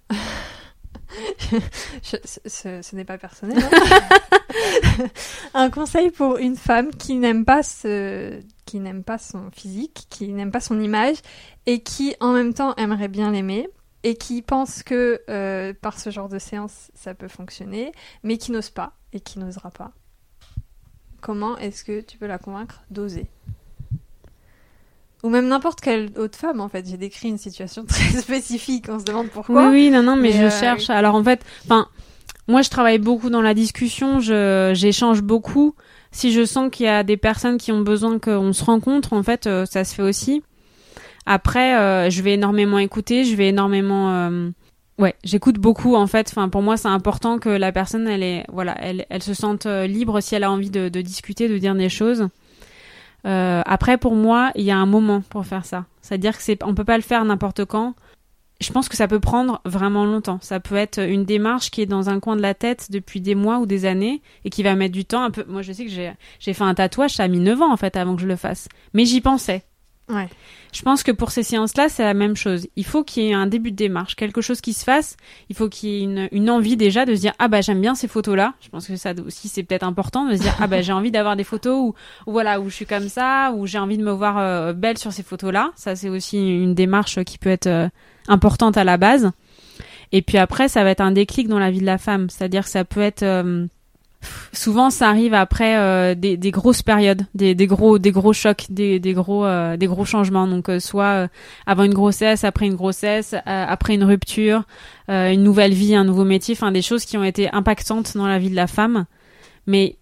[2.02, 3.58] ce, n'est pas personnel.
[3.62, 5.08] Hein.
[5.54, 10.30] un conseil pour une femme qui n'aime pas ce, qui n'aime pas son physique, qui
[10.30, 11.18] n'aime pas son image
[11.66, 13.68] et qui en même temps aimerait bien l'aimer.
[14.04, 17.92] et qui pensent que euh, par ce genre de séance, ça peut fonctionner,
[18.24, 19.92] mais qui n'ose pas et qui n'osera pas.
[21.22, 23.28] Comment est-ce que tu peux la convaincre d'oser?
[25.24, 26.88] Ou même n'importe quelle autre femme, en fait.
[26.88, 28.86] J'ai décrit une situation très spécifique.
[28.90, 29.68] On se demande pourquoi.
[29.68, 30.90] Oui, oui, non, non, mais, je euh, cherche.
[30.90, 31.88] Alors, en fait, enfin,
[32.48, 34.20] moi, je travaille beaucoup dans la discussion.
[34.20, 35.76] Je, j'échange beaucoup.
[36.12, 39.24] Si je sens qu'il y a des personnes qui ont besoin qu'on se rencontre, en
[39.24, 40.44] fait, euh, ça se fait aussi.
[41.26, 44.28] Après, euh, je vais énormément écouter, je vais énormément,
[44.98, 46.28] ouais, j'écoute beaucoup en fait.
[46.32, 49.68] Enfin, pour moi, c'est important que la personne, elle est, voilà, elle, elle se sente
[49.68, 52.28] libre si elle a envie de, de discuter, de dire des choses.
[53.26, 55.86] Euh, après, pour moi, il y a un moment pour faire ça.
[56.02, 57.94] C'est-à-dire que c'est, on peut pas le faire n'importe quand.
[58.60, 60.38] Je pense que ça peut prendre vraiment longtemps.
[60.42, 63.34] Ça peut être une démarche qui est dans un coin de la tête depuis des
[63.34, 65.24] mois ou des années et qui va mettre du temps.
[65.24, 65.44] Un peu.
[65.48, 67.78] Moi, je sais que j'ai, j'ai fait un tatouage, ça a mis 9 ans en
[67.78, 68.68] fait avant que je le fasse.
[68.94, 69.64] Mais j'y pensais.
[70.10, 70.30] Ouais.
[70.72, 72.68] Je pense que pour ces séances-là, c'est la même chose.
[72.76, 75.18] Il faut qu'il y ait un début de démarche, quelque chose qui se fasse.
[75.50, 77.82] Il faut qu'il y ait une, une, envie déjà de se dire ah bah j'aime
[77.82, 78.54] bien ces photos-là.
[78.62, 81.12] Je pense que ça aussi c'est peut-être important de se dire ah bah j'ai envie
[81.12, 81.94] d'avoir des photos où,
[82.32, 85.12] voilà où je suis comme ça, où j'ai envie de me voir euh, belle sur
[85.12, 85.72] ces photos-là.
[85.76, 87.90] Ça c'est aussi une démarche qui peut être euh,
[88.28, 89.32] importante à la base.
[90.12, 92.30] Et puis après, ça va être un déclic dans la vie de la femme.
[92.30, 93.66] C'est-à-dire que ça peut être euh,
[94.54, 98.66] souvent ça arrive après euh, des, des, grosses périodes, des, des, gros des gros chocs,
[98.70, 100.48] des, des gros euh, des gros changements.
[100.48, 101.28] Donc euh, soit
[101.66, 104.64] avant une grossesse, après une grossesse, après une rupture,
[105.08, 108.40] une nouvelle vie, un nouveau métier, enfin des choses qui ont été impactantes dans la
[108.40, 109.06] vie de la femme.
[109.68, 109.98] Mais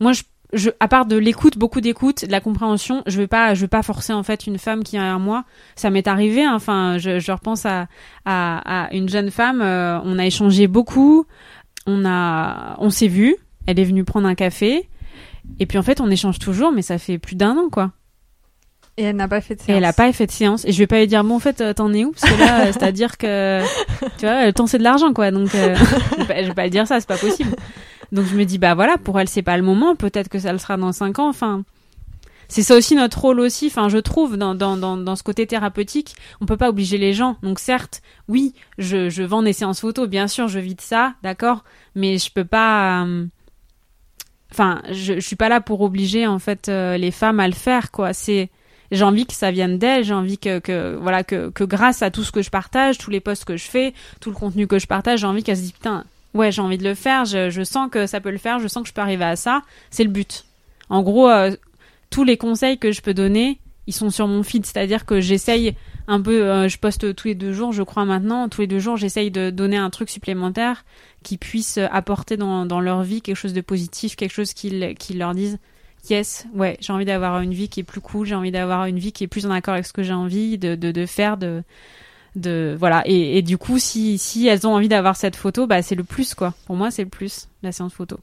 [0.00, 0.22] moi je
[0.52, 3.68] je, à part de l'écoute, beaucoup d'écoute, de la compréhension, je vais pas, je vais
[3.68, 5.44] pas forcer en fait une femme qui a un mois.
[5.76, 6.44] Ça m'est arrivé.
[6.44, 7.86] Hein, enfin, je, je repense à,
[8.24, 9.60] à, à, une jeune femme.
[9.60, 11.24] on a échangé beaucoup
[11.86, 13.36] on a, on s'est vu.
[13.66, 14.88] Elle est venue prendre un café.
[15.58, 17.92] Et puis en fait, on échange toujours, mais ça fait plus d'un an, quoi.
[18.96, 19.70] Et elle n'a pas fait de séance.
[19.70, 20.64] Et elle n'a pas fait de séance.
[20.64, 22.12] Et je vais pas lui dire, bon, en fait, euh, t'en es où?
[22.12, 23.62] Parce que là, c'est-à-dire que,
[24.18, 25.30] tu vois, le temps c'est de l'argent, quoi.
[25.30, 25.74] Donc, euh,
[26.18, 27.54] je, vais pas, lui dire ça, c'est pas possible.
[28.12, 29.94] Donc je me dis, bah voilà, pour elle, c'est pas le moment.
[29.94, 31.28] Peut-être que ça le sera dans cinq ans.
[31.28, 31.62] Enfin,
[32.50, 33.68] c'est ça aussi notre rôle aussi.
[33.68, 37.12] Enfin, je trouve dans, dans, dans, dans, ce côté thérapeutique, on peut pas obliger les
[37.12, 37.36] gens.
[37.42, 41.14] Donc certes, oui, je, je vends des séances photos, bien sûr, je vis de ça,
[41.22, 43.04] d'accord, mais je peux pas.
[43.04, 43.26] Euh,
[44.50, 47.54] enfin, je, je suis pas là pour obliger en fait euh, les femmes à le
[47.54, 48.12] faire, quoi.
[48.12, 48.50] C'est
[48.90, 52.10] j'ai envie que ça vienne d'elles, j'ai envie que, que voilà que, que grâce à
[52.10, 54.80] tout ce que je partage, tous les posts que je fais, tout le contenu que
[54.80, 57.50] je partage, j'ai envie qu'elle se dise putain, ouais, j'ai envie de le faire, je,
[57.50, 59.62] je sens que ça peut le faire, je sens que je peux arriver à ça,
[59.90, 60.44] c'est le but.
[60.88, 61.54] En gros, euh,
[62.10, 65.74] tous les conseils que je peux donner, ils sont sur mon feed, c'est-à-dire que j'essaye
[66.06, 68.78] un peu, euh, je poste tous les deux jours, je crois maintenant, tous les deux
[68.78, 70.84] jours, j'essaye de donner un truc supplémentaire
[71.22, 75.34] qui puisse apporter dans, leur vie quelque chose de positif, quelque chose qui, qui leur
[75.34, 75.58] dise
[76.08, 78.98] yes, ouais, j'ai envie d'avoir une vie qui est plus cool, j'ai envie d'avoir une
[78.98, 81.36] vie qui est plus en accord avec ce que j'ai envie de, de, de, faire,
[81.36, 81.64] de,
[82.78, 83.02] voilà.
[83.06, 86.04] Et, et du coup, si, si elles ont envie d'avoir cette photo, bah c'est le
[86.04, 86.54] plus quoi.
[86.66, 88.18] Pour moi, c'est le plus la séance photo.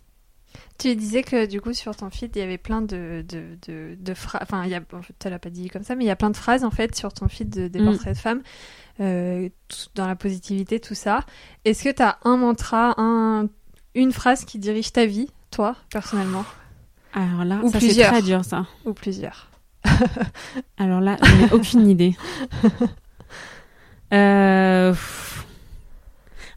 [0.77, 3.95] Tu disais que du coup sur ton feed il y avait plein de, de, de,
[3.99, 6.11] de phrases, enfin il y a, tu l'as pas dit comme ça, mais il y
[6.11, 7.85] a plein de phrases en fait sur ton feed de, des mm.
[7.85, 8.41] portraits de femmes,
[8.99, 9.49] euh,
[9.95, 11.21] dans la positivité, tout ça.
[11.65, 13.47] Est-ce que tu as un mantra, un,
[13.95, 16.45] une phrase qui dirige ta vie, toi, personnellement?
[17.13, 18.67] Alors là, Ou ça c'est très dur ça.
[18.85, 19.49] Ou plusieurs.
[20.77, 22.15] Alors là, je n'ai aucune idée.
[24.13, 24.93] Euh...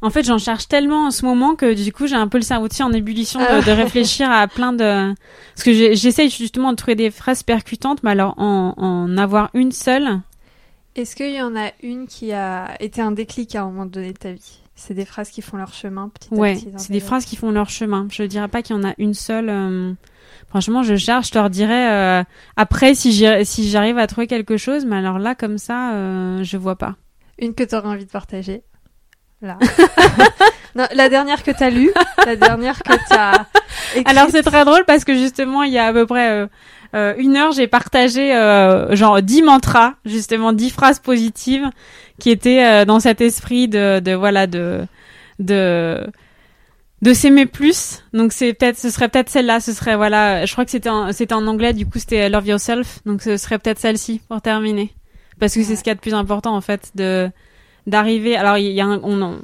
[0.03, 2.43] En fait, j'en cherche tellement en ce moment que du coup, j'ai un peu le
[2.43, 3.61] cerveau en ébullition de, ah.
[3.61, 5.15] de, réfléchir à plein de.
[5.55, 9.73] Parce que j'essaye justement de trouver des phrases percutantes, mais alors en, en avoir une
[9.73, 10.21] seule.
[10.97, 14.13] Est-ce qu'il y en a une qui a été un déclic à un moment donné
[14.13, 14.61] de ta vie?
[14.75, 16.67] C'est des phrases qui font leur chemin petit à ouais, petit.
[16.67, 18.09] Ouais, c'est des phrases qui font leur chemin.
[18.11, 19.51] Je dirais pas qu'il y en a une seule.
[19.51, 19.93] Euh,
[20.49, 22.25] franchement, je cherche, je leur dirais euh,
[22.57, 26.77] après si j'arrive à trouver quelque chose, mais alors là, comme ça, euh, je vois
[26.77, 26.97] pas.
[27.39, 28.63] Une que tu aurais envie de partager
[29.43, 29.59] Là.
[30.75, 31.91] non, la dernière que t'as lue,
[32.27, 33.47] la dernière que t'as.
[34.05, 36.47] Alors c'est très drôle parce que justement il y a à peu près euh,
[36.95, 41.69] euh une heure j'ai partagé euh, genre dix mantras, justement dix phrases positives
[42.19, 44.87] qui étaient dans cet esprit de, de voilà de
[45.39, 46.07] de
[47.01, 48.05] de s'aimer plus.
[48.13, 51.35] Donc c'est peut-être ce serait peut-être celle-là, ce serait voilà, je crois que c'était c'était
[51.35, 52.99] en anglais du coup c'était love yourself.
[53.07, 54.95] Donc ce serait peut-être celle-ci pour terminer
[55.41, 57.31] parce que c'est ce qu'il y a de plus important en fait de
[57.87, 58.37] d'arriver.
[58.37, 59.39] Alors il y a un, on,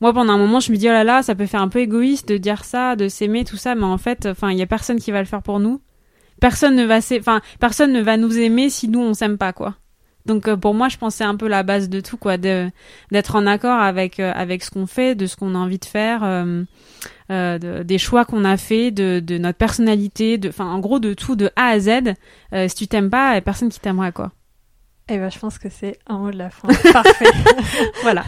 [0.00, 1.80] moi pendant un moment je me dis oh là là ça peut faire un peu
[1.80, 4.66] égoïste de dire ça, de s'aimer tout ça, mais en fait enfin il y a
[4.66, 5.80] personne qui va le faire pour nous.
[6.40, 9.76] Personne ne va enfin personne ne va nous aimer si nous on s'aime pas quoi.
[10.26, 13.36] Donc euh, pour moi je pense c'est un peu la base de tout quoi, d'être
[13.36, 16.22] en accord avec euh, avec ce qu'on fait, de ce qu'on a envie de faire.
[16.22, 16.64] Euh,
[17.28, 21.36] des choix qu'on a fait, de, de notre personnalité, de, enfin en gros de tout,
[21.36, 22.14] de A à Z.
[22.68, 24.32] si tu t'aimes pas, personne qui t'aimera quoi.
[25.12, 26.68] Eh ben, je pense que c'est un mot de la fin.
[26.92, 27.24] Parfait.
[28.02, 28.24] voilà.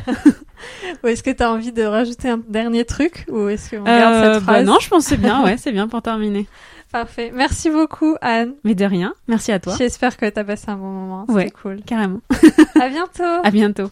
[1.03, 4.15] ou est-ce que tu as envie de rajouter un dernier truc ou est-ce qu'on garde
[4.15, 6.47] cette Euh, bah phrase non, je pense que c'est bien, ouais, c'est bien pour terminer.
[6.91, 7.31] Parfait.
[7.33, 8.55] Merci beaucoup, Anne.
[8.65, 9.75] Mais de rien, merci à toi.
[9.79, 11.25] J'espère que tu as passé un bon moment.
[11.29, 11.51] C'était Ouais.
[11.51, 11.81] cool.
[11.87, 12.21] Carrément.
[12.81, 13.23] À bientôt.
[13.45, 13.91] À bientôt.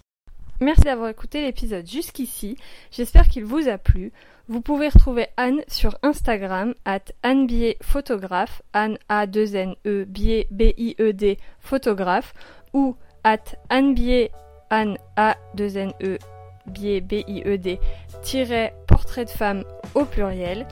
[0.61, 2.57] Merci d'avoir écouté l'épisode jusqu'ici.
[2.91, 4.12] J'espère qu'il vous a plu.
[4.49, 10.05] Vous pouvez retrouver Anne sur Instagram at Anne Biet photographe, Anne A 2 N E
[10.05, 12.35] Biet B I E D photographe
[12.72, 14.30] ou at Anne Biet
[14.70, 16.18] Anne A 2 N E
[16.66, 17.80] Biet B I E D
[18.22, 19.64] tiret portrait de femme
[19.94, 20.66] au pluriel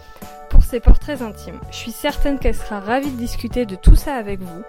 [0.50, 1.60] pour ses portraits intimes.
[1.70, 4.62] Je suis certaine qu'elle sera ravie de discuter de tout ça avec vous.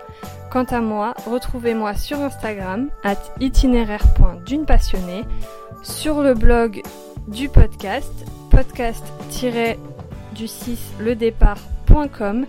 [0.51, 5.23] Quant à moi, retrouvez-moi sur Instagram at itinéraire.d'une passionnée,
[5.83, 6.81] sur le blog
[7.27, 8.11] du podcast,
[8.51, 12.45] podcast-du6 le départ.com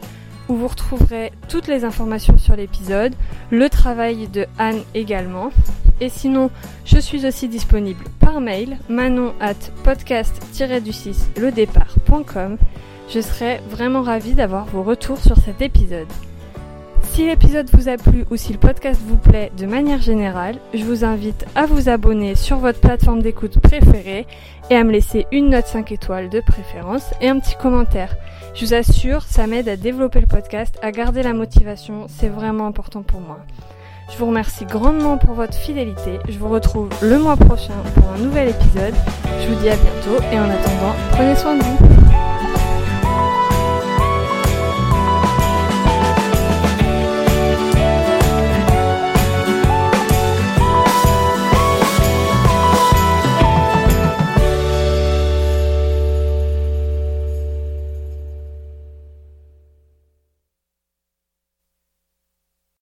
[0.51, 3.15] où vous retrouverez toutes les informations sur l'épisode,
[3.51, 5.51] le travail de Anne également.
[6.01, 6.51] Et sinon,
[6.85, 9.55] je suis aussi disponible par mail manon at
[9.85, 12.59] podcast-du6 le départ.com.
[13.09, 16.09] Je serai vraiment ravie d'avoir vos retours sur cet épisode.
[17.03, 20.85] Si l'épisode vous a plu ou si le podcast vous plaît de manière générale, je
[20.85, 24.27] vous invite à vous abonner sur votre plateforme d'écoute préférée
[24.71, 28.15] et à me laisser une note 5 étoiles de préférence et un petit commentaire.
[28.55, 32.67] Je vous assure, ça m'aide à développer le podcast, à garder la motivation, c'est vraiment
[32.67, 33.39] important pour moi.
[34.13, 36.19] Je vous remercie grandement pour votre fidélité.
[36.29, 38.95] Je vous retrouve le mois prochain pour un nouvel épisode.
[39.41, 42.60] Je vous dis à bientôt et en attendant, prenez soin de vous.